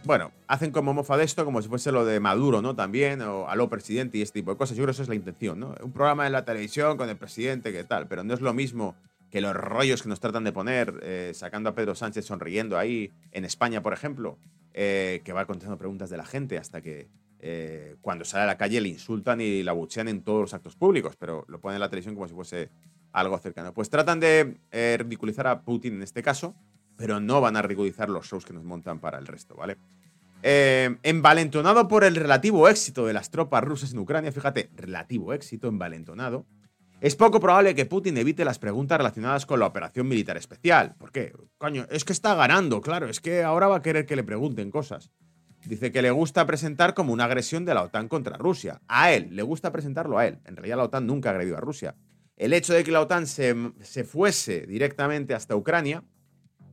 bueno, 0.08 0.32
hacen 0.48 0.72
como 0.72 0.94
mofa 0.94 1.18
de 1.18 1.26
esto, 1.26 1.44
como 1.44 1.62
si 1.62 1.68
fuese 1.68 1.92
lo 1.92 2.06
de 2.06 2.20
Maduro, 2.22 2.62
¿no? 2.62 2.76
También, 2.76 3.22
o 3.22 3.48
aló 3.50 3.70
presidente 3.70 4.18
y 4.18 4.22
este 4.22 4.40
tipo 4.40 4.52
de 4.52 4.58
cosas. 4.58 4.78
Yo 4.78 4.84
creo 4.84 4.88
que 4.88 4.94
esa 4.94 5.04
es 5.04 5.10
la 5.10 5.16
intención, 5.16 5.60
¿no? 5.60 5.76
Un 5.84 5.92
programa 5.92 6.26
en 6.26 6.32
la 6.32 6.46
televisión 6.46 6.98
con 6.98 7.10
el 7.10 7.18
presidente, 7.18 7.74
¿qué 7.74 7.84
tal? 7.84 8.08
Pero 8.08 8.24
no 8.24 8.34
es 8.34 8.40
lo 8.40 8.54
mismo 8.54 8.96
que 9.30 9.42
los 9.42 9.54
rollos 9.54 10.02
que 10.02 10.10
nos 10.10 10.22
tratan 10.22 10.46
de 10.46 10.54
poner, 10.54 11.00
eh, 11.04 11.32
sacando 11.36 11.70
a 11.70 11.76
Pedro 11.76 11.94
Sánchez 11.94 12.26
sonriendo 12.26 12.78
ahí, 12.78 13.12
en 13.32 13.44
España, 13.44 13.84
por 13.84 13.92
ejemplo, 13.92 14.40
eh, 14.74 15.22
que 15.26 15.34
va 15.34 15.46
contestando 15.46 15.78
preguntas 15.78 16.10
de 16.10 16.16
la 16.16 16.26
gente 16.26 16.58
hasta 16.58 16.82
que 16.82 17.10
eh, 17.40 17.98
cuando 18.02 18.24
sale 18.24 18.44
a 18.44 18.48
la 18.48 18.58
calle 18.58 18.80
le 18.80 18.88
insultan 18.88 19.42
y 19.42 19.62
la 19.62 19.74
buchean 19.74 20.08
en 20.08 20.24
todos 20.24 20.40
los 20.40 20.54
actos 20.54 20.78
públicos, 20.78 21.18
pero 21.18 21.44
lo 21.50 21.60
ponen 21.60 21.76
en 21.76 21.82
la 21.82 21.90
televisión 21.90 22.16
como 22.16 22.30
si 22.30 22.34
fuese 22.34 22.70
algo 23.12 23.38
cercano. 23.40 23.74
Pues 23.74 23.90
tratan 23.90 24.22
de 24.22 24.58
ridiculizar 24.98 25.48
a 25.48 25.62
Putin 25.64 25.96
en 25.96 26.04
este 26.04 26.24
caso, 26.24 26.56
pero 26.98 27.20
no 27.20 27.40
van 27.42 27.56
a 27.56 27.62
ridiculizar 27.62 28.10
los 28.10 28.28
shows 28.28 28.46
que 28.46 28.54
nos 28.54 28.64
montan 28.64 29.00
para 29.00 29.20
el 29.20 29.28
resto, 29.28 29.56
¿vale? 29.56 29.78
Envalentonado 30.44 31.88
por 31.88 32.04
el 32.04 32.16
relativo 32.16 32.70
éxito 32.70 33.06
de 33.06 33.14
las 33.14 33.32
tropas 33.32 33.64
rusas 33.64 33.92
en 33.94 34.00
Ucrania, 34.00 34.32
fíjate, 34.32 34.70
relativo 34.76 35.34
éxito, 35.34 35.68
envalentonado, 35.68 36.46
es 37.00 37.16
poco 37.16 37.40
probable 37.40 37.76
que 37.76 37.86
Putin 37.86 38.18
evite 38.18 38.44
las 38.44 38.58
preguntas 38.58 38.98
relacionadas 38.98 39.46
con 39.46 39.60
la 39.60 39.68
operación 39.68 40.08
militar 40.08 40.36
especial. 40.36 40.96
¿Por 40.98 41.12
qué? 41.12 41.32
Coño, 41.60 41.86
es 41.92 42.04
que 42.04 42.14
está 42.14 42.34
ganando, 42.34 42.82
claro, 42.82 43.08
es 43.08 43.22
que 43.22 43.44
ahora 43.44 43.68
va 43.68 43.78
a 43.78 43.82
querer 43.84 44.08
que 44.08 44.16
le 44.16 44.24
pregunten 44.24 44.72
cosas. 44.72 45.12
Dice 45.68 45.92
que 45.92 46.02
le 46.02 46.10
gusta 46.10 46.48
presentar 46.48 46.96
como 46.96 47.14
una 47.14 47.26
agresión 47.26 47.66
de 47.66 47.76
la 47.76 47.84
OTAN 47.84 48.08
contra 48.08 48.38
Rusia. 48.38 48.82
A 48.88 49.12
él, 49.12 49.30
le 49.32 49.44
gusta 49.44 49.72
presentarlo 49.72 50.18
a 50.18 50.26
él. 50.26 50.40
En 50.46 50.56
realidad 50.56 50.78
la 50.78 50.86
OTAN 50.86 51.06
nunca 51.06 51.30
ha 51.30 51.34
agredido 51.34 51.58
a 51.58 51.62
Rusia. 51.62 51.96
El 52.36 52.54
hecho 52.54 52.74
de 52.74 52.84
que 52.84 52.92
la 52.92 53.02
OTAN 53.02 53.28
se, 53.28 53.54
fuese 54.04 54.66
directamente 54.66 55.36
hasta 55.36 55.56
Ucrania, 55.56 56.04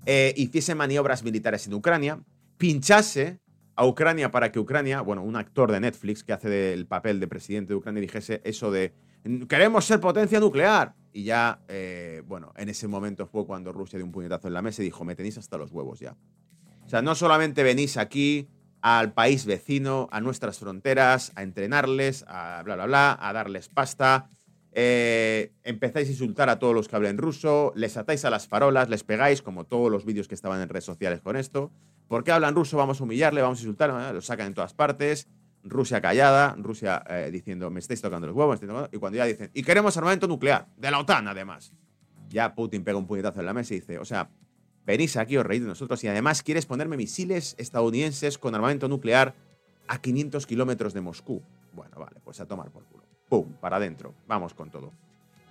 eh, 0.07 0.33
hiciese 0.37 0.74
maniobras 0.74 1.22
militares 1.22 1.66
en 1.66 1.74
Ucrania, 1.74 2.22
pinchase 2.57 3.40
a 3.76 3.87
Ucrania 3.87 4.30
para 4.30 4.52
que 4.52 4.58
Ucrania, 4.58 5.00
bueno, 5.00 5.22
un 5.22 5.37
actor 5.37 5.72
de 5.72 5.80
Netflix 5.80 6.22
que 6.24 6.32
hace 6.32 6.72
el 6.72 6.87
papel 6.87 7.20
de 7.20 7.26
presidente 7.26 7.72
de 7.72 7.76
Ucrania, 7.76 8.00
dijese 8.00 8.40
eso 8.44 8.70
de 8.70 8.92
queremos 9.48 9.84
ser 9.84 10.00
potencia 10.00 10.40
nuclear. 10.40 10.94
Y 11.12 11.24
ya, 11.24 11.60
eh, 11.68 12.22
bueno, 12.26 12.52
en 12.56 12.68
ese 12.68 12.88
momento 12.88 13.26
fue 13.26 13.46
cuando 13.46 13.72
Rusia 13.72 13.98
dio 13.98 14.06
un 14.06 14.12
puñetazo 14.12 14.48
en 14.48 14.54
la 14.54 14.62
mesa 14.62 14.82
y 14.82 14.87
dijo, 14.87 15.04
me 15.04 15.14
tenéis 15.14 15.38
hasta 15.38 15.56
los 15.56 15.70
huevos 15.70 16.00
ya. 16.00 16.16
O 16.84 16.88
sea, 16.88 17.02
no 17.02 17.14
solamente 17.14 17.62
venís 17.62 17.96
aquí 17.96 18.48
al 18.82 19.14
país 19.14 19.46
vecino, 19.46 20.08
a 20.12 20.20
nuestras 20.20 20.58
fronteras, 20.58 21.32
a 21.37 21.42
entrenarles, 21.42 22.24
a 22.28 22.62
bla, 22.64 22.74
bla, 22.74 22.87
bla, 22.87 23.18
a 23.18 23.32
darles 23.32 23.68
pasta. 23.68 24.28
Eh, 24.72 25.52
empezáis 25.62 26.08
a 26.08 26.10
insultar 26.10 26.50
a 26.50 26.58
todos 26.58 26.74
los 26.74 26.88
que 26.88 26.96
hablen 26.96 27.16
ruso, 27.16 27.72
les 27.76 27.96
atáis 27.96 28.24
a 28.24 28.30
las 28.30 28.48
farolas, 28.48 28.90
les 28.90 29.04
pegáis, 29.04 29.40
como 29.40 29.64
todos 29.64 29.90
los 29.90 30.04
vídeos 30.04 30.26
que 30.26 30.34
estaban 30.34 30.60
en 30.60 30.68
redes 30.68 30.84
sociales 30.84 31.20
con 31.20 31.37
esto. 31.37 31.70
¿Por 32.08 32.24
qué 32.24 32.32
hablan 32.32 32.54
ruso? 32.54 32.76
Vamos 32.76 33.00
a 33.00 33.04
humillarle, 33.04 33.42
vamos 33.42 33.58
a 33.58 33.62
insultarle, 33.62 34.12
lo 34.12 34.20
sacan 34.20 34.48
en 34.48 34.54
todas 34.54 34.74
partes. 34.74 35.28
Rusia 35.62 36.00
callada, 36.00 36.54
Rusia 36.58 37.02
eh, 37.08 37.30
diciendo, 37.32 37.70
me 37.70 37.80
estáis 37.80 38.02
tocando 38.02 38.26
los 38.26 38.36
huevos, 38.36 38.60
y 38.92 38.98
cuando 38.98 39.16
ya 39.16 39.24
dicen, 39.24 39.50
y 39.54 39.62
queremos 39.62 39.96
armamento 39.96 40.28
nuclear, 40.28 40.66
de 40.76 40.90
la 40.90 40.98
OTAN 40.98 41.26
además. 41.26 41.72
Ya 42.28 42.54
Putin 42.54 42.84
pega 42.84 42.98
un 42.98 43.06
puñetazo 43.06 43.40
en 43.40 43.46
la 43.46 43.54
mesa 43.54 43.72
y 43.72 43.80
dice, 43.80 43.98
o 43.98 44.04
sea, 44.04 44.28
venís 44.84 45.16
aquí, 45.16 45.38
os 45.38 45.46
reís 45.46 45.62
de 45.62 45.68
nosotros 45.68 46.02
y 46.04 46.08
además 46.08 46.42
quieres 46.42 46.66
ponerme 46.66 46.96
misiles 46.96 47.54
estadounidenses 47.58 48.36
con 48.36 48.54
armamento 48.54 48.88
nuclear 48.88 49.34
a 49.88 50.00
500 50.00 50.46
kilómetros 50.46 50.92
de 50.92 51.00
Moscú. 51.00 51.42
Bueno, 51.72 51.98
vale, 51.98 52.20
pues 52.22 52.40
a 52.40 52.46
tomar 52.46 52.70
por 52.70 52.84
culo. 52.84 53.04
¡Pum! 53.28 53.54
Para 53.54 53.76
adentro. 53.76 54.14
Vamos 54.26 54.54
con 54.54 54.70
todo. 54.70 54.92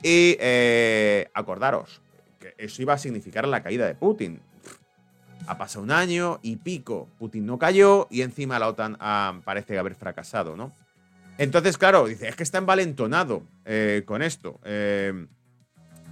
Y 0.02 0.38
eh, 0.40 1.30
acordaros 1.34 2.02
que 2.40 2.54
eso 2.58 2.82
iba 2.82 2.94
a 2.94 2.98
significar 2.98 3.48
la 3.48 3.64
caída 3.64 3.88
de 3.88 3.96
Putin. 3.96 4.42
Ha 5.46 5.58
pasado 5.58 5.84
un 5.84 5.92
año 5.92 6.40
y 6.42 6.56
pico. 6.58 7.10
Putin 7.20 7.46
no 7.46 7.58
cayó 7.58 8.08
y 8.10 8.22
encima 8.22 8.60
la 8.60 8.70
OTAN 8.70 8.98
ah, 9.00 9.42
parece 9.44 9.78
haber 9.78 9.96
fracasado, 9.96 10.56
¿no? 10.56 10.74
Entonces, 11.38 11.78
claro, 11.78 12.06
dice, 12.06 12.28
es 12.28 12.36
que 12.36 12.44
está 12.44 12.60
envalentonado 12.60 13.44
eh, 13.66 14.04
con 14.06 14.22
esto. 14.22 14.60
Eh, 14.64 15.28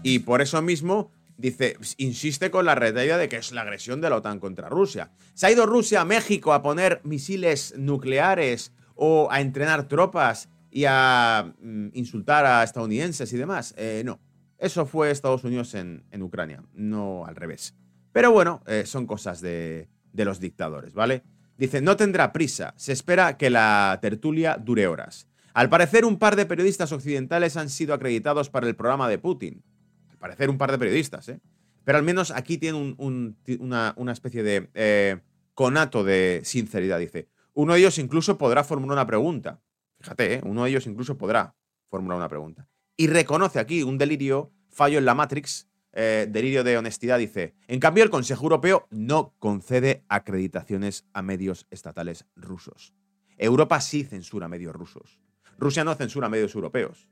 y 0.04 0.20
por 0.20 0.41
eso 0.41 0.62
mismo, 0.62 1.12
dice, 1.38 1.78
insiste 1.98 2.52
con 2.52 2.65
la 2.65 2.74
idea 2.74 3.17
de 3.17 3.30
que 3.30 3.38
es 3.38 3.52
la 3.52 3.62
agresión 3.62 4.02
de 4.02 4.10
la 4.10 4.17
OTAN 4.17 4.39
contra 4.39 4.67
Rusia. 4.67 5.12
¿Se 5.34 5.48
ha 5.48 5.52
ido 5.52 5.65
Rusia 5.65 6.02
a 6.02 6.06
México 6.06 6.54
a 6.54 6.62
poner 6.62 7.02
misiles 7.04 7.76
nucleares 7.78 8.74
o 8.96 9.30
a 9.32 9.41
entrenar 9.41 9.88
tropas 9.88 10.50
y 10.72 10.86
a 10.88 11.54
mm, 11.62 11.89
insultar 11.94 12.46
a 12.46 12.63
estadounidenses 12.63 13.32
y 13.32 13.38
demás? 13.38 13.74
Eh, 13.78 14.02
no. 14.04 14.20
Eso 14.58 14.86
fue 14.86 15.10
Estados 15.10 15.44
Unidos 15.44 15.74
en 15.74 16.04
Ucrania, 16.22 16.63
no 16.74 17.26
al 17.26 17.36
revés. 17.36 17.74
Pero 18.12 18.32
bueno, 18.32 18.62
eh, 18.67 18.84
son 18.86 19.06
cosas 19.06 19.41
de, 19.41 19.88
los 20.13 20.39
dictadores, 20.39 20.93
¿vale? 20.93 21.24
Dice, 21.58 21.82
no 21.82 21.95
tendrá 21.95 22.34
prisa, 22.34 22.74
se 22.78 22.91
espera 22.91 23.38
que 23.38 23.50
la 23.50 24.00
tertulia 24.02 24.58
dure 24.58 24.88
horas. 24.88 25.28
Al 25.54 25.69
parecer, 25.69 26.06
un 26.06 26.17
par 26.17 26.36
de 26.36 26.45
periodistas 26.45 26.91
occidentales 26.91 27.58
han 27.58 27.69
sido 27.69 27.93
acreditados 27.93 28.50
para 28.50 28.67
el 28.67 28.76
programa 28.76 29.10
de 29.10 29.17
Putin. 29.17 29.63
Al 30.10 30.17
parecer, 30.17 30.50
un 30.50 30.58
par 30.58 30.71
de 30.71 30.78
periodistas, 30.78 31.30
¿eh? 31.30 31.39
Pero 31.84 31.97
al 31.97 32.04
menos 32.04 32.32
aquí 32.32 32.58
tiene 32.58 32.95
una, 32.97 34.12
especie 34.12 34.43
de 34.43 34.69
eh, 34.74 35.19
conato 35.54 36.04
de 36.04 36.41
sinceridad, 36.43 37.00
dice. 37.00 37.28
Uno 37.54 37.74
de 37.74 37.80
ellos 37.80 37.97
incluso 37.97 38.38
podrá 38.38 38.63
formular 38.63 38.93
una 38.93 39.08
pregunta. 39.08 39.60
Fíjate, 40.00 40.36
¿eh? 40.36 40.41
uno 40.43 40.63
de 40.63 40.69
ellos 40.69 40.88
incluso 40.88 41.17
podrá 41.17 41.56
formular 41.89 42.17
una 42.17 42.30
pregunta. 42.30 42.67
Y 42.95 43.08
reconoce 43.08 43.60
aquí 43.60 43.84
un 43.84 43.97
delirio, 43.97 44.52
fallo 44.69 45.00
en 45.00 45.06
la 45.06 45.15
Matrix, 45.15 45.70
eh, 45.93 46.27
delirio 46.30 46.63
de 46.63 46.77
honestidad, 46.77 47.19
dice, 47.19 47.54
en 47.67 47.80
cambio 47.80 48.04
el 48.04 48.10
Consejo 48.10 48.43
Europeo 48.43 48.88
no 48.91 49.34
concede 49.39 50.04
acreditaciones 50.08 51.06
a 51.13 51.21
medios 51.21 51.67
estatales 51.69 52.25
rusos. 52.36 52.93
Europa 53.38 53.82
sí 53.82 54.04
censura 54.04 54.47
medios 54.47 54.75
rusos. 54.75 55.19
Rusia 55.58 55.84
no 55.84 55.95
censura 55.95 56.30
medios 56.30 56.56
europeos. 56.56 57.08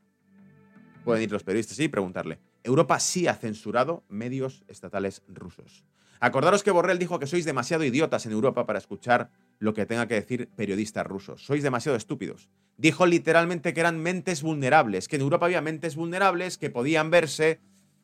Pueden 1.03 1.23
ir 1.23 1.31
los 1.31 1.43
periodistas 1.43 1.79
y 1.79 1.87
preguntarle. 1.87 2.39
Europa 2.63 2.99
sí 2.99 3.27
ha 3.27 3.35
censurado 3.35 4.03
medios 4.09 4.63
estatales 4.67 5.23
rusos. 5.27 5.85
Acordaros 6.19 6.63
que 6.63 6.71
Borrell 6.71 6.99
dijo 6.99 7.17
que 7.17 7.27
sois 7.27 7.45
demasiado 7.45 7.85
idiotas 7.85 8.25
en 8.25 8.33
Europa 8.33 8.65
para 8.65 8.79
escuchar 8.79 9.31
lo 9.57 9.73
que 9.73 9.85
tenga 9.85 10.07
que 10.07 10.15
decir 10.15 10.49
periodistas 10.55 11.07
rusos. 11.07 11.45
Sois 11.45 11.63
demasiado 11.63 11.97
estúpidos. 11.97 12.49
Dijo 12.75 13.05
literalmente 13.05 13.73
que 13.73 13.79
eran 13.79 13.99
mentes 13.99 14.41
vulnerables, 14.41 15.07
que 15.07 15.15
en 15.15 15.21
Europa 15.21 15.45
había 15.45 15.61
mentes 15.61 15.95
vulnerables 15.95 16.57
que 16.57 16.69
podían 16.69 17.09
verse 17.09 17.61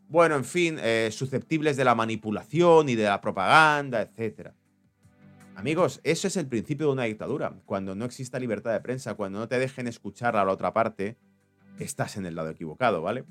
bueno, 0.08 0.36
en 0.36 0.46
fin, 0.46 0.78
eh, 0.82 1.10
susceptibles 1.12 1.78
de 1.78 1.86
la 1.86 1.96
manipulación 1.96 2.90
y 2.90 2.96
de 2.96 3.06
la 3.06 3.22
propaganda, 3.22 4.02
etc. 4.02 4.50
Amigos, 5.56 6.02
eso 6.04 6.28
es 6.28 6.38
el 6.38 6.48
principio 6.48 6.88
de 6.88 6.94
una 6.94 7.04
dictadura. 7.04 7.54
Cuando 7.66 7.96
no 7.96 8.06
exista 8.06 8.40
libertad 8.40 8.74
de 8.74 8.82
prensa, 8.82 9.16
cuando 9.16 9.40
no 9.40 9.48
te 9.48 9.58
dejen 9.58 9.88
escuchar 9.88 10.36
a 10.36 10.46
la 10.46 10.52
otra 10.52 10.74
parte, 10.74 11.18
estás 11.80 12.18
en 12.18 12.26
el 12.26 12.36
lado 12.36 12.50
equivocado, 12.50 13.02
¿vale? 13.02 13.24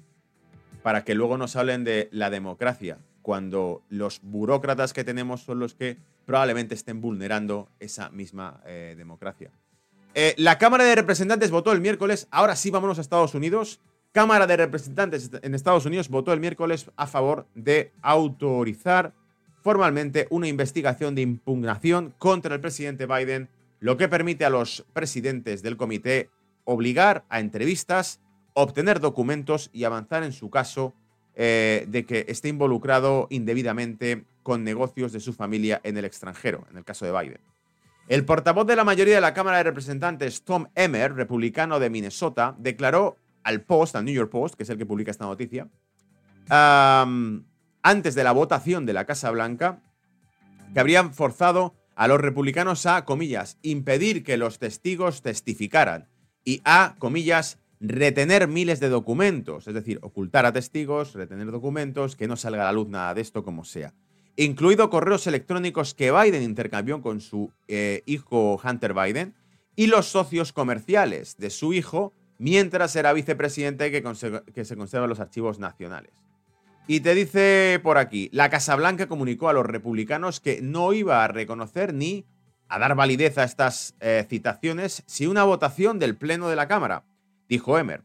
Para 0.83 1.05
que 1.05 1.15
luego 1.15 1.39
nos 1.39 1.57
hablen 1.57 1.85
de 1.85 2.09
la 2.13 2.31
democracia, 2.31 2.99
cuando 3.23 3.83
los 3.89 4.21
burócratas 4.23 4.93
que 4.93 5.05
tenemos 5.05 5.43
son 5.43 5.59
los 5.59 5.75
que 5.75 5.99
probablemente 6.27 6.75
estén 6.75 7.01
vulnerando 7.01 7.69
esa 7.79 8.11
misma 8.11 8.63
eh, 8.67 8.95
democracia. 8.97 9.51
Eh, 10.15 10.35
la 10.39 10.59
Cámara 10.59 10.85
de 10.85 10.95
Representantes 10.95 11.51
votó 11.51 11.73
el 11.73 11.81
miércoles, 11.81 12.29
ahora 12.31 12.55
sí 12.57 12.71
vámonos 12.71 12.99
a 12.99 13.01
Estados 13.01 13.35
Unidos, 13.35 13.81
Cámara 14.15 14.47
de 14.47 14.57
Representantes 14.57 15.29
en 15.43 15.57
Estados 15.57 15.87
Unidos 15.87 16.09
votó 16.09 16.33
el 16.33 16.39
miércoles 16.39 16.89
a 16.95 17.09
favor 17.09 17.49
de 17.57 17.91
autorizar 18.01 19.13
formalmente 19.61 20.29
una 20.31 20.47
investigación 20.47 21.17
de 21.17 21.23
impugnación 21.23 22.15
contra 22.17 22.55
el 22.55 22.61
presidente 22.61 23.07
Biden, 23.07 23.49
lo 23.81 23.97
que 23.97 24.09
permite 24.09 24.45
a 24.45 24.51
los 24.51 24.87
presidentes 24.93 25.65
del 25.65 25.77
comité 25.77 26.31
obligar 26.63 27.25
a 27.29 27.41
entrevistas, 27.41 28.21
obtener 28.53 29.01
documentos 29.01 29.69
y 29.73 29.83
avanzar 29.83 30.23
en 30.23 30.33
su 30.33 30.49
caso 30.49 30.95
eh, 31.35 31.85
de 31.89 32.07
que 32.07 32.25
esté 32.29 32.51
involucrado 32.51 33.27
indebidamente 33.31 34.27
con 34.45 34.63
negocios 34.63 35.11
de 35.11 35.19
su 35.19 35.33
familia 35.33 35.81
en 35.83 35.97
el 35.97 36.05
extranjero, 36.05 36.69
en 36.71 36.79
el 36.79 36.85
caso 36.85 37.05
de 37.05 37.11
Biden. 37.11 37.41
El 38.07 38.25
portavoz 38.25 38.65
de 38.65 38.77
la 38.77 38.85
mayoría 38.85 39.17
de 39.17 39.21
la 39.21 39.35
Cámara 39.35 39.57
de 39.57 39.65
Representantes, 39.65 40.43
Tom 40.43 40.67
Emmer, 40.77 41.15
republicano 41.15 41.81
de 41.81 41.91
Minnesota, 41.91 42.55
declaró 42.59 43.17
al 43.45 43.63
Post, 43.63 43.97
al 43.97 44.05
New 44.05 44.15
York 44.15 44.31
Post, 44.31 44.57
que 44.57 44.65
es 44.65 44.71
el 44.71 44.79
que 44.79 44.87
publica 44.87 45.11
esta 45.11 45.27
noticia, 45.27 45.69
antes 46.49 48.15
de 48.15 48.25
la 48.25 48.33
votación 48.33 48.87
de 48.87 48.93
la 48.93 49.05
Casa 49.05 49.31
Blanca, 49.31 49.81
que 50.73 50.81
habrían 50.81 51.15
forzado 51.15 51.75
a 51.95 52.09
los 52.09 52.21
republicanos 52.21 52.87
a, 52.87 53.05
comillas, 53.05 53.59
impedir 53.63 54.25
que 54.25 54.37
los 54.37 54.59
testigos 54.59 55.23
testificaran 55.23 56.09
y 56.45 56.61
a, 56.65 56.97
comillas, 56.99 57.59
retener 57.81 58.49
miles 58.49 58.81
de 58.81 58.89
documentos, 58.89 59.69
es 59.69 59.75
decir, 59.75 59.99
ocultar 60.03 60.47
a 60.47 60.53
testigos, 60.53 61.13
retener 61.15 61.51
documentos, 61.51 62.17
que 62.17 62.27
no 62.27 62.37
salga 62.37 62.63
a 62.63 62.67
la 62.67 62.73
luz 62.73 62.89
nada 62.89 63.15
de 63.15 63.21
esto 63.21 63.45
como 63.45 63.65
sea. 63.65 63.95
Incluido 64.37 64.91
correos 64.91 65.27
electrónicos 65.27 65.95
que 65.95 66.11
Biden 66.11 66.43
intercambió 66.43 67.01
con 67.03 67.21
su 67.21 67.53
eh, 67.69 68.03
hijo 68.07 68.61
Hunter 68.63 68.95
Biden 68.95 69.35
y 69.77 69.87
los 69.87 70.07
socios 70.07 70.53
comerciales 70.53 71.37
de 71.37 71.51
su 71.51 71.73
hijo 71.73 72.13
mientras 72.39 72.95
era 72.97 73.13
vicepresidente 73.13 73.91
que, 73.91 74.65
se 74.65 74.77
conservan 74.77 75.09
los 75.09 75.21
archivos 75.21 75.59
nacionales. 75.59 76.13
Y 76.87 77.01
te 77.01 77.15
dice 77.15 77.81
por 77.83 77.97
aquí, 77.97 78.29
la 78.33 78.51
Casa 78.51 78.77
Blanca 78.77 79.07
comunicó 79.07 79.49
a 79.49 79.55
los 79.55 79.65
republicanos 79.65 80.41
que 80.41 80.61
no 80.61 80.93
iba 80.93 81.25
a 81.25 81.29
reconocer 81.29 81.95
ni 81.95 82.27
a 82.69 82.79
dar 82.79 82.95
validez 82.95 83.39
a 83.39 83.45
estas 83.45 83.95
eh, 84.01 84.27
citaciones 84.29 85.03
si 85.07 85.27
una 85.27 85.45
votación 85.45 85.99
del 85.99 86.17
Pleno 86.17 86.49
de 86.49 86.57
la 86.57 86.69
Cámara, 86.69 87.05
dijo 87.49 87.79
Emer. 87.79 88.05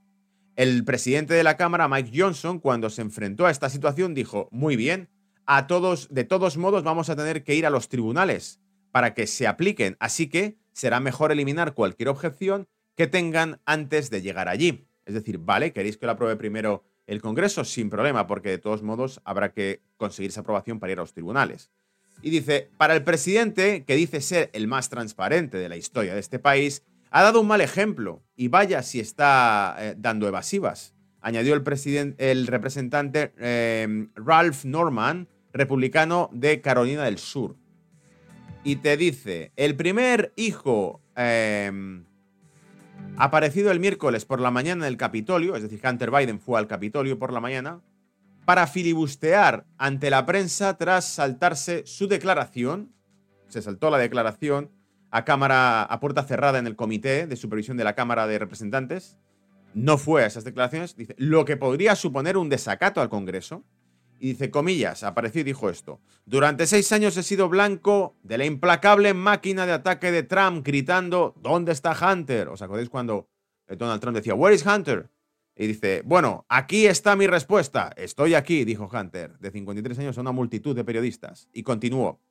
El 0.56 0.84
presidente 0.84 1.34
de 1.34 1.44
la 1.44 1.58
Cámara, 1.58 1.88
Mike 1.88 2.12
Johnson, 2.14 2.60
cuando 2.60 2.90
se 2.90 3.02
enfrentó 3.02 3.46
a 3.46 3.52
esta 3.52 3.70
situación, 3.70 4.14
dijo, 4.14 4.50
muy 4.52 4.76
bien, 4.76 5.10
a 5.46 5.68
todos, 5.68 6.10
de 6.12 6.26
todos 6.26 6.58
modos 6.58 6.84
vamos 6.84 7.10
a 7.10 7.16
tener 7.16 7.44
que 7.44 7.56
ir 7.56 7.66
a 7.66 7.70
los 7.70 7.90
tribunales 7.90 8.60
para 8.92 9.14
que 9.14 9.28
se 9.28 9.48
apliquen, 9.48 9.98
así 10.00 10.28
que 10.28 10.58
será 10.74 11.00
mejor 11.00 11.32
eliminar 11.32 11.74
cualquier 11.74 12.10
objeción 12.10 12.68
que 13.00 13.08
tengan 13.08 13.62
antes 13.64 14.10
de 14.10 14.22
llegar 14.22 14.50
allí. 14.50 14.86
Es 15.06 15.14
decir, 15.14 15.38
vale, 15.38 15.72
¿queréis 15.72 15.96
que 15.96 16.06
lo 16.06 16.12
apruebe 16.12 16.36
primero 16.36 16.84
el 17.08 17.22
Congreso? 17.22 17.64
Sin 17.64 17.90
problema, 17.90 18.28
porque 18.28 18.50
de 18.50 18.58
todos 18.58 18.84
modos 18.84 19.22
habrá 19.24 19.54
que 19.54 19.80
conseguir 19.96 20.32
esa 20.32 20.42
aprobación 20.42 20.82
para 20.82 20.92
ir 20.92 21.00
a 21.00 21.04
los 21.04 21.14
tribunales. 21.14 21.72
Y 22.22 22.30
dice, 22.30 22.70
para 22.76 22.94
el 22.94 23.06
presidente, 23.06 23.86
que 23.86 23.96
dice 23.96 24.20
ser 24.20 24.50
el 24.52 24.68
más 24.68 24.90
transparente 24.90 25.58
de 25.58 25.70
la 25.70 25.78
historia 25.78 26.14
de 26.14 26.20
este 26.20 26.40
país, 26.40 26.84
ha 27.10 27.24
dado 27.24 27.40
un 27.40 27.48
mal 27.48 27.62
ejemplo 27.62 28.22
y 28.36 28.50
vaya 28.50 28.84
si 28.84 29.00
está 29.00 29.78
eh, 29.80 29.96
dando 29.98 30.28
evasivas. 30.28 30.94
Añadió 31.22 31.54
el, 31.54 32.16
el 32.18 32.48
representante 32.48 33.32
eh, 33.40 34.10
Ralph 34.16 34.66
Norman, 34.66 35.30
republicano 35.54 36.30
de 36.34 36.60
Carolina 36.60 37.06
del 37.06 37.18
Sur. 37.18 37.56
Y 38.66 38.76
te 38.76 38.98
dice, 38.98 39.54
el 39.56 39.78
primer 39.78 40.34
hijo 40.36 41.00
eh, 41.16 42.04
aparecido 43.18 43.72
el 43.72 43.80
miércoles 43.80 44.26
por 44.26 44.40
la 44.40 44.52
mañana 44.52 44.86
en 44.86 44.92
el 44.92 44.98
Capitolio, 44.98 45.56
es 45.56 45.64
decir, 45.64 45.82
Hunter 45.84 46.12
Biden 46.12 46.40
fue 46.40 46.60
al 46.60 46.68
Capitolio 46.68 47.20
por 47.20 47.34
la 47.34 47.40
mañana, 47.40 47.82
para 48.46 48.66
filibustear 48.66 49.66
ante 49.78 50.10
la 50.10 50.26
prensa 50.26 50.78
tras 50.78 51.06
saltarse 51.06 51.84
su 51.86 52.08
declaración, 52.08 52.94
se 53.48 53.62
saltó 53.62 53.90
la 53.90 53.98
declaración 53.98 54.72
a 55.12 55.26
cámara 55.26 55.84
a 55.84 56.00
puerta 56.00 56.24
cerrada 56.24 56.60
en 56.60 56.68
el 56.68 56.76
comité 56.76 57.28
de 57.28 57.36
supervisión 57.36 57.78
de 57.78 57.84
la 57.84 57.94
Cámara 57.94 58.28
de 58.28 58.40
Representantes, 58.40 59.18
no 59.74 59.98
fue 59.98 60.24
a 60.24 60.28
esas 60.28 60.44
declaraciones, 60.44 60.96
dice, 60.96 61.16
lo 61.18 61.46
que 61.46 61.58
podría 61.58 61.96
suponer 61.96 62.38
un 62.38 62.50
desacato 62.50 63.02
al 63.02 63.10
Congreso. 63.10 63.64
Y 64.20 64.30
dice, 64.30 64.52
comillas, 64.52 65.04
apareció 65.04 65.42
y 65.42 65.46
dijo 65.46 65.70
esto. 65.70 66.02
Durante 66.26 66.68
seis 66.68 66.92
años 66.92 67.16
he 67.18 67.24
sido 67.24 67.48
blanco 67.48 68.18
de 68.24 68.38
la 68.38 68.46
implacable 68.46 69.14
máquina 69.14 69.66
de 69.66 69.72
ataque 69.72 70.12
de 70.12 70.24
Trump 70.24 70.66
gritando, 70.66 71.34
¿dónde 71.42 71.72
está 71.72 71.98
Hunter? 71.98 72.50
¿Os 72.50 72.62
acordáis 72.62 72.90
cuando 72.90 73.30
Donald 73.68 74.02
Trump 74.02 74.18
decía, 74.18 74.36
¿Where 74.36 74.56
is 74.56 74.66
Hunter? 74.66 75.10
Y 75.56 75.68
dice, 75.68 76.04
bueno, 76.06 76.46
aquí 76.48 76.88
está 76.88 77.18
mi 77.18 77.28
respuesta. 77.28 77.92
Estoy 77.98 78.34
aquí, 78.34 78.64
dijo 78.64 78.90
Hunter, 78.92 79.38
de 79.40 79.52
53 79.52 80.00
años 80.00 80.18
a 80.18 80.22
una 80.22 80.32
multitud 80.32 80.74
de 80.74 80.86
periodistas. 80.86 81.50
Y 81.52 81.64
continuó. 81.64 82.22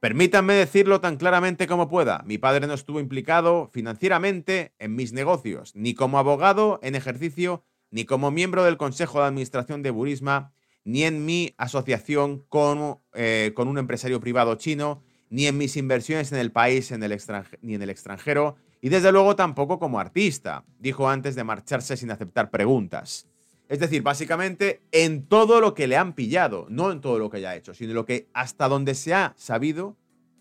Permítanme 0.00 0.54
decirlo 0.54 1.00
tan 1.00 1.16
claramente 1.16 1.68
como 1.68 1.88
pueda. 1.88 2.22
Mi 2.26 2.38
padre 2.38 2.66
no 2.66 2.74
estuvo 2.74 2.98
implicado 2.98 3.70
financieramente 3.72 4.74
en 4.78 4.96
mis 4.96 5.12
negocios, 5.12 5.76
ni 5.76 5.94
como 5.94 6.18
abogado 6.18 6.80
en 6.82 6.96
ejercicio, 6.96 7.64
ni 7.90 8.04
como 8.04 8.30
miembro 8.30 8.64
del 8.64 8.76
Consejo 8.76 9.20
de 9.20 9.26
Administración 9.26 9.82
de 9.82 9.90
Burisma, 9.92 10.52
ni 10.86 11.02
en 11.02 11.24
mi 11.24 11.52
asociación 11.58 12.44
con, 12.48 13.00
eh, 13.12 13.52
con 13.56 13.66
un 13.66 13.76
empresario 13.76 14.20
privado 14.20 14.54
chino, 14.54 15.02
ni 15.30 15.48
en 15.48 15.58
mis 15.58 15.76
inversiones 15.76 16.30
en 16.30 16.38
el 16.38 16.52
país 16.52 16.92
en 16.92 17.02
el 17.02 17.20
ni 17.60 17.74
en 17.74 17.82
el 17.82 17.90
extranjero, 17.90 18.54
y 18.80 18.88
desde 18.88 19.10
luego 19.10 19.34
tampoco 19.34 19.80
como 19.80 19.98
artista, 19.98 20.64
dijo 20.78 21.08
antes 21.08 21.34
de 21.34 21.42
marcharse 21.42 21.96
sin 21.96 22.12
aceptar 22.12 22.50
preguntas. 22.50 23.26
Es 23.68 23.80
decir, 23.80 24.02
básicamente 24.02 24.80
en 24.92 25.26
todo 25.26 25.60
lo 25.60 25.74
que 25.74 25.88
le 25.88 25.96
han 25.96 26.12
pillado, 26.12 26.66
no 26.70 26.92
en 26.92 27.00
todo 27.00 27.18
lo 27.18 27.30
que 27.30 27.38
haya 27.38 27.56
hecho, 27.56 27.74
sino 27.74 27.92
lo 27.92 28.06
que 28.06 28.28
hasta 28.32 28.68
donde 28.68 28.94
se 28.94 29.12
ha 29.12 29.34
sabido, 29.36 29.96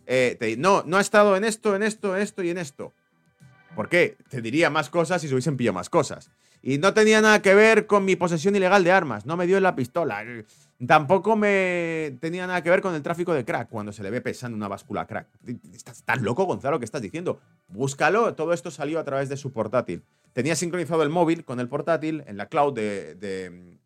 eh, 0.06 0.56
no, 0.60 0.84
no 0.86 0.98
ha 0.98 1.02
estado 1.02 1.36
en 1.36 1.44
esto, 1.44 1.76
en 1.76 1.82
esto, 1.82 2.16
en 2.16 2.22
esto 2.22 2.44
y 2.44 2.52
en 2.52 2.60
esto. 2.60 2.94
¿Por 3.76 3.90
qué? 3.90 4.16
Te 4.30 4.44
diría 4.44 4.70
más 4.70 4.92
cosas 4.92 5.24
si 5.24 5.28
se 5.28 5.34
hubiesen 5.34 5.58
pillado 5.58 5.74
más 5.74 5.90
cosas. 5.90 6.30
Y 6.68 6.80
no 6.80 6.96
tenía 6.96 7.22
nada 7.22 7.44
que 7.44 7.54
ver 7.54 7.86
con 7.86 8.06
mi 8.06 8.16
posesión 8.16 8.56
ilegal 8.56 8.84
de 8.84 8.92
armas, 8.92 9.28
no 9.28 9.38
me 9.38 9.46
dio 9.46 9.60
la 9.60 9.76
pistola. 9.76 10.26
Tampoco 10.88 11.36
me 11.36 12.18
tenía 12.20 12.48
nada 12.48 12.64
que 12.64 12.72
ver 12.72 12.82
con 12.82 12.96
el 12.96 13.04
tráfico 13.04 13.36
de 13.36 13.46
crack 13.46 13.70
cuando 13.70 13.92
se 13.92 14.02
le 14.02 14.10
ve 14.10 14.20
pesando 14.20 14.58
una 14.58 14.68
báscula 14.68 15.06
crack. 15.06 15.28
¿Estás 15.72 16.02
tan 16.02 16.24
loco, 16.24 16.46
Gonzalo, 16.46 16.80
que 16.80 16.86
estás 16.86 17.04
diciendo? 17.04 17.40
Búscalo, 17.68 18.34
todo 18.34 18.52
esto 18.52 18.72
salió 18.72 19.00
a 19.00 19.04
través 19.04 19.30
de 19.30 19.38
su 19.38 19.54
portátil. 19.54 20.02
Tenía 20.34 20.56
sincronizado 20.56 21.04
el 21.04 21.10
móvil 21.10 21.46
con 21.46 21.60
el 21.60 21.70
portátil 21.70 22.24
en 22.26 22.36
la 22.36 22.48
cloud 22.48 22.74
de, 22.74 23.78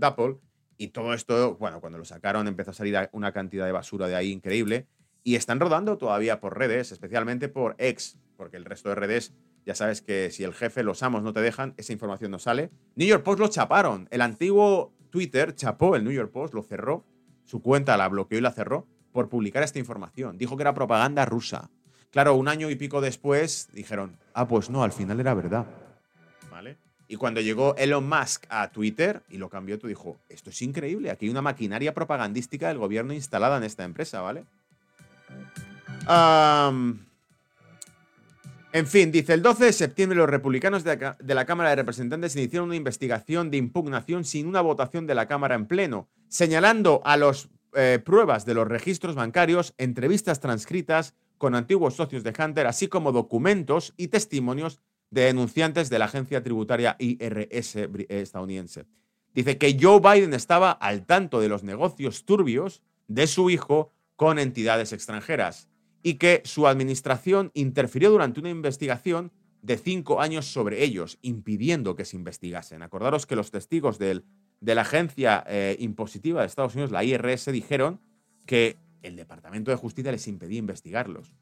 Apple 0.00 0.38
y 0.78 0.88
todo 0.88 1.12
esto, 1.12 1.56
bueno, 1.56 1.82
cuando 1.82 1.98
lo 1.98 2.06
sacaron 2.06 2.48
empezó 2.48 2.70
a 2.70 2.74
salir 2.74 2.96
una 3.12 3.32
cantidad 3.32 3.66
de 3.66 3.72
basura 3.72 4.08
de 4.08 4.16
ahí 4.16 4.32
increíble 4.32 4.86
y 5.24 5.34
están 5.34 5.60
rodando 5.60 5.98
todavía 5.98 6.40
por 6.40 6.58
redes, 6.58 6.90
especialmente 6.90 7.50
por 7.50 7.74
X, 7.76 8.16
porque 8.38 8.56
el 8.56 8.64
resto 8.64 8.88
de 8.88 8.94
redes 8.94 9.34
ya 9.66 9.74
sabes 9.74 10.02
que 10.02 10.30
si 10.30 10.44
el 10.44 10.54
jefe, 10.54 10.82
los 10.82 11.02
amos 11.02 11.22
no 11.22 11.32
te 11.32 11.40
dejan, 11.40 11.74
esa 11.76 11.92
información 11.92 12.30
no 12.30 12.38
sale. 12.38 12.70
New 12.96 13.08
York 13.08 13.22
Post 13.22 13.40
lo 13.40 13.48
chaparon. 13.48 14.08
El 14.10 14.20
antiguo 14.20 14.92
Twitter 15.10 15.54
chapó 15.54 15.96
el 15.96 16.04
New 16.04 16.12
York 16.12 16.32
Post, 16.32 16.54
lo 16.54 16.62
cerró, 16.62 17.04
su 17.44 17.62
cuenta 17.62 17.96
la 17.96 18.08
bloqueó 18.08 18.38
y 18.38 18.42
la 18.42 18.52
cerró 18.52 18.86
por 19.12 19.28
publicar 19.28 19.62
esta 19.62 19.78
información. 19.78 20.38
Dijo 20.38 20.56
que 20.56 20.62
era 20.62 20.74
propaganda 20.74 21.24
rusa. 21.24 21.70
Claro, 22.10 22.34
un 22.34 22.48
año 22.48 22.70
y 22.70 22.76
pico 22.76 23.00
después 23.00 23.68
dijeron, 23.72 24.18
ah, 24.34 24.46
pues 24.46 24.70
no, 24.70 24.82
al 24.82 24.92
final 24.92 25.20
era 25.20 25.34
verdad. 25.34 25.66
Y 27.06 27.16
cuando 27.16 27.40
llegó 27.40 27.76
Elon 27.76 28.08
Musk 28.08 28.46
a 28.48 28.70
Twitter 28.70 29.22
y 29.28 29.38
lo 29.38 29.48
cambió, 29.50 29.78
tú 29.78 29.86
dijo, 29.86 30.18
esto 30.28 30.50
es 30.50 30.62
increíble, 30.62 31.10
aquí 31.10 31.26
hay 31.26 31.30
una 31.30 31.42
maquinaria 31.42 31.92
propagandística 31.92 32.68
del 32.68 32.78
gobierno 32.78 33.12
instalada 33.12 33.56
en 33.58 33.64
esta 33.64 33.84
empresa, 33.84 34.20
¿vale? 34.20 34.44
En 38.74 38.88
fin, 38.88 39.12
dice, 39.12 39.34
el 39.34 39.42
12 39.42 39.66
de 39.66 39.72
septiembre 39.72 40.18
los 40.18 40.28
republicanos 40.28 40.82
de 40.82 41.34
la 41.34 41.44
Cámara 41.44 41.70
de 41.70 41.76
Representantes 41.76 42.34
iniciaron 42.34 42.70
una 42.70 42.76
investigación 42.76 43.48
de 43.52 43.56
impugnación 43.56 44.24
sin 44.24 44.48
una 44.48 44.62
votación 44.62 45.06
de 45.06 45.14
la 45.14 45.28
Cámara 45.28 45.54
en 45.54 45.66
pleno, 45.66 46.08
señalando 46.26 47.00
a 47.04 47.16
las 47.16 47.48
eh, 47.74 48.00
pruebas 48.04 48.44
de 48.44 48.54
los 48.54 48.66
registros 48.66 49.14
bancarios, 49.14 49.74
entrevistas 49.78 50.40
transcritas 50.40 51.14
con 51.38 51.54
antiguos 51.54 51.94
socios 51.94 52.24
de 52.24 52.34
Hunter, 52.36 52.66
así 52.66 52.88
como 52.88 53.12
documentos 53.12 53.94
y 53.96 54.08
testimonios 54.08 54.80
de 55.08 55.26
denunciantes 55.26 55.88
de 55.88 56.00
la 56.00 56.06
agencia 56.06 56.42
tributaria 56.42 56.96
IRS 56.98 57.76
estadounidense. 58.08 58.86
Dice 59.32 59.56
que 59.56 59.78
Joe 59.80 60.00
Biden 60.00 60.34
estaba 60.34 60.72
al 60.72 61.06
tanto 61.06 61.40
de 61.40 61.48
los 61.48 61.62
negocios 61.62 62.24
turbios 62.24 62.82
de 63.06 63.28
su 63.28 63.50
hijo 63.50 63.92
con 64.16 64.40
entidades 64.40 64.92
extranjeras 64.92 65.68
y 66.04 66.14
que 66.14 66.42
su 66.44 66.68
administración 66.68 67.50
interfirió 67.54 68.10
durante 68.10 68.38
una 68.38 68.50
investigación 68.50 69.32
de 69.62 69.78
cinco 69.78 70.20
años 70.20 70.44
sobre 70.44 70.84
ellos, 70.84 71.18
impidiendo 71.22 71.96
que 71.96 72.04
se 72.04 72.16
investigasen. 72.16 72.82
Acordaros 72.82 73.24
que 73.24 73.34
los 73.34 73.50
testigos 73.50 73.98
de 73.98 74.22
la 74.60 74.82
agencia 74.82 75.42
eh, 75.48 75.76
impositiva 75.80 76.42
de 76.42 76.46
Estados 76.46 76.74
Unidos, 76.74 76.90
la 76.90 77.02
IRS, 77.02 77.50
dijeron 77.50 78.02
que 78.44 78.76
el 79.02 79.16
Departamento 79.16 79.70
de 79.70 79.78
Justicia 79.78 80.12
les 80.12 80.28
impedía 80.28 80.58
investigarlos 80.58 81.32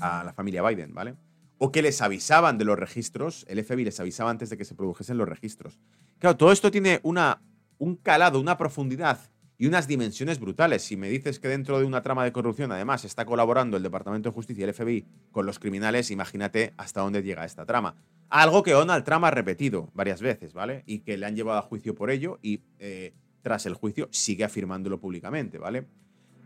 a 0.00 0.22
la 0.22 0.34
familia 0.34 0.62
Biden, 0.62 0.92
¿vale? 0.92 1.16
o 1.56 1.72
que 1.72 1.80
les 1.80 2.02
avisaban 2.02 2.58
de 2.58 2.66
los 2.66 2.78
registros, 2.78 3.46
el 3.48 3.64
FBI 3.64 3.84
les 3.84 3.98
avisaba 4.00 4.30
antes 4.30 4.50
de 4.50 4.58
que 4.58 4.66
se 4.66 4.74
produjesen 4.74 5.16
los 5.16 5.26
registros. 5.26 5.78
Claro, 6.18 6.36
todo 6.36 6.52
esto 6.52 6.70
tiene 6.70 7.00
una, 7.02 7.40
un 7.78 7.96
calado, 7.96 8.38
una 8.38 8.58
profundidad 8.58 9.18
y 9.58 9.66
unas 9.66 9.88
dimensiones 9.88 10.38
brutales. 10.38 10.82
Si 10.82 10.96
me 10.96 11.08
dices 11.10 11.40
que 11.40 11.48
dentro 11.48 11.80
de 11.80 11.84
una 11.84 12.00
trama 12.00 12.24
de 12.24 12.32
corrupción, 12.32 12.70
además, 12.70 13.04
está 13.04 13.26
colaborando 13.26 13.76
el 13.76 13.82
Departamento 13.82 14.28
de 14.28 14.34
Justicia 14.34 14.64
y 14.64 14.68
el 14.68 14.74
FBI 14.74 15.04
con 15.32 15.44
los 15.46 15.58
criminales, 15.58 16.12
imagínate 16.12 16.72
hasta 16.76 17.00
dónde 17.00 17.22
llega 17.24 17.44
esta 17.44 17.66
trama. 17.66 17.96
Algo 18.30 18.62
que 18.62 18.70
Donald 18.70 19.04
Trump 19.04 19.24
ha 19.24 19.32
repetido 19.32 19.90
varias 19.94 20.22
veces, 20.22 20.52
¿vale? 20.52 20.84
Y 20.86 21.00
que 21.00 21.18
le 21.18 21.26
han 21.26 21.34
llevado 21.34 21.58
a 21.58 21.62
juicio 21.62 21.94
por 21.94 22.10
ello 22.10 22.38
y 22.40 22.60
eh, 22.78 23.12
tras 23.42 23.66
el 23.66 23.74
juicio 23.74 24.08
sigue 24.12 24.44
afirmándolo 24.44 25.00
públicamente, 25.00 25.58
¿vale? 25.58 25.86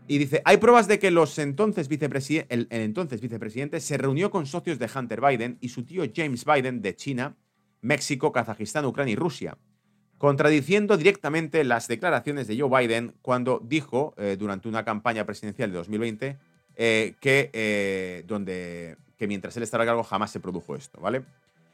Y 0.07 0.17
dice, 0.17 0.41
hay 0.43 0.57
pruebas 0.57 0.87
de 0.87 0.99
que 0.99 1.11
los 1.11 1.37
entonces 1.39 1.87
el, 2.49 2.67
entonces 2.71 3.21
vicepresidente 3.21 3.79
se 3.79 3.97
reunió 3.97 4.31
con 4.31 4.45
socios 4.45 4.79
de 4.79 4.89
Hunter 4.93 5.21
Biden 5.21 5.57
y 5.61 5.69
su 5.69 5.83
tío 5.83 6.03
James 6.13 6.43
Biden 6.43 6.81
de 6.81 6.95
China, 6.95 7.37
México, 7.81 8.31
Kazajistán, 8.31 8.85
Ucrania 8.85 9.13
y 9.13 9.15
Rusia, 9.15 9.57
contradiciendo 10.23 10.95
directamente 10.95 11.65
las 11.65 11.89
declaraciones 11.89 12.47
de 12.47 12.57
Joe 12.57 12.69
Biden 12.69 13.13
cuando 13.21 13.59
dijo 13.61 14.13
eh, 14.15 14.37
durante 14.39 14.69
una 14.69 14.85
campaña 14.85 15.25
presidencial 15.25 15.69
de 15.69 15.75
2020 15.79 16.37
eh, 16.77 17.15
que, 17.19 17.49
eh, 17.51 18.23
donde, 18.25 18.95
que 19.17 19.27
mientras 19.27 19.57
él 19.57 19.63
estaba 19.63 19.83
a 19.83 19.87
cargo 19.87 20.01
jamás 20.01 20.31
se 20.31 20.39
produjo 20.39 20.77
esto, 20.77 21.01
¿vale? 21.01 21.23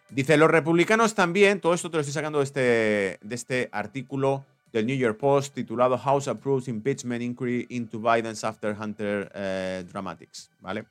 Dice, 0.10 0.36
los 0.36 0.50
republicanos 0.50 1.14
también, 1.14 1.62
todo 1.62 1.76
esto 1.76 1.92
te 1.92 1.98
lo 1.98 2.02
estoy 2.02 2.14
sacando 2.16 2.40
de 2.40 2.46
este, 2.46 3.20
de 3.22 3.36
este 3.36 3.70
artículo 3.72 4.44
del 4.74 4.88
New 4.88 4.98
York 4.98 5.20
Post 5.20 5.54
titulado 5.54 5.96
House 6.00 6.28
Approves 6.28 6.68
Impeachment 6.68 7.22
Inquiry 7.22 7.68
into 7.70 8.00
Biden's 8.00 8.44
After 8.44 8.76
Hunter 8.76 9.32
Dramatics, 9.92 10.50
¿vale? 10.60 10.86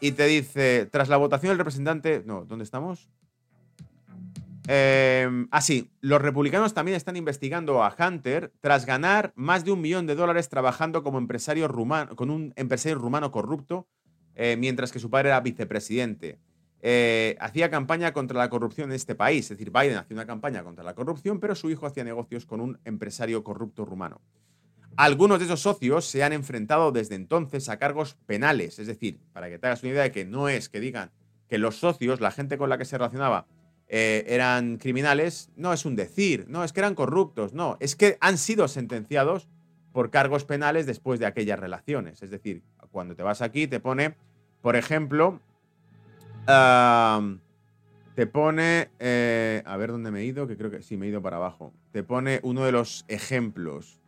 Y 0.00 0.12
te 0.12 0.26
dice, 0.26 0.86
tras 0.92 1.08
la 1.08 1.16
votación 1.16 1.52
del 1.52 1.58
representante... 1.58 2.22
No, 2.26 2.44
¿dónde 2.44 2.64
estamos? 2.64 3.08
Eh, 4.68 5.46
ah, 5.50 5.60
sí, 5.60 5.90
los 6.00 6.20
republicanos 6.20 6.74
también 6.74 6.96
están 6.96 7.16
investigando 7.16 7.82
a 7.82 7.94
Hunter 7.98 8.52
tras 8.60 8.86
ganar 8.86 9.32
más 9.36 9.64
de 9.64 9.72
un 9.72 9.80
millón 9.80 10.06
de 10.06 10.14
dólares 10.14 10.48
trabajando 10.48 11.02
como 11.02 11.18
empresario 11.18 11.68
rumano, 11.68 12.16
con 12.16 12.30
un 12.30 12.52
empresario 12.56 12.98
rumano 12.98 13.30
corrupto 13.30 13.86
eh, 14.34 14.56
mientras 14.58 14.92
que 14.92 14.98
su 14.98 15.10
padre 15.10 15.30
era 15.30 15.40
vicepresidente. 15.40 16.38
Eh, 16.82 17.36
hacía 17.40 17.70
campaña 17.70 18.12
contra 18.12 18.38
la 18.38 18.50
corrupción 18.50 18.90
en 18.90 18.96
este 18.96 19.14
país. 19.14 19.50
Es 19.50 19.58
decir, 19.58 19.72
Biden 19.72 19.96
hacía 19.96 20.14
una 20.14 20.26
campaña 20.26 20.62
contra 20.62 20.84
la 20.84 20.94
corrupción, 20.94 21.40
pero 21.40 21.54
su 21.54 21.70
hijo 21.70 21.86
hacía 21.86 22.04
negocios 22.04 22.44
con 22.44 22.60
un 22.60 22.78
empresario 22.84 23.42
corrupto 23.42 23.84
rumano. 23.84 24.20
Algunos 24.96 25.38
de 25.38 25.46
esos 25.46 25.60
socios 25.60 26.06
se 26.06 26.22
han 26.22 26.32
enfrentado 26.32 26.92
desde 26.92 27.14
entonces 27.14 27.68
a 27.68 27.78
cargos 27.78 28.14
penales. 28.26 28.78
Es 28.78 28.86
decir, 28.86 29.20
para 29.32 29.48
que 29.48 29.58
te 29.58 29.66
hagas 29.66 29.82
una 29.82 29.92
idea 29.92 30.02
de 30.02 30.12
que 30.12 30.24
no 30.24 30.48
es 30.48 30.68
que 30.68 30.80
digan 30.80 31.12
que 31.48 31.58
los 31.58 31.76
socios, 31.76 32.20
la 32.20 32.30
gente 32.30 32.58
con 32.58 32.68
la 32.68 32.78
que 32.78 32.84
se 32.84 32.98
relacionaba, 32.98 33.46
eh, 33.88 34.24
eran 34.28 34.78
criminales, 34.78 35.50
no 35.56 35.72
es 35.72 35.84
un 35.84 35.94
decir, 35.94 36.46
no 36.48 36.64
es 36.64 36.72
que 36.72 36.80
eran 36.80 36.94
corruptos, 36.94 37.52
no, 37.52 37.76
es 37.78 37.94
que 37.94 38.18
han 38.20 38.36
sido 38.36 38.66
sentenciados 38.66 39.48
por 39.92 40.10
cargos 40.10 40.44
penales 40.44 40.86
después 40.86 41.20
de 41.20 41.26
aquellas 41.26 41.58
relaciones. 41.58 42.22
Es 42.22 42.30
decir, 42.30 42.62
cuando 42.90 43.14
te 43.14 43.22
vas 43.22 43.42
aquí 43.42 43.66
te 43.66 43.80
pone, 43.80 44.16
por 44.60 44.76
ejemplo, 44.76 45.40
te 48.14 48.26
pone, 48.26 48.90
eh, 48.98 49.62
a 49.64 49.76
ver 49.76 49.92
dónde 49.92 50.10
me 50.10 50.20
he 50.20 50.24
ido, 50.24 50.46
que 50.46 50.56
creo 50.56 50.70
que 50.70 50.82
sí, 50.82 50.96
me 50.96 51.06
he 51.06 51.08
ido 51.10 51.22
para 51.22 51.36
abajo. 51.36 51.72
Te 51.92 52.02
pone 52.02 52.40
uno 52.42 52.64
de 52.64 52.72
los 52.72 53.04
ejemplos. 53.08 54.00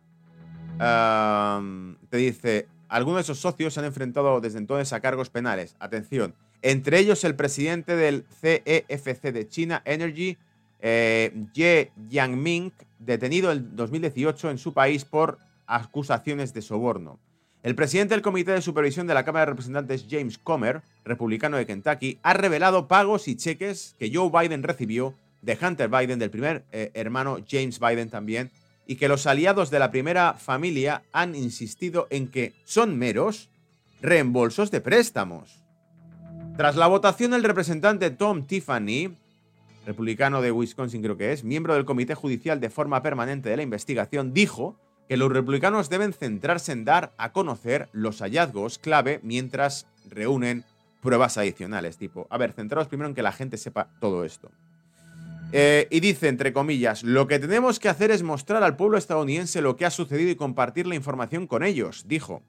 te 0.79 2.17
dice, 2.17 2.67
algunos 2.89 3.19
de 3.19 3.23
esos 3.23 3.39
socios 3.39 3.75
se 3.75 3.81
han 3.81 3.87
enfrentado 3.87 4.41
desde 4.41 4.59
entonces 4.59 4.93
a 4.93 5.01
cargos 5.01 5.31
penales. 5.31 5.77
Atención, 5.79 6.35
entre 6.63 6.99
ellos 6.99 7.25
el 7.25 7.35
presidente 7.35 7.97
del 7.97 8.25
CEFC 8.41 9.33
de 9.33 9.49
China 9.49 9.83
Energy, 9.85 10.37
eh, 10.81 11.33
Ye 11.53 11.93
Yangming, 12.09 12.73
detenido 12.99 13.53
en 13.53 13.77
2018 13.77 14.51
en 14.51 14.59
su 14.59 14.73
país 14.73 15.05
por 15.05 15.39
acusaciones 15.67 16.55
de 16.55 16.63
soborno. 16.63 17.19
El 17.63 17.75
presidente 17.75 18.15
del 18.15 18.23
Comité 18.23 18.53
de 18.53 18.63
Supervisión 18.63 19.07
de 19.07 19.15
la 19.15 19.25
Cámara 19.25 19.47
de 19.47 19.51
Representantes, 19.51 20.07
James 20.09 20.39
Comer, 20.39 20.83
republicano 21.05 21.57
de 21.57 21.67
Kentucky, 21.67 22.19
ha 22.23 22.33
revelado 22.33 22.87
pagos 22.87 23.27
y 23.29 23.37
cheques 23.37 23.97
que 23.99 24.11
Joe 24.13 24.31
Biden 24.31 24.63
recibió 24.63 25.15
de 25.43 25.59
Hunter 25.61 25.89
Biden, 25.89 26.19
del 26.19 26.31
primer 26.31 26.65
eh, 26.73 26.91
hermano 26.95 27.39
James 27.49 27.79
Biden 27.81 28.11
también, 28.11 28.51
y 28.87 28.97
que 28.97 29.09
los 29.09 29.27
aliados 29.27 29.71
de 29.71 29.79
la 29.79 29.91
primera 29.91 30.35
familia 30.35 31.03
han 31.13 31.35
insistido 31.35 32.07
en 32.11 32.29
que 32.29 32.55
son 32.65 32.97
meros 32.97 33.51
reembolsos 34.01 34.71
de 34.71 34.81
préstamos. 34.81 35.68
Tras 36.59 36.75
la 36.75 36.89
votación, 36.89 37.35
el 37.35 37.45
representante 37.45 38.11
Tom 38.11 38.45
Tiffany, 38.45 39.15
republicano 39.87 40.43
de 40.43 40.51
Wisconsin 40.51 41.01
creo 41.01 41.17
que 41.17 41.31
es, 41.31 41.45
miembro 41.45 41.75
del 41.75 41.85
Comité 41.85 42.17
Judicial 42.17 42.59
de 42.59 42.69
forma 42.69 43.01
permanente 43.01 43.49
de 43.49 43.57
la 43.57 43.63
investigación, 43.63 44.35
dijo 44.35 44.75
que 45.09 45.17
los 45.17 45.31
republicanos 45.31 45.89
deben 45.89 46.13
centrarse 46.13 46.73
en 46.73 46.85
dar 46.85 47.13
a 47.17 47.31
conocer 47.31 47.89
los 47.93 48.19
hallazgos 48.23 48.81
clave 48.81 49.21
mientras 49.23 49.87
reúnen 50.11 50.65
pruebas 51.01 51.39
adicionales. 51.39 51.97
Tipo, 51.97 52.27
a 52.29 52.39
ver, 52.39 52.55
centraos 52.55 52.89
primero 52.89 53.09
en 53.09 53.15
que 53.15 53.23
la 53.23 53.31
gente 53.31 53.57
sepa 53.57 53.91
todo 54.01 54.25
esto. 54.25 54.51
Eh, 55.53 55.87
y 55.93 56.01
dice, 56.01 56.27
entre 56.27 56.53
comillas, 56.53 57.05
lo 57.05 57.29
que 57.29 57.39
tenemos 57.39 57.79
que 57.79 57.89
hacer 57.89 58.11
es 58.11 58.25
mostrar 58.25 58.65
al 58.65 58.75
pueblo 58.75 58.99
estadounidense 58.99 59.63
lo 59.63 59.77
que 59.77 59.87
ha 59.87 59.91
sucedido 59.91 60.29
y 60.33 60.35
compartir 60.35 60.89
la 60.89 60.97
información 60.97 61.47
con 61.47 61.63
ellos, 61.63 62.07
dijo. 62.09 62.43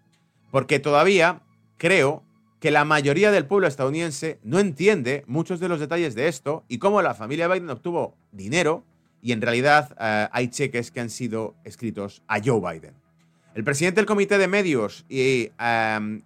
Porque 0.49 0.80
todavía 0.80 1.41
creo 1.78 2.24
que 2.60 2.72
la 2.72 2.86
mayoría 2.86 3.32
del 3.32 3.45
pueblo 3.45 3.68
estadounidense 3.68 4.39
no 4.43 4.60
entiende 4.60 5.24
muchos 5.28 5.60
de 5.60 5.70
los 5.70 5.80
detalles 5.80 6.14
de 6.16 6.28
esto 6.28 6.66
y 6.68 6.78
cómo 6.78 7.01
la 7.01 7.14
familia 7.14 7.47
Biden 7.47 7.70
obtuvo 7.70 8.16
dinero 8.32 8.84
y 9.22 9.32
en 9.32 9.41
realidad 9.41 9.95
eh, 9.99 10.28
hay 10.32 10.49
cheques 10.49 10.91
que 10.91 10.99
han 10.99 11.10
sido 11.10 11.55
escritos 11.64 12.22
a 12.28 12.39
Joe 12.43 12.60
Biden. 12.60 12.93
El 13.55 13.64
presidente 13.64 13.99
del 13.99 14.05
Comité 14.05 14.38
de 14.38 14.47
Medios 14.47 15.05
y 15.10 15.51
em, 15.60 16.22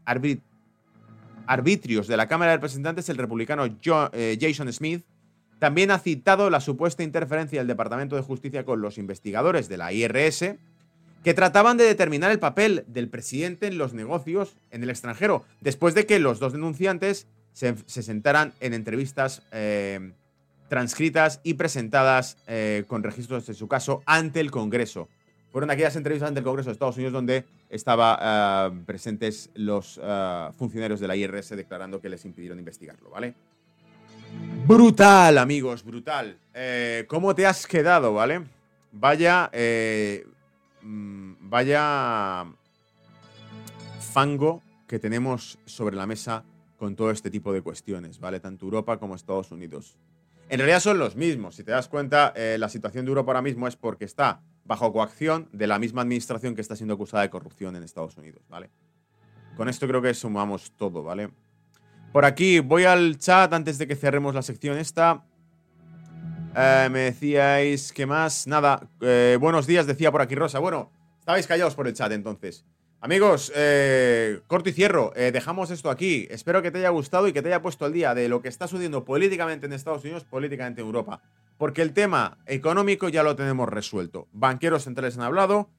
arbitrios 1.45 2.07
de 2.07 2.17
la 2.17 2.27
Cámara 2.27 2.51
de 2.51 2.57
Representantes, 2.57 3.09
el 3.09 3.17
republicano 3.17 3.65
eh, 3.65 4.37
Jason 4.39 4.71
Smith, 4.73 5.03
también 5.59 5.91
ha 5.91 5.99
citado 5.99 6.49
la 6.49 6.59
supuesta 6.59 7.03
interferencia 7.03 7.59
del 7.59 7.67
Departamento 7.67 8.15
de 8.15 8.21
Justicia 8.21 8.65
con 8.65 8.81
los 8.81 8.97
investigadores 8.97 9.69
de 9.69 9.77
la 9.77 9.93
IRS, 9.93 10.55
que 11.23 11.33
trataban 11.33 11.77
de 11.77 11.85
determinar 11.85 12.31
el 12.31 12.39
papel 12.39 12.83
del 12.87 13.09
presidente 13.09 13.67
en 13.67 13.77
los 13.77 13.93
negocios 13.93 14.57
en 14.71 14.83
el 14.83 14.89
extranjero, 14.89 15.45
después 15.61 15.95
de 15.95 16.05
que 16.05 16.19
los 16.19 16.39
dos 16.39 16.53
denunciantes 16.53 17.27
se, 17.53 17.75
sentaran 17.87 18.53
en 18.59 18.73
entrevistas 18.73 19.43
eh, 19.51 20.11
transcritas 20.67 21.39
y 21.43 21.53
presentadas 21.53 22.37
eh, 22.47 22.83
con 22.87 23.03
registros 23.03 23.45
de 23.47 23.53
su 23.53 23.67
caso 23.67 24.03
ante 24.05 24.39
el 24.39 24.51
Congreso. 24.51 25.07
Fueron 25.51 25.69
aquellas 25.69 25.95
entrevistas 25.95 26.29
ante 26.29 26.39
el 26.39 26.45
Congreso 26.45 26.69
de 26.69 26.73
Estados 26.73 26.95
Unidos 26.95 27.13
donde 27.13 27.45
estaban 27.69 28.17
eh, 28.21 28.83
presentes 28.85 29.49
los 29.53 30.01
funcionarios 30.57 30.99
de 30.99 31.07
la 31.07 31.15
IRS 31.15 31.55
declarando 31.55 32.01
que 32.01 32.09
les 32.09 32.25
impidieron 32.25 32.59
investigarlo, 32.59 33.09
¿vale? 33.09 33.33
Brutal, 34.65 35.37
amigos, 35.37 35.83
brutal. 35.83 36.37
¿Cómo 37.07 37.35
te 37.35 37.45
has 37.45 37.67
quedado, 37.67 38.13
vale? 38.13 38.41
Vaya, 38.91 39.51
mm, 40.83 41.49
vaya 41.49 42.45
fango 43.99 44.61
que 44.87 44.99
tenemos 44.99 45.57
sobre 45.65 45.95
la 45.95 46.05
mesa 46.05 46.43
con 46.77 46.95
todo 46.95 47.11
este 47.11 47.31
tipo 47.31 47.53
de 47.53 47.61
cuestiones, 47.61 48.19
¿vale? 48.19 48.39
Tanto 48.39 48.65
Europa 48.65 48.97
como 48.97 49.15
Estados 49.15 49.51
Unidos. 49.51 49.97
En 50.49 50.59
realidad 50.59 50.81
son 50.81 50.99
los 50.99 51.15
mismos. 51.15 51.55
Si 51.55 51.63
te 51.63 51.71
das 51.71 51.87
cuenta, 51.87 52.33
eh, 52.35 52.57
la 52.59 52.69
situación 52.69 53.05
de 53.05 53.09
Europa 53.09 53.31
ahora 53.31 53.41
mismo 53.41 53.67
es 53.67 53.75
porque 53.75 54.05
está 54.05 54.41
bajo 54.65 54.91
coacción 54.93 55.49
de 55.51 55.67
la 55.67 55.79
misma 55.79 56.01
administración 56.01 56.55
que 56.55 56.61
está 56.61 56.75
siendo 56.75 56.93
acusada 56.93 57.23
de 57.23 57.29
corrupción 57.29 57.75
en 57.75 57.83
Estados 57.83 58.17
Unidos, 58.17 58.43
¿vale? 58.49 58.69
Con 59.55 59.69
esto 59.69 59.87
creo 59.87 60.01
que 60.01 60.13
sumamos 60.13 60.71
todo, 60.77 61.03
¿vale? 61.03 61.29
Por 62.11 62.25
aquí 62.25 62.59
voy 62.59 62.83
al 62.83 63.17
chat 63.17 63.51
antes 63.53 63.77
de 63.77 63.87
que 63.87 63.95
cerremos 63.95 64.35
la 64.35 64.41
sección 64.41 64.77
esta. 64.77 65.25
Eh, 66.55 66.89
me 66.91 66.99
decíais, 66.99 67.91
¿qué 67.91 68.05
más? 68.05 68.45
Nada, 68.45 68.87
eh, 69.01 69.37
buenos 69.39 69.65
días, 69.65 69.87
decía 69.87 70.11
por 70.11 70.21
aquí 70.21 70.35
Rosa. 70.35 70.59
Bueno, 70.59 70.91
estabais 71.19 71.47
callados 71.47 71.73
por 71.73 71.87
el 71.87 71.93
chat 71.93 72.11
entonces. 72.11 72.63
Amigos, 73.01 73.51
eh, 73.55 74.39
corto 74.47 74.69
y 74.69 74.71
cierro, 74.71 75.11
dejamos 75.15 75.71
esto 75.71 75.89
aquí. 75.89 76.25
Espero 76.29 76.61
que 76.61 76.71
te 76.71 76.77
haya 76.77 76.89
gustado 76.89 77.27
y 77.27 77.33
que 77.33 77.41
te 77.41 77.49
haya 77.49 77.61
puesto 77.61 77.83
al 77.83 77.91
día 77.91 78.13
de 78.13 78.29
lo 78.29 78.41
que 78.41 78.47
está 78.47 78.67
sucediendo 78.67 79.03
políticamente 79.03 79.65
en 79.65 79.73
Estados 79.73 80.03
Unidos, 80.03 80.23
políticamente 80.23 80.79
en 80.79 80.87
Europa. 80.87 81.21
Porque 81.57 81.81
el 81.81 81.91
tema 81.91 82.37
económico 82.45 83.09
ya 83.09 83.23
lo 83.23 83.35
tenemos 83.35 83.67
resuelto. 83.67 84.29
Banqueros 84.31 84.83
centrales 84.85 85.17
han 85.17 85.23
hablado, 85.23 85.69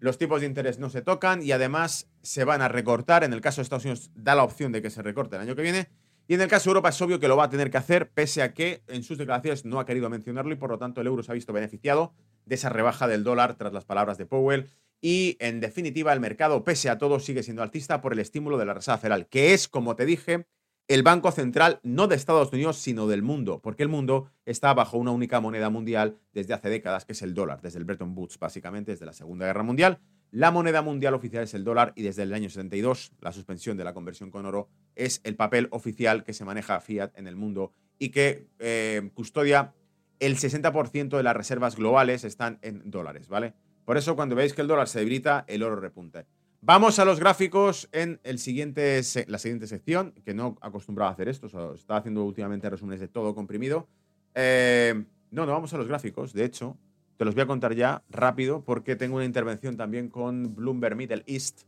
los 0.00 0.18
tipos 0.18 0.42
de 0.42 0.46
interés 0.46 0.78
no 0.78 0.90
se 0.90 1.00
tocan 1.00 1.42
y 1.42 1.52
además 1.52 2.10
se 2.20 2.44
van 2.44 2.60
a 2.60 2.68
recortar. 2.68 3.24
En 3.24 3.32
el 3.32 3.40
caso 3.40 3.60
de 3.60 3.62
Estados 3.62 3.84
Unidos 3.84 4.10
da 4.14 4.34
la 4.34 4.44
opción 4.44 4.70
de 4.72 4.82
que 4.82 4.90
se 4.90 5.00
recorte 5.00 5.36
el 5.36 5.42
año 5.42 5.56
que 5.56 5.62
viene. 5.62 5.88
Y 6.26 6.34
en 6.34 6.40
el 6.40 6.48
caso 6.48 6.64
de 6.64 6.70
Europa 6.70 6.88
es 6.88 7.02
obvio 7.02 7.20
que 7.20 7.28
lo 7.28 7.36
va 7.36 7.44
a 7.44 7.50
tener 7.50 7.70
que 7.70 7.76
hacer, 7.76 8.10
pese 8.10 8.42
a 8.42 8.54
que 8.54 8.82
en 8.88 9.02
sus 9.02 9.18
declaraciones 9.18 9.64
no 9.64 9.78
ha 9.78 9.86
querido 9.86 10.08
mencionarlo 10.08 10.52
y 10.52 10.56
por 10.56 10.70
lo 10.70 10.78
tanto 10.78 11.00
el 11.00 11.06
euro 11.06 11.22
se 11.22 11.32
ha 11.32 11.34
visto 11.34 11.52
beneficiado 11.52 12.14
de 12.46 12.54
esa 12.54 12.70
rebaja 12.70 13.06
del 13.08 13.24
dólar 13.24 13.56
tras 13.56 13.72
las 13.72 13.84
palabras 13.84 14.16
de 14.18 14.26
Powell 14.26 14.68
y 15.06 15.36
en 15.38 15.60
definitiva, 15.60 16.14
el 16.14 16.20
mercado, 16.20 16.64
pese 16.64 16.88
a 16.88 16.96
todo, 16.96 17.20
sigue 17.20 17.42
siendo 17.42 17.62
altista 17.62 18.00
por 18.00 18.14
el 18.14 18.20
estímulo 18.20 18.56
de 18.56 18.64
la 18.64 18.72
Reserva 18.72 18.96
Federal, 18.96 19.26
que 19.26 19.52
es, 19.52 19.68
como 19.68 19.96
te 19.96 20.06
dije, 20.06 20.46
el 20.88 21.02
Banco 21.02 21.30
Central 21.30 21.78
no 21.82 22.06
de 22.06 22.16
Estados 22.16 22.50
Unidos, 22.54 22.78
sino 22.78 23.06
del 23.06 23.22
mundo, 23.22 23.60
porque 23.62 23.82
el 23.82 23.90
mundo 23.90 24.30
está 24.46 24.72
bajo 24.72 24.96
una 24.96 25.10
única 25.10 25.40
moneda 25.40 25.68
mundial 25.68 26.16
desde 26.32 26.54
hace 26.54 26.70
décadas, 26.70 27.04
que 27.04 27.12
es 27.12 27.20
el 27.20 27.34
dólar, 27.34 27.60
desde 27.60 27.80
el 27.80 27.84
Bretton 27.84 28.16
Woods, 28.16 28.38
básicamente, 28.38 28.92
desde 28.92 29.04
la 29.04 29.12
Segunda 29.12 29.44
Guerra 29.44 29.62
Mundial. 29.62 30.00
La 30.34 30.50
moneda 30.50 30.82
mundial 30.82 31.14
oficial 31.14 31.44
es 31.44 31.54
el 31.54 31.62
dólar 31.62 31.92
y 31.94 32.02
desde 32.02 32.24
el 32.24 32.34
año 32.34 32.50
72, 32.50 33.12
la 33.20 33.30
suspensión 33.30 33.76
de 33.76 33.84
la 33.84 33.94
conversión 33.94 34.32
con 34.32 34.44
oro, 34.46 34.68
es 34.96 35.20
el 35.22 35.36
papel 35.36 35.68
oficial 35.70 36.24
que 36.24 36.32
se 36.32 36.44
maneja 36.44 36.80
fiat 36.80 37.16
en 37.16 37.28
el 37.28 37.36
mundo 37.36 37.70
y 38.00 38.08
que 38.08 38.48
eh, 38.58 39.12
custodia 39.14 39.74
el 40.18 40.34
60% 40.34 41.16
de 41.16 41.22
las 41.22 41.36
reservas 41.36 41.76
globales 41.76 42.24
están 42.24 42.58
en 42.62 42.90
dólares, 42.90 43.28
¿vale? 43.28 43.54
Por 43.84 43.96
eso 43.96 44.16
cuando 44.16 44.34
veis 44.34 44.54
que 44.54 44.62
el 44.62 44.66
dólar 44.66 44.88
se 44.88 44.98
debilita, 44.98 45.44
el 45.46 45.62
oro 45.62 45.76
repunta. 45.76 46.26
Vamos 46.60 46.98
a 46.98 47.04
los 47.04 47.20
gráficos 47.20 47.88
en 47.92 48.18
el 48.24 48.40
siguiente 48.40 49.00
la 49.28 49.38
siguiente 49.38 49.68
sección, 49.68 50.14
que 50.24 50.34
no 50.34 50.58
acostumbraba 50.62 51.10
a 51.10 51.14
hacer 51.14 51.28
esto, 51.28 51.46
o 51.46 51.74
estaba 51.74 52.00
haciendo 52.00 52.24
últimamente 52.24 52.68
resúmenes 52.68 52.98
de 52.98 53.06
todo 53.06 53.36
comprimido. 53.36 53.86
Eh, 54.34 55.04
no, 55.30 55.46
no 55.46 55.52
vamos 55.52 55.72
a 55.74 55.78
los 55.78 55.86
gráficos, 55.86 56.32
de 56.32 56.44
hecho, 56.44 56.76
te 57.16 57.24
los 57.24 57.34
voy 57.34 57.42
a 57.42 57.46
contar 57.46 57.74
ya 57.74 58.02
rápido 58.10 58.62
porque 58.64 58.96
tengo 58.96 59.16
una 59.16 59.24
intervención 59.24 59.76
también 59.76 60.08
con 60.08 60.54
Bloomberg 60.54 60.96
Middle 60.96 61.22
East 61.26 61.62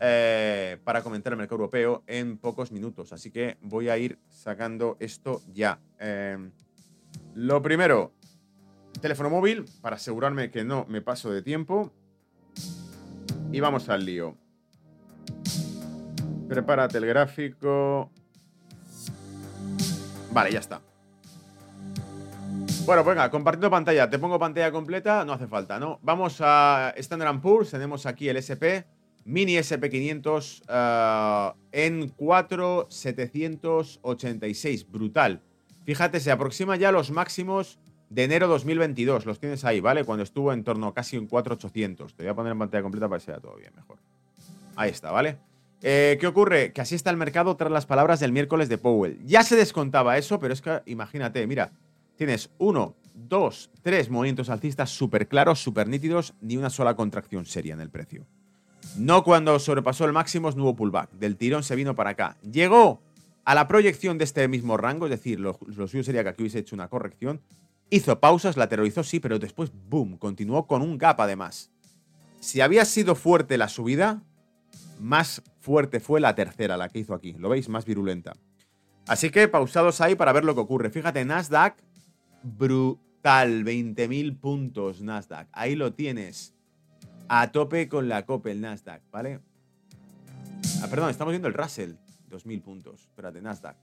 eh, 0.00 0.78
para 0.84 1.02
comentar 1.02 1.32
el 1.32 1.38
mercado 1.38 1.56
europeo 1.56 2.02
en 2.06 2.38
pocos 2.38 2.72
minutos. 2.72 3.12
Así 3.12 3.30
que 3.30 3.58
voy 3.60 3.90
a 3.90 3.98
ir 3.98 4.18
sacando 4.28 4.96
esto 4.98 5.42
ya. 5.52 5.78
Eh, 5.98 6.38
lo 7.34 7.60
primero, 7.60 8.12
teléfono 9.00 9.28
móvil 9.28 9.66
para 9.82 9.96
asegurarme 9.96 10.50
que 10.50 10.64
no 10.64 10.86
me 10.88 11.02
paso 11.02 11.30
de 11.30 11.42
tiempo. 11.42 11.92
Y 13.52 13.60
vamos 13.60 13.88
al 13.88 14.06
lío. 14.06 14.36
Prepárate 16.48 16.98
el 16.98 17.06
gráfico. 17.06 18.10
Vale, 20.32 20.52
ya 20.52 20.60
está. 20.60 20.80
Bueno, 22.90 23.04
pues 23.04 23.14
venga, 23.14 23.30
compartiendo 23.30 23.70
pantalla. 23.70 24.10
Te 24.10 24.18
pongo 24.18 24.36
pantalla 24.36 24.72
completa, 24.72 25.24
no 25.24 25.34
hace 25.34 25.46
falta, 25.46 25.78
¿no? 25.78 26.00
Vamos 26.02 26.38
a 26.40 26.92
Standard 26.96 27.40
Poor's, 27.40 27.70
tenemos 27.70 28.04
aquí 28.04 28.28
el 28.28 28.38
SP 28.42 28.82
Mini 29.24 29.58
SP500 29.58 30.64
ah, 30.66 31.54
en 31.70 32.08
4,786. 32.08 34.90
Brutal. 34.90 35.40
Fíjate, 35.84 36.18
se 36.18 36.32
aproxima 36.32 36.74
ya 36.74 36.90
los 36.90 37.12
máximos 37.12 37.78
de 38.08 38.24
enero 38.24 38.48
2022. 38.48 39.24
Los 39.24 39.38
tienes 39.38 39.64
ahí, 39.64 39.78
¿vale? 39.78 40.02
Cuando 40.02 40.24
estuvo 40.24 40.52
en 40.52 40.64
torno 40.64 40.92
casi 40.92 41.16
en 41.16 41.28
4,800. 41.28 42.16
Te 42.16 42.24
voy 42.24 42.32
a 42.32 42.34
poner 42.34 42.50
en 42.50 42.58
pantalla 42.58 42.82
completa 42.82 43.08
para 43.08 43.20
que 43.20 43.26
sea 43.26 43.38
todo 43.38 43.54
bien 43.54 43.72
mejor. 43.76 43.98
Ahí 44.74 44.90
está, 44.90 45.12
¿vale? 45.12 45.38
Eh, 45.80 46.18
¿Qué 46.20 46.26
ocurre? 46.26 46.72
Que 46.72 46.80
así 46.80 46.96
está 46.96 47.10
el 47.10 47.16
mercado 47.16 47.56
tras 47.56 47.70
las 47.70 47.86
palabras 47.86 48.18
del 48.18 48.32
miércoles 48.32 48.68
de 48.68 48.78
Powell. 48.78 49.24
Ya 49.24 49.44
se 49.44 49.54
descontaba 49.54 50.18
eso, 50.18 50.40
pero 50.40 50.52
es 50.52 50.60
que 50.60 50.82
imagínate, 50.86 51.46
mira, 51.46 51.70
tienes 52.20 52.50
uno, 52.58 52.96
dos, 53.14 53.70
tres 53.80 54.10
movimientos 54.10 54.50
alcistas 54.50 54.90
súper 54.90 55.26
claros, 55.26 55.62
súper 55.62 55.88
nítidos, 55.88 56.34
ni 56.42 56.58
una 56.58 56.68
sola 56.68 56.94
contracción 56.94 57.46
seria 57.46 57.72
en 57.72 57.80
el 57.80 57.88
precio. 57.88 58.26
No 58.98 59.24
cuando 59.24 59.58
sobrepasó 59.58 60.04
el 60.04 60.12
máximo 60.12 60.50
hubo 60.50 60.76
pullback. 60.76 61.12
Del 61.12 61.38
tirón 61.38 61.62
se 61.62 61.76
vino 61.76 61.96
para 61.96 62.10
acá. 62.10 62.36
Llegó 62.42 63.00
a 63.46 63.54
la 63.54 63.66
proyección 63.66 64.18
de 64.18 64.24
este 64.24 64.46
mismo 64.48 64.76
rango, 64.76 65.06
es 65.06 65.10
decir, 65.12 65.40
lo, 65.40 65.58
suyo 65.88 66.04
sería 66.04 66.22
que 66.22 66.28
aquí 66.28 66.42
hubiese 66.42 66.58
hecho 66.58 66.76
una 66.76 66.88
corrección. 66.88 67.40
Hizo 67.88 68.20
pausas, 68.20 68.58
lateralizó 68.58 69.02
sí, 69.02 69.18
pero 69.18 69.38
después, 69.38 69.72
boom, 69.88 70.18
continuó 70.18 70.66
con 70.66 70.82
un 70.82 70.98
gap 70.98 71.22
además. 71.22 71.70
Si 72.38 72.60
había 72.60 72.84
sido 72.84 73.14
fuerte 73.14 73.56
la 73.56 73.70
subida, 73.70 74.22
más 74.98 75.42
fuerte 75.60 76.00
fue 76.00 76.20
la 76.20 76.34
tercera, 76.34 76.76
la 76.76 76.90
que 76.90 76.98
hizo 76.98 77.14
aquí. 77.14 77.32
¿Lo 77.38 77.48
veis? 77.48 77.70
Más 77.70 77.86
virulenta. 77.86 78.34
Así 79.06 79.30
que 79.30 79.48
pausados 79.48 80.02
ahí 80.02 80.14
para 80.14 80.32
ver 80.32 80.44
lo 80.44 80.54
que 80.54 80.60
ocurre. 80.60 80.90
Fíjate, 80.90 81.24
Nasdaq, 81.24 81.76
brutal, 82.42 83.64
20.000 83.64 84.38
puntos 84.38 85.02
Nasdaq. 85.02 85.48
Ahí 85.52 85.74
lo 85.74 85.92
tienes. 85.92 86.54
A 87.28 87.52
tope 87.52 87.88
con 87.88 88.08
la 88.08 88.26
COPE, 88.26 88.52
el 88.52 88.60
Nasdaq, 88.60 89.02
¿vale? 89.10 89.40
Ah, 90.82 90.88
perdón, 90.88 91.10
estamos 91.10 91.32
viendo 91.32 91.48
el 91.48 91.54
Russell. 91.54 91.92
2.000 92.30 92.62
puntos. 92.62 93.02
Espérate, 93.02 93.40
Nasdaq. 93.40 93.76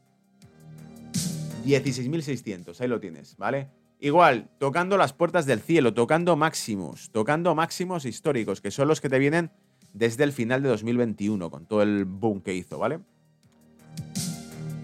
16.600, 1.66 2.80
ahí 2.80 2.88
lo 2.88 2.99
tienes, 2.99 3.36
¿vale? 3.38 3.70
Igual, 3.99 4.49
tocando 4.60 4.95
las 4.95 5.14
puertas 5.14 5.45
del 5.45 5.60
cielo, 5.60 5.93
tocando 5.93 6.36
máximos, 6.36 7.10
tocando 7.12 7.55
máximos 7.55 8.05
históricos, 8.05 8.62
que 8.62 8.72
son 8.72 8.88
los 8.88 9.01
que 9.01 9.10
te 9.10 9.20
vienen 9.20 9.51
desde 9.93 10.24
el 10.24 10.32
final 10.32 10.62
de 10.62 10.70
2021, 10.70 11.49
con 11.49 11.66
todo 11.66 11.82
el 11.82 12.05
boom 12.05 12.41
que 12.41 12.53
hizo, 12.53 12.78
¿vale? 12.78 12.99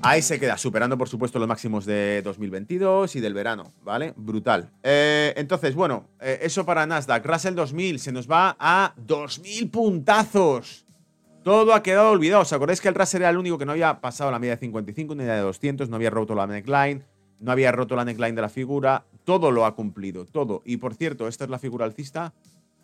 Ahí 0.05 0.21
se 0.21 0.37
queda, 0.37 0.57
superando 0.57 0.97
por 0.97 1.07
supuesto 1.07 1.39
los 1.39 1.47
máximos 1.47 1.85
de 1.85 2.21
2022 2.23 3.15
y 3.15 3.21
del 3.21 3.33
verano, 3.33 3.71
¿vale? 3.83 4.13
Brutal. 4.17 4.69
Eh, 4.83 5.33
entonces, 5.37 5.73
bueno, 5.75 6.09
eh, 6.19 6.39
eso 6.41 6.65
para 6.65 6.85
Nasdaq. 6.85 7.25
Russell 7.25 7.55
2000 7.55 7.99
se 7.99 8.11
nos 8.11 8.29
va 8.29 8.57
a 8.59 8.93
2000 8.97 9.69
puntazos. 9.69 10.85
Todo 11.41 11.73
ha 11.73 11.81
quedado 11.81 12.11
olvidado. 12.11 12.41
¿Os 12.41 12.51
acordáis 12.51 12.81
que 12.81 12.89
el 12.89 12.95
Russell 12.95 13.21
era 13.21 13.29
el 13.29 13.37
único 13.37 13.57
que 13.57 13.65
no 13.65 13.71
había 13.71 14.01
pasado 14.01 14.29
la 14.29 14.39
media 14.39 14.55
de 14.55 14.59
55 14.59 15.15
ni 15.15 15.23
la 15.23 15.35
de 15.35 15.41
200? 15.41 15.87
No 15.87 15.95
había 15.95 16.09
roto 16.09 16.35
la 16.35 16.47
neckline, 16.47 17.05
no 17.39 17.51
había 17.53 17.71
roto 17.71 17.95
la 17.95 18.03
neckline 18.03 18.35
de 18.35 18.41
la 18.41 18.49
figura. 18.49 19.05
Todo 19.23 19.51
lo 19.51 19.65
ha 19.65 19.73
cumplido, 19.73 20.25
todo. 20.25 20.63
Y 20.65 20.77
por 20.77 20.95
cierto, 20.95 21.29
esta 21.29 21.45
es 21.45 21.49
la 21.49 21.59
figura 21.59 21.85
alcista 21.85 22.33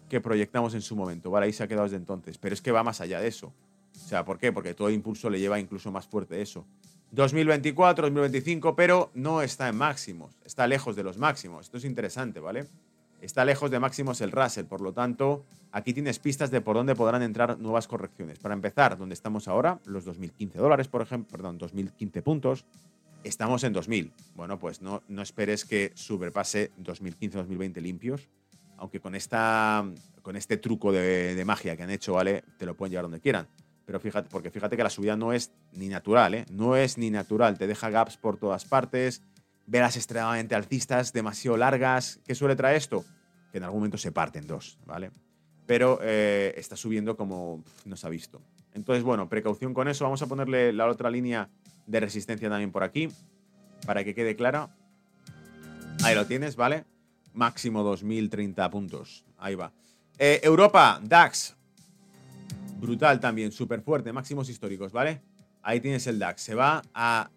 que 0.07 0.21
proyectamos 0.21 0.73
en 0.73 0.81
su 0.81 0.95
momento. 0.95 1.29
Vale, 1.31 1.47
ahí 1.47 1.53
se 1.53 1.63
ha 1.63 1.67
quedado 1.67 1.83
desde 1.83 1.97
entonces. 1.97 2.37
Pero 2.37 2.53
es 2.53 2.61
que 2.61 2.71
va 2.71 2.81
más 2.81 3.01
allá 3.01 3.19
de 3.19 3.27
eso. 3.27 3.47
O 3.93 4.07
sea, 4.07 4.23
¿por 4.23 4.37
qué? 4.37 4.53
Porque 4.53 4.73
todo 4.73 4.89
impulso 4.89 5.29
le 5.29 5.41
lleva 5.41 5.59
incluso 5.59 5.91
más 5.91 6.07
fuerte 6.07 6.41
eso. 6.41 6.65
2024, 7.11 8.07
2025, 8.07 8.75
pero 8.75 9.11
no 9.13 9.41
está 9.41 9.67
en 9.67 9.77
máximos. 9.77 10.35
Está 10.45 10.67
lejos 10.67 10.95
de 10.95 11.03
los 11.03 11.17
máximos. 11.17 11.65
Esto 11.65 11.77
es 11.77 11.85
interesante, 11.85 12.39
¿vale? 12.39 12.67
Está 13.21 13.43
lejos 13.43 13.69
de 13.69 13.79
máximos 13.79 14.21
el 14.21 14.31
Russell, 14.31 14.65
por 14.65 14.79
lo 14.79 14.93
tanto, 14.93 15.43
aquí 15.71 15.93
tienes 15.93 16.19
pistas 16.19 16.51
de 16.51 16.61
por 16.61 16.77
dónde 16.77 16.95
podrán 16.95 17.21
entrar 17.21 17.59
nuevas 17.59 17.87
correcciones. 17.87 18.39
Para 18.39 18.53
empezar, 18.53 18.97
donde 18.97 19.13
estamos 19.13 19.47
ahora, 19.47 19.79
los 19.85 20.05
2015 20.05 20.57
dólares, 20.57 20.87
por 20.87 21.01
ejemplo, 21.01 21.29
perdón, 21.29 21.57
2015 21.57 22.21
puntos, 22.21 22.65
estamos 23.23 23.63
en 23.63 23.73
2000. 23.73 24.13
Bueno, 24.35 24.57
pues 24.57 24.81
no, 24.81 25.03
no 25.09 25.21
esperes 25.21 25.65
que 25.65 25.91
sobrepase 25.95 26.71
2015-2020 26.81 27.81
limpios, 27.81 28.29
aunque 28.77 29.01
con, 29.01 29.15
esta, 29.15 29.85
con 30.21 30.37
este 30.37 30.57
truco 30.57 30.91
de, 30.93 31.43
magia 31.45 31.75
que 31.75 31.83
han 31.83 31.89
hecho, 31.89 32.13
¿vale? 32.13 32.43
Te 32.57 32.65
lo 32.65 32.75
pueden 32.75 32.91
llevar 32.91 33.03
donde 33.03 33.19
quieran. 33.19 33.47
Pero 33.89 33.99
fíjate, 33.99 34.29
porque 34.29 34.51
fíjate 34.51 34.77
que 34.77 34.83
la 34.83 34.91
subida 34.91 35.15
no 35.15 35.33
es 35.33 35.51
ni 35.73 35.87
natural, 35.87 36.35
¿eh? 36.35 36.45
No 36.51 36.75
es 36.75 36.99
ni 36.99 37.09
natural. 37.09 37.57
Te 37.57 37.65
deja 37.65 37.89
gaps 37.89 38.17
por 38.17 38.37
todas 38.37 38.63
partes, 38.63 39.23
velas 39.65 39.97
extremadamente 39.97 40.53
alcistas, 40.53 41.11
demasiado 41.11 41.57
largas. 41.57 42.19
¿Qué 42.23 42.35
suele 42.35 42.55
traer 42.55 42.75
esto? 42.75 43.03
Que 43.51 43.57
en 43.57 43.63
algún 43.63 43.79
momento 43.79 43.97
se 43.97 44.11
parten 44.11 44.45
dos, 44.45 44.77
¿vale? 44.85 45.09
Pero 45.65 45.97
eh, 46.03 46.53
está 46.55 46.75
subiendo 46.75 47.17
como 47.17 47.63
no 47.85 47.97
se 47.97 48.05
ha 48.05 48.11
visto. 48.11 48.39
Entonces, 48.75 49.03
bueno, 49.03 49.27
precaución 49.27 49.73
con 49.73 49.87
eso. 49.87 50.03
Vamos 50.03 50.21
a 50.21 50.27
ponerle 50.27 50.71
la 50.71 50.85
otra 50.85 51.09
línea 51.09 51.49
de 51.87 51.99
resistencia 51.99 52.47
también 52.47 52.71
por 52.71 52.83
aquí, 52.83 53.09
para 53.87 54.03
que 54.03 54.13
quede 54.13 54.35
clara. 54.35 54.69
Ahí 56.03 56.13
lo 56.13 56.27
tienes, 56.27 56.55
¿vale? 56.55 56.85
máximo 57.33 57.81
2030 57.81 58.69
puntos. 58.69 59.25
Ahí 59.39 59.55
va. 59.55 59.71
Eh, 60.19 60.41
Europa, 60.43 60.99
DAX. 61.01 61.55
Brutal 62.79 63.19
también, 63.19 63.51
súper 63.51 63.81
fuerte, 63.81 64.13
máximos 64.13 64.49
históricos, 64.49 64.91
¿vale? 64.91 65.21
Ahí 65.61 65.81
tienes 65.81 66.07
el 66.07 66.17
DAX. 66.19 66.41
Se 66.41 66.55
va 66.55 66.81
a, 66.93 67.29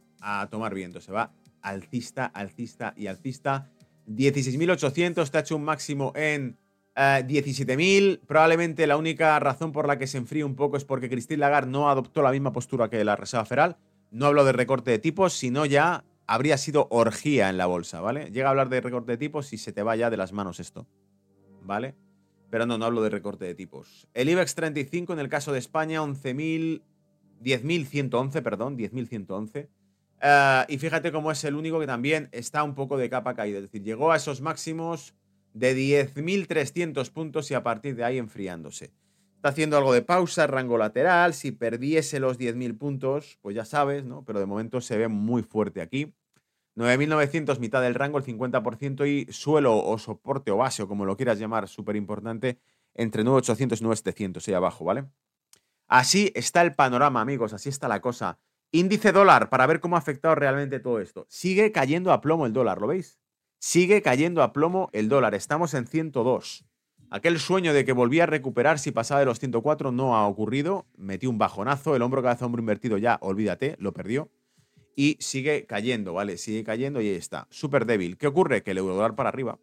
tomar 0.50 0.74
viento, 0.74 1.00
se 1.00 1.12
va 1.12 1.32
alcista, 1.60 2.26
alcista 2.26 2.94
y 2.96 3.06
alcista. 3.06 3.70
16.800, 4.08 5.30
te 5.30 5.38
ha 5.38 5.40
hecho 5.40 5.56
un 5.56 5.64
máximo 5.64 6.12
en 6.14 6.56
17.000. 6.94 7.78
Eh, 7.80 8.20
Probablemente 8.26 8.86
la 8.86 8.96
única 8.96 9.38
razón 9.38 9.72
por 9.72 9.86
la 9.86 9.98
que 9.98 10.06
se 10.06 10.18
enfríe 10.18 10.44
un 10.44 10.54
poco 10.54 10.76
es 10.76 10.84
porque 10.84 11.08
Christine 11.08 11.38
Lagarde 11.38 11.70
no 11.70 11.90
adoptó 11.90 12.22
la 12.22 12.30
misma 12.30 12.52
postura 12.52 12.88
que 12.88 13.04
la 13.04 13.16
Reserva 13.16 13.44
Federal. 13.44 13.76
No 14.10 14.26
hablo 14.26 14.44
de 14.44 14.52
recorte 14.52 14.90
de 14.90 14.98
tipos, 14.98 15.32
sino 15.32 15.66
ya 15.66 16.04
habría 16.26 16.58
sido 16.58 16.86
orgía 16.90 17.48
en 17.48 17.56
la 17.56 17.66
bolsa, 17.66 18.00
¿vale? 18.00 18.30
Llega 18.30 18.48
a 18.48 18.50
hablar 18.50 18.68
de 18.68 18.80
recorte 18.80 19.12
de 19.12 19.18
tipos 19.18 19.52
y 19.52 19.58
se 19.58 19.72
te 19.72 19.82
va 19.82 19.96
ya 19.96 20.10
de 20.10 20.16
las 20.16 20.32
manos 20.32 20.60
esto, 20.60 20.86
¿vale? 21.62 21.94
Pero 22.52 22.66
no, 22.66 22.76
no 22.76 22.84
hablo 22.84 23.00
de 23.00 23.08
recorte 23.08 23.46
de 23.46 23.54
tipos. 23.54 24.06
El 24.12 24.28
IBEX 24.28 24.54
35 24.54 25.14
en 25.14 25.18
el 25.20 25.30
caso 25.30 25.54
de 25.54 25.58
España, 25.58 26.02
11.000, 26.02 26.82
10.111, 27.42 28.42
perdón, 28.42 28.76
10.111. 28.76 29.68
Uh, 30.22 30.70
y 30.70 30.76
fíjate 30.76 31.12
cómo 31.12 31.32
es 31.32 31.42
el 31.44 31.54
único 31.54 31.80
que 31.80 31.86
también 31.86 32.28
está 32.30 32.62
un 32.62 32.74
poco 32.74 32.98
de 32.98 33.08
capa 33.08 33.34
caída, 33.34 33.56
es 33.56 33.64
decir, 33.64 33.82
llegó 33.82 34.12
a 34.12 34.16
esos 34.16 34.42
máximos 34.42 35.14
de 35.54 35.74
10.300 35.74 37.10
puntos 37.10 37.50
y 37.50 37.54
a 37.54 37.62
partir 37.62 37.96
de 37.96 38.04
ahí 38.04 38.18
enfriándose. 38.18 38.92
Está 39.36 39.48
haciendo 39.48 39.78
algo 39.78 39.94
de 39.94 40.02
pausa, 40.02 40.46
rango 40.46 40.76
lateral. 40.76 41.32
Si 41.32 41.52
perdiese 41.52 42.20
los 42.20 42.38
10.000 42.38 42.76
puntos, 42.76 43.38
pues 43.40 43.56
ya 43.56 43.64
sabes, 43.64 44.04
¿no? 44.04 44.26
Pero 44.26 44.40
de 44.40 44.46
momento 44.46 44.82
se 44.82 44.98
ve 44.98 45.08
muy 45.08 45.42
fuerte 45.42 45.80
aquí. 45.80 46.12
9.900, 46.76 47.58
mitad 47.58 47.82
del 47.82 47.94
rango, 47.94 48.18
el 48.18 48.24
50%, 48.24 49.06
y 49.06 49.30
suelo 49.32 49.76
o 49.76 49.98
soporte 49.98 50.50
o 50.50 50.56
base, 50.56 50.82
o 50.82 50.88
como 50.88 51.04
lo 51.04 51.16
quieras 51.16 51.38
llamar, 51.38 51.68
súper 51.68 51.96
importante, 51.96 52.58
entre 52.94 53.24
9.800 53.24 53.80
y 53.80 53.84
9.700, 53.84 54.48
ahí 54.48 54.54
abajo, 54.54 54.84
¿vale? 54.84 55.04
Así 55.86 56.32
está 56.34 56.62
el 56.62 56.74
panorama, 56.74 57.20
amigos, 57.20 57.52
así 57.52 57.68
está 57.68 57.88
la 57.88 58.00
cosa. 58.00 58.38
Índice 58.70 59.12
dólar, 59.12 59.50
para 59.50 59.66
ver 59.66 59.80
cómo 59.80 59.96
ha 59.96 59.98
afectado 59.98 60.34
realmente 60.34 60.80
todo 60.80 61.00
esto. 61.00 61.26
Sigue 61.28 61.72
cayendo 61.72 62.12
a 62.12 62.22
plomo 62.22 62.46
el 62.46 62.54
dólar, 62.54 62.80
¿lo 62.80 62.86
veis? 62.86 63.18
Sigue 63.58 64.00
cayendo 64.00 64.42
a 64.42 64.54
plomo 64.54 64.88
el 64.92 65.10
dólar, 65.10 65.34
estamos 65.34 65.74
en 65.74 65.86
102. 65.86 66.64
Aquel 67.10 67.38
sueño 67.38 67.74
de 67.74 67.84
que 67.84 67.92
volvía 67.92 68.22
a 68.22 68.26
recuperar 68.26 68.78
si 68.78 68.90
pasaba 68.90 69.20
de 69.20 69.26
los 69.26 69.38
104 69.38 69.92
no 69.92 70.16
ha 70.16 70.26
ocurrido. 70.26 70.86
Metí 70.96 71.26
un 71.26 71.36
bajonazo, 71.36 71.94
el 71.94 72.00
hombro 72.00 72.22
cabeza 72.22 72.46
hombro 72.46 72.60
invertido 72.60 72.96
ya, 72.96 73.18
olvídate, 73.20 73.76
lo 73.78 73.92
perdió. 73.92 74.30
Y 74.94 75.16
sigue 75.20 75.66
cayendo, 75.66 76.12
¿vale? 76.12 76.36
Sigue 76.36 76.64
cayendo 76.64 77.00
y 77.00 77.08
ahí 77.08 77.14
está. 77.14 77.46
Súper 77.50 77.86
débil. 77.86 78.16
¿Qué 78.18 78.26
ocurre? 78.26 78.62
Que 78.62 78.72
el 78.72 78.78
euro 78.78 78.94
dólar 78.94 79.14
para 79.14 79.28
arriba. 79.30 79.58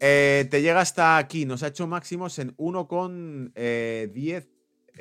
Eh, 0.00 0.46
te 0.50 0.62
llega 0.62 0.80
hasta 0.80 1.18
aquí. 1.18 1.44
Nos 1.44 1.62
ha 1.62 1.68
hecho 1.68 1.86
máximos 1.86 2.38
en 2.38 2.56
1,10. 2.56 4.48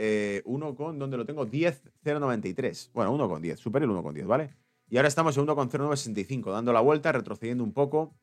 Eh, 0.02 0.42
1 0.46 0.70
eh, 0.70 0.76
con, 0.76 1.00
¿dónde 1.00 1.18
lo 1.18 1.26
tengo? 1.26 1.46
10,093. 1.46 2.92
Bueno, 2.94 3.18
1,10. 3.18 3.58
Super 3.58 3.84
el 3.84 3.90
1,10, 3.90 4.26
¿vale? 4.26 4.56
Y 4.90 4.98
ahora 4.98 5.08
estamos 5.08 5.38
en 5.38 5.46
1,0965, 5.46 6.52
dando 6.52 6.74
la 6.74 6.82
vuelta, 6.82 7.12
retrocediendo 7.12 7.64
un 7.64 7.74
poco. 7.74 8.16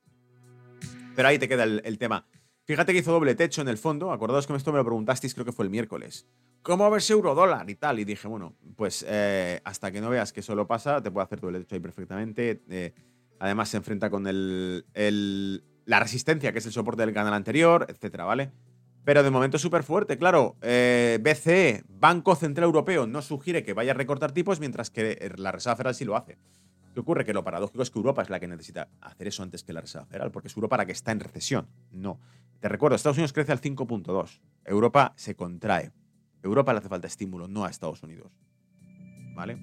Pero 1.15 1.29
ahí 1.29 1.39
te 1.39 1.49
queda 1.49 1.65
el 1.65 1.99
tema. 1.99 2.27
Fíjate 2.67 2.93
que 2.93 2.99
hizo 2.99 3.13
doble 3.13 3.37
techo 3.37 3.63
en 3.63 3.69
el 3.69 3.79
fondo. 3.79 4.11
Acordaos 4.11 4.45
que 4.45 4.53
esto 4.55 4.73
me 4.73 4.79
lo 4.79 4.85
preguntasteis, 4.85 5.35
creo 5.35 5.47
que 5.47 5.53
fue 5.53 5.65
el 5.65 5.71
miércoles. 5.71 6.27
¿Cómo 6.63 6.91
verse 6.91 7.13
euro 7.13 7.33
dólar 7.37 7.71
y 7.71 7.77
tal? 7.77 8.01
Y 8.01 8.05
dije, 8.05 8.27
bueno, 8.27 8.57
pues 8.75 9.07
eh, 9.09 9.61
hasta 9.65 9.93
que 9.93 10.01
no 10.01 10.11
veas 10.11 10.33
que 10.33 10.41
eso 10.41 10.57
lo 10.57 10.67
pasa, 10.67 11.01
te 11.01 11.13
puedo 11.13 11.25
hacer 11.25 11.41
doble 11.41 11.61
techo 11.61 11.77
ahí 11.77 11.81
perfectamente. 11.81 12.65
Eh, 12.69 12.93
además, 13.39 13.69
se 13.69 13.77
enfrenta 13.77 14.11
con 14.11 14.27
el, 14.27 14.85
la 15.85 16.01
resistencia, 16.01 16.51
que 16.51 16.59
es 16.59 16.67
el 16.67 16.73
soporte 16.73 17.03
del 17.03 17.15
canal 17.15 17.35
anterior, 17.35 17.87
etcétera, 17.89 18.25
¿vale? 18.25 18.51
Pero 19.05 19.23
de 19.23 19.31
momento 19.31 19.59
súper 19.59 19.85
fuerte, 19.85 20.19
claro. 20.19 20.57
Eh, 20.61 21.21
BCE, 21.23 21.85
Banco 21.87 22.35
Central 22.35 22.65
Europeo, 22.65 23.07
no 23.07 23.23
sugiere 23.23 23.63
que 23.63 23.75
vaya 23.75 23.93
a 23.93 23.95
recortar 23.95 24.33
tipos, 24.33 24.59
mientras 24.59 24.91
que 24.91 25.33
la 25.37 25.53
Reserva 25.53 25.77
Federal 25.77 25.95
sí 25.95 26.05
lo 26.05 26.17
hace. 26.17 26.37
¿Qué 26.97 27.01
ocurre? 27.01 27.25
Que 27.25 27.33
lo 27.33 27.45
paradójico 27.45 27.83
es 27.83 27.91
que 27.91 27.99
Europa 27.99 28.23
es 28.23 28.31
la 28.31 28.41
que 28.41 28.49
necesita 28.49 28.89
hacer 29.03 29.29
eso 29.29 29.45
antes 29.45 29.63
que 29.63 29.73
la 29.73 29.83
Reserva 29.83 30.07
Federal, 30.07 30.33
porque 30.33 30.49
es 30.49 30.57
Europa 30.57 30.79
la 30.79 30.87
que 30.87 30.93
está 30.93 31.13
en 31.13 31.21
recesión. 31.21 31.69
No. 31.93 32.19
Te 32.61 32.69
recuerdo, 32.69 32.97
Estados 32.97 33.19
Unidos 33.19 33.33
crece 33.33 33.53
al 33.53 33.61
5.2, 33.61 34.41
Europa 34.65 35.13
se 35.17 35.35
contrae. 35.35 35.93
Europa 36.43 36.73
le 36.73 36.79
hace 36.79 36.89
falta 36.89 37.07
estímulo, 37.07 37.49
no 37.49 37.65
a 37.65 37.71
Estados 37.71 38.03
Unidos. 38.03 38.33
¿Vale? 39.35 39.59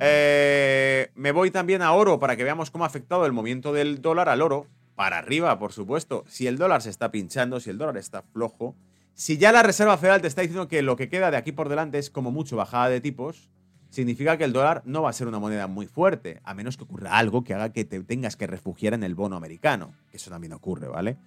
Eh, 0.00 1.10
me 1.14 1.32
voy 1.32 1.50
también 1.50 1.82
a 1.82 1.92
oro 1.92 2.18
para 2.18 2.36
que 2.36 2.44
veamos 2.44 2.70
cómo 2.70 2.84
ha 2.84 2.86
afectado 2.86 3.26
el 3.26 3.32
movimiento 3.32 3.72
del 3.72 4.00
dólar 4.00 4.28
al 4.28 4.42
oro. 4.42 4.66
Para 4.94 5.18
arriba, 5.18 5.58
por 5.58 5.72
supuesto. 5.72 6.24
Si 6.28 6.46
el 6.46 6.58
dólar 6.58 6.82
se 6.82 6.90
está 6.90 7.10
pinchando, 7.10 7.60
si 7.60 7.70
el 7.70 7.78
dólar 7.78 7.96
está 7.96 8.22
flojo, 8.22 8.76
si 9.14 9.38
ya 9.38 9.52
la 9.52 9.62
Reserva 9.62 9.96
Federal 9.98 10.20
te 10.20 10.28
está 10.28 10.42
diciendo 10.42 10.68
que 10.68 10.82
lo 10.82 10.96
que 10.96 11.08
queda 11.08 11.30
de 11.30 11.36
aquí 11.36 11.52
por 11.52 11.68
delante 11.68 11.98
es 11.98 12.10
como 12.10 12.30
mucho 12.30 12.56
bajada 12.56 12.88
de 12.88 13.00
tipos, 13.00 13.50
significa 13.90 14.38
que 14.38 14.44
el 14.44 14.52
dólar 14.52 14.82
no 14.86 15.02
va 15.02 15.10
a 15.10 15.12
ser 15.12 15.28
una 15.28 15.38
moneda 15.38 15.66
muy 15.66 15.86
fuerte, 15.86 16.40
a 16.44 16.54
menos 16.54 16.76
que 16.76 16.84
ocurra 16.84 17.18
algo 17.18 17.44
que 17.44 17.54
haga 17.54 17.72
que 17.72 17.84
te 17.84 18.02
tengas 18.02 18.36
que 18.36 18.46
refugiar 18.46 18.94
en 18.94 19.04
el 19.04 19.14
bono 19.14 19.36
americano. 19.36 19.92
Eso 20.12 20.30
también 20.30 20.52
ocurre, 20.52 20.88
¿vale? 20.88 21.18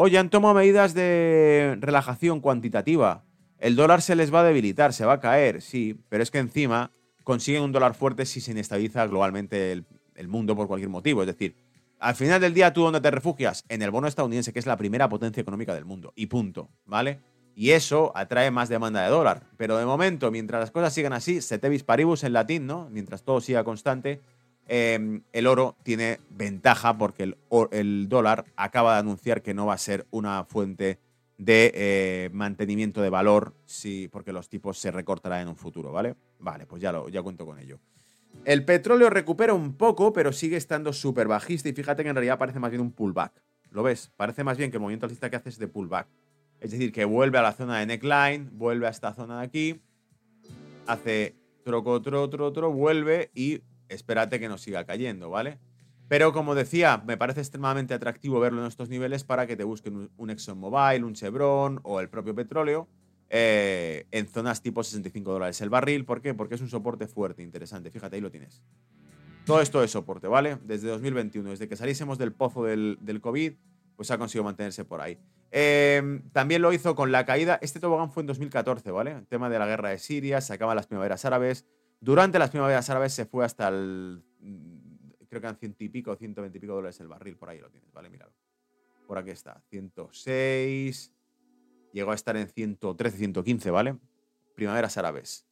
Oye, 0.00 0.16
han 0.16 0.30
tomado 0.30 0.54
medidas 0.54 0.94
de 0.94 1.76
relajación 1.80 2.38
cuantitativa. 2.38 3.24
El 3.58 3.74
dólar 3.74 4.00
se 4.00 4.14
les 4.14 4.32
va 4.32 4.42
a 4.42 4.44
debilitar, 4.44 4.92
se 4.92 5.04
va 5.04 5.14
a 5.14 5.20
caer, 5.20 5.60
sí, 5.60 6.00
pero 6.08 6.22
es 6.22 6.30
que 6.30 6.38
encima 6.38 6.92
consiguen 7.24 7.62
un 7.62 7.72
dólar 7.72 7.94
fuerte 7.94 8.24
si 8.24 8.40
se 8.40 8.52
inestabiliza 8.52 9.04
globalmente 9.08 9.72
el, 9.72 10.28
mundo 10.28 10.54
por 10.54 10.68
cualquier 10.68 10.88
motivo. 10.88 11.22
Es 11.22 11.26
decir, 11.26 11.56
al 11.98 12.14
final 12.14 12.40
del 12.40 12.54
día, 12.54 12.72
¿tú 12.72 12.82
dónde 12.82 13.00
te 13.00 13.10
refugias? 13.10 13.64
En 13.68 13.82
el 13.82 13.90
bono 13.90 14.06
estadounidense, 14.06 14.52
que 14.52 14.60
es 14.60 14.66
la 14.66 14.76
primera 14.76 15.08
potencia 15.08 15.40
económica 15.40 15.74
del 15.74 15.84
mundo. 15.84 16.12
Y 16.14 16.26
punto, 16.26 16.70
¿vale? 16.86 17.18
Y 17.56 17.70
eso 17.70 18.12
atrae 18.14 18.52
más 18.52 18.68
demanda 18.68 19.02
de 19.02 19.10
dólar. 19.10 19.48
Pero 19.56 19.78
de 19.78 19.84
momento, 19.84 20.30
mientras 20.30 20.60
las 20.60 20.70
cosas 20.70 20.92
sigan 20.92 21.12
así, 21.12 21.40
setevis 21.40 21.82
paribus 21.82 22.22
en 22.22 22.34
latín, 22.34 22.68
¿no? 22.68 22.88
Mientras 22.88 23.24
todo 23.24 23.40
siga 23.40 23.64
constante, 23.64 24.20
em, 24.68 25.22
el 25.32 25.46
oro 25.46 25.76
tiene 25.82 26.20
ventaja 26.30 26.96
porque 26.96 27.34
el, 27.70 28.08
dólar 28.08 28.44
acaba 28.56 28.94
de 28.94 29.00
anunciar 29.00 29.42
que 29.42 29.54
no 29.54 29.66
va 29.66 29.74
a 29.74 29.78
ser 29.78 30.06
una 30.10 30.44
fuente 30.44 30.98
de 31.36 31.72
eh, 31.74 32.30
mantenimiento 32.32 33.00
de 33.00 33.10
valor 33.10 33.54
si, 33.64 34.08
porque 34.08 34.32
los 34.32 34.48
tipos 34.48 34.78
se 34.78 34.90
recortarán 34.90 35.42
en 35.42 35.48
un 35.48 35.56
futuro, 35.56 35.92
¿vale? 35.92 36.16
Vale, 36.38 36.66
pues 36.66 36.82
ya, 36.82 36.92
lo, 36.92 37.08
ya 37.08 37.22
cuento 37.22 37.46
con 37.46 37.58
ello. 37.58 37.78
El 38.44 38.64
petróleo 38.64 39.10
recupera 39.10 39.54
un 39.54 39.74
poco, 39.74 40.12
pero 40.12 40.32
sigue 40.32 40.56
estando 40.56 40.92
súper 40.92 41.28
bajista 41.28 41.68
y 41.68 41.72
fíjate 41.72 42.02
que 42.02 42.08
en 42.08 42.16
realidad 42.16 42.38
parece 42.38 42.60
más 42.60 42.70
bien 42.70 42.80
un 42.80 42.92
pullback. 42.92 43.32
¿Lo 43.70 43.82
ves? 43.82 44.10
Parece 44.16 44.44
más 44.44 44.56
bien 44.56 44.70
que 44.70 44.76
el 44.76 44.80
movimiento 44.80 45.06
alcista 45.06 45.28
que 45.28 45.36
hace 45.36 45.50
es 45.50 45.58
de 45.58 45.68
pullback. 45.68 46.08
Es 46.60 46.70
decir, 46.70 46.92
que 46.92 47.04
vuelve 47.04 47.38
a 47.38 47.42
la 47.42 47.52
zona 47.52 47.78
de 47.78 47.86
neckline, 47.86 48.50
vuelve 48.52 48.86
a 48.86 48.90
esta 48.90 49.12
zona 49.14 49.38
de 49.38 49.44
aquí, 49.44 49.80
hace 50.86 51.36
troco, 51.64 52.00
troco, 52.00 52.30
troco, 52.30 52.52
tro, 52.52 52.72
vuelve 52.72 53.30
y 53.34 53.62
espérate 53.88 54.40
que 54.40 54.48
nos 54.48 54.62
siga 54.62 54.84
cayendo, 54.84 55.30
¿vale? 55.30 55.58
Pero 56.08 56.32
como 56.32 56.54
decía, 56.54 57.02
me 57.06 57.16
parece 57.16 57.40
extremadamente 57.40 57.94
atractivo 57.94 58.40
verlo 58.40 58.62
en 58.62 58.68
estos 58.68 58.88
niveles 58.88 59.24
para 59.24 59.46
que 59.46 59.56
te 59.56 59.64
busquen 59.64 60.10
un 60.16 60.30
ExxonMobil, 60.30 61.04
un 61.04 61.14
Chevron 61.14 61.80
o 61.82 62.00
el 62.00 62.08
propio 62.08 62.34
petróleo 62.34 62.88
eh, 63.30 64.06
en 64.10 64.26
zonas 64.26 64.62
tipo 64.62 64.82
65 64.82 65.32
dólares 65.32 65.60
el 65.60 65.68
barril. 65.68 66.04
¿Por 66.04 66.22
qué? 66.22 66.32
Porque 66.34 66.54
es 66.54 66.60
un 66.60 66.68
soporte 66.68 67.06
fuerte, 67.06 67.42
interesante. 67.42 67.90
Fíjate, 67.90 68.16
ahí 68.16 68.22
lo 68.22 68.30
tienes. 68.30 68.62
Todo 69.44 69.60
esto 69.60 69.82
es 69.82 69.90
soporte, 69.90 70.28
¿vale? 70.28 70.58
Desde 70.64 70.88
2021, 70.88 71.50
desde 71.50 71.68
que 71.68 71.76
saliésemos 71.76 72.18
del 72.18 72.32
pozo 72.32 72.64
del, 72.64 73.20
COVID, 73.20 73.54
pues 73.96 74.10
ha 74.10 74.18
conseguido 74.18 74.44
mantenerse 74.44 74.84
por 74.84 75.00
ahí. 75.00 75.18
Eh, 75.50 76.20
también 76.32 76.60
lo 76.60 76.72
hizo 76.72 76.94
con 76.94 77.12
la 77.12 77.24
caída. 77.24 77.58
Este 77.62 77.80
tobogán 77.80 78.12
fue 78.12 78.22
en 78.22 78.26
2014, 78.28 78.90
¿vale? 78.90 79.12
El 79.12 79.26
tema 79.26 79.48
de 79.48 79.58
la 79.58 79.66
guerra 79.66 79.90
de 79.90 79.98
Siria, 79.98 80.40
se 80.40 80.52
acaban 80.52 80.76
las 80.76 80.86
primaveras 80.86 81.24
árabes. 81.24 81.66
Durante 82.00 82.38
las 82.38 82.50
primaveras 82.50 82.88
árabes 82.90 83.12
se 83.12 83.26
fue 83.26 83.44
hasta 83.44 83.68
el. 83.68 84.22
Creo 85.28 85.40
que 85.40 85.46
eran 85.46 85.56
ciento 85.56 85.84
y 85.84 85.88
pico, 85.88 86.14
120 86.14 86.56
y 86.56 86.60
pico 86.60 86.74
dólares 86.74 87.00
el 87.00 87.08
barril. 87.08 87.36
Por 87.36 87.50
ahí 87.50 87.58
lo 87.58 87.70
tienes, 87.70 87.92
¿vale? 87.92 88.08
Míralo. 88.08 88.32
Por 89.06 89.18
aquí 89.18 89.30
está. 89.30 89.62
106. 89.70 91.12
Llegó 91.92 92.12
a 92.12 92.14
estar 92.14 92.36
en 92.36 92.48
113, 92.48 93.16
115, 93.16 93.70
¿vale? 93.70 93.96
Primaveras 94.54 94.96
árabes. 94.96 95.46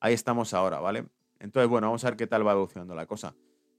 Ahí 0.00 0.14
estamos 0.14 0.54
ahora, 0.54 0.80
¿vale? 0.80 1.06
Entonces, 1.38 1.68
bueno, 1.68 1.88
vamos 1.88 2.04
a 2.04 2.10
ver 2.10 2.16
qué 2.16 2.26
tal 2.26 2.46
va 2.46 2.52
evolucionando 2.52 2.94
la 2.94 3.06
cosa. 3.06 3.34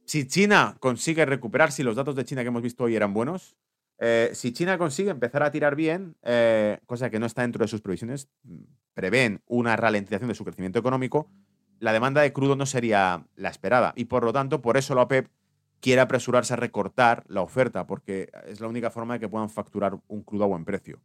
Si 0.06 0.28
China 0.28 0.76
consigue 0.80 1.26
recuperar, 1.26 1.72
si 1.72 1.84
los 1.84 1.96
datos 1.96 2.16
de 2.16 2.26
China 2.26 2.42
que 2.42 2.50
hemos 2.50 2.62
visto 2.62 2.84
hoy 2.84 2.96
eran 2.96 3.14
buenos, 3.14 3.56
eh, 4.00 4.32
si 4.34 4.52
China 4.52 4.78
consigue 4.78 5.12
empezar 5.12 5.44
a 5.44 5.52
tirar 5.52 5.76
bien, 5.76 6.16
eh, 6.24 6.80
cosa 6.86 7.10
que 7.10 7.20
no 7.20 7.26
está 7.26 7.42
dentro 7.42 7.64
de 7.64 7.70
sus 7.70 7.82
previsiones, 7.82 8.28
prevén 8.94 9.42
una 9.48 9.76
ralentización 9.76 10.28
de 10.28 10.36
su 10.36 10.44
crecimiento 10.44 10.78
económico, 10.78 11.30
la 11.84 11.92
demanda 11.92 12.22
de 12.22 12.32
crudo 12.32 12.56
no 12.56 12.66
sería 12.66 13.28
la 13.36 13.50
esperada. 13.50 13.92
Y 13.98 14.06
por 14.06 14.24
lo 14.24 14.32
tanto, 14.32 14.62
por 14.62 14.78
eso 14.78 14.96
la 14.96 15.02
OPEP 15.02 15.28
quiere 15.82 16.00
apresurarse 16.00 16.54
a 16.54 16.56
recortar 16.56 17.26
la 17.28 17.42
oferta, 17.42 17.86
porque 17.86 18.30
es 18.48 18.62
la 18.62 18.70
única 18.70 18.90
forma 18.90 19.16
de 19.16 19.20
que 19.20 19.28
puedan 19.28 19.50
facturar 19.50 20.00
un 20.08 20.24
crudo 20.24 20.46
a 20.46 20.48
buen 20.48 20.64
precio. 20.64 21.02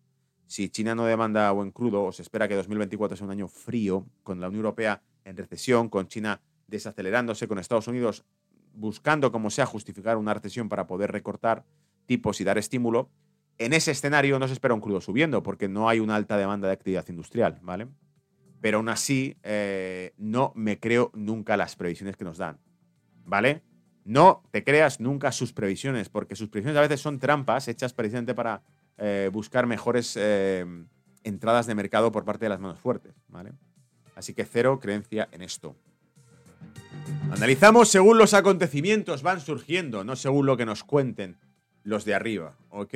Si 0.46 0.68
China 0.68 0.94
no 0.94 1.04
demanda 1.04 1.50
buen 1.50 1.72
crudo, 1.72 2.04
o 2.04 2.12
se 2.12 2.22
espera 2.22 2.46
que 2.46 2.54
2024 2.54 3.16
sea 3.16 3.26
un 3.26 3.32
año 3.32 3.48
frío, 3.48 4.06
con 4.22 4.40
la 4.40 4.46
Unión 4.46 4.60
Europea 4.60 5.02
en 5.24 5.36
recesión, 5.36 5.88
con 5.88 6.06
China 6.06 6.42
desacelerándose, 6.68 7.48
con 7.48 7.58
Estados 7.58 7.88
Unidos 7.88 8.24
buscando 8.72 9.32
como 9.32 9.50
sea 9.50 9.66
justificar 9.66 10.16
una 10.16 10.32
recesión 10.32 10.68
para 10.68 10.86
poder 10.86 11.10
recortar, 11.10 11.64
tipos 12.06 12.40
y 12.40 12.44
dar 12.44 12.56
estímulo, 12.56 13.10
en 13.58 13.72
ese 13.72 13.90
escenario 13.90 14.38
no 14.38 14.46
se 14.46 14.52
espera 14.52 14.74
un 14.74 14.80
crudo 14.80 15.00
subiendo 15.00 15.42
porque 15.42 15.66
no 15.66 15.88
hay 15.88 15.98
una 15.98 16.14
alta 16.14 16.36
demanda 16.36 16.68
de 16.68 16.74
actividad 16.74 17.04
industrial, 17.08 17.58
¿vale? 17.62 17.88
Pero 18.60 18.78
aún 18.78 18.88
así, 18.88 19.36
eh, 19.42 20.12
no 20.16 20.52
me 20.54 20.78
creo 20.78 21.10
nunca 21.14 21.56
las 21.56 21.76
previsiones 21.76 22.16
que 22.16 22.24
nos 22.24 22.38
dan, 22.38 22.58
¿vale? 23.24 23.62
No 24.04 24.42
te 24.50 24.64
creas 24.64 25.00
nunca 25.00 25.32
sus 25.32 25.52
previsiones, 25.52 26.08
porque 26.08 26.34
sus 26.34 26.48
previsiones 26.48 26.78
a 26.78 26.82
veces 26.82 27.00
son 27.00 27.18
trampas 27.18 27.68
hechas 27.68 27.92
precisamente 27.92 28.34
para 28.34 28.62
eh, 28.96 29.30
buscar 29.32 29.66
mejores 29.66 30.16
eh, 30.18 30.64
entradas 31.24 31.66
de 31.66 31.74
mercado 31.74 32.10
por 32.10 32.24
parte 32.24 32.46
de 32.46 32.48
las 32.48 32.60
manos 32.60 32.80
fuertes, 32.80 33.14
¿vale? 33.28 33.52
Así 34.16 34.34
que 34.34 34.44
cero 34.44 34.80
creencia 34.80 35.28
en 35.30 35.42
esto. 35.42 35.76
Analizamos 37.30 37.88
según 37.88 38.18
los 38.18 38.34
acontecimientos 38.34 39.22
van 39.22 39.40
surgiendo, 39.40 40.02
no 40.02 40.16
según 40.16 40.46
lo 40.46 40.56
que 40.56 40.66
nos 40.66 40.82
cuenten 40.82 41.36
los 41.84 42.04
de 42.04 42.14
arriba, 42.14 42.56
¿ok? 42.70 42.94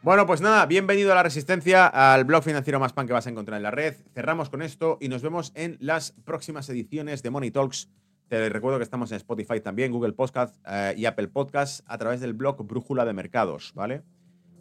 Bueno, 0.00 0.26
pues 0.26 0.40
nada, 0.40 0.64
bienvenido 0.66 1.10
a 1.10 1.16
la 1.16 1.24
Resistencia, 1.24 1.88
al 1.88 2.24
blog 2.24 2.44
financiero 2.44 2.78
más 2.78 2.92
pan 2.92 3.08
que 3.08 3.12
vas 3.12 3.26
a 3.26 3.30
encontrar 3.30 3.56
en 3.56 3.64
la 3.64 3.72
red. 3.72 3.96
Cerramos 4.14 4.48
con 4.48 4.62
esto 4.62 4.96
y 5.00 5.08
nos 5.08 5.22
vemos 5.22 5.50
en 5.56 5.76
las 5.80 6.12
próximas 6.24 6.68
ediciones 6.68 7.24
de 7.24 7.30
Money 7.30 7.50
Talks. 7.50 7.90
Te 8.28 8.48
recuerdo 8.48 8.78
que 8.78 8.84
estamos 8.84 9.10
en 9.10 9.16
Spotify 9.16 9.60
también, 9.60 9.90
Google 9.90 10.12
Podcast 10.12 10.54
eh, 10.68 10.94
y 10.96 11.06
Apple 11.06 11.26
Podcast 11.26 11.84
a 11.88 11.98
través 11.98 12.20
del 12.20 12.32
blog 12.32 12.64
Brújula 12.64 13.04
de 13.04 13.12
Mercados, 13.12 13.72
¿vale? 13.74 14.04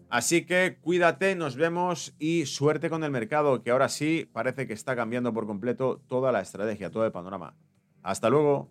Así 0.09 0.43
que 0.43 0.79
cuídate, 0.81 1.35
nos 1.35 1.55
vemos 1.55 2.15
y 2.17 2.47
suerte 2.47 2.89
con 2.89 3.03
el 3.03 3.11
mercado, 3.11 3.61
que 3.61 3.69
ahora 3.69 3.89
sí 3.89 4.27
parece 4.33 4.65
que 4.65 4.73
está 4.73 4.95
cambiando 4.95 5.35
por 5.35 5.45
completo 5.45 6.01
toda 6.07 6.31
la 6.31 6.41
estrategia, 6.41 6.89
todo 6.89 7.05
el 7.05 7.11
panorama. 7.11 7.53
Hasta 8.01 8.31
luego. 8.31 8.69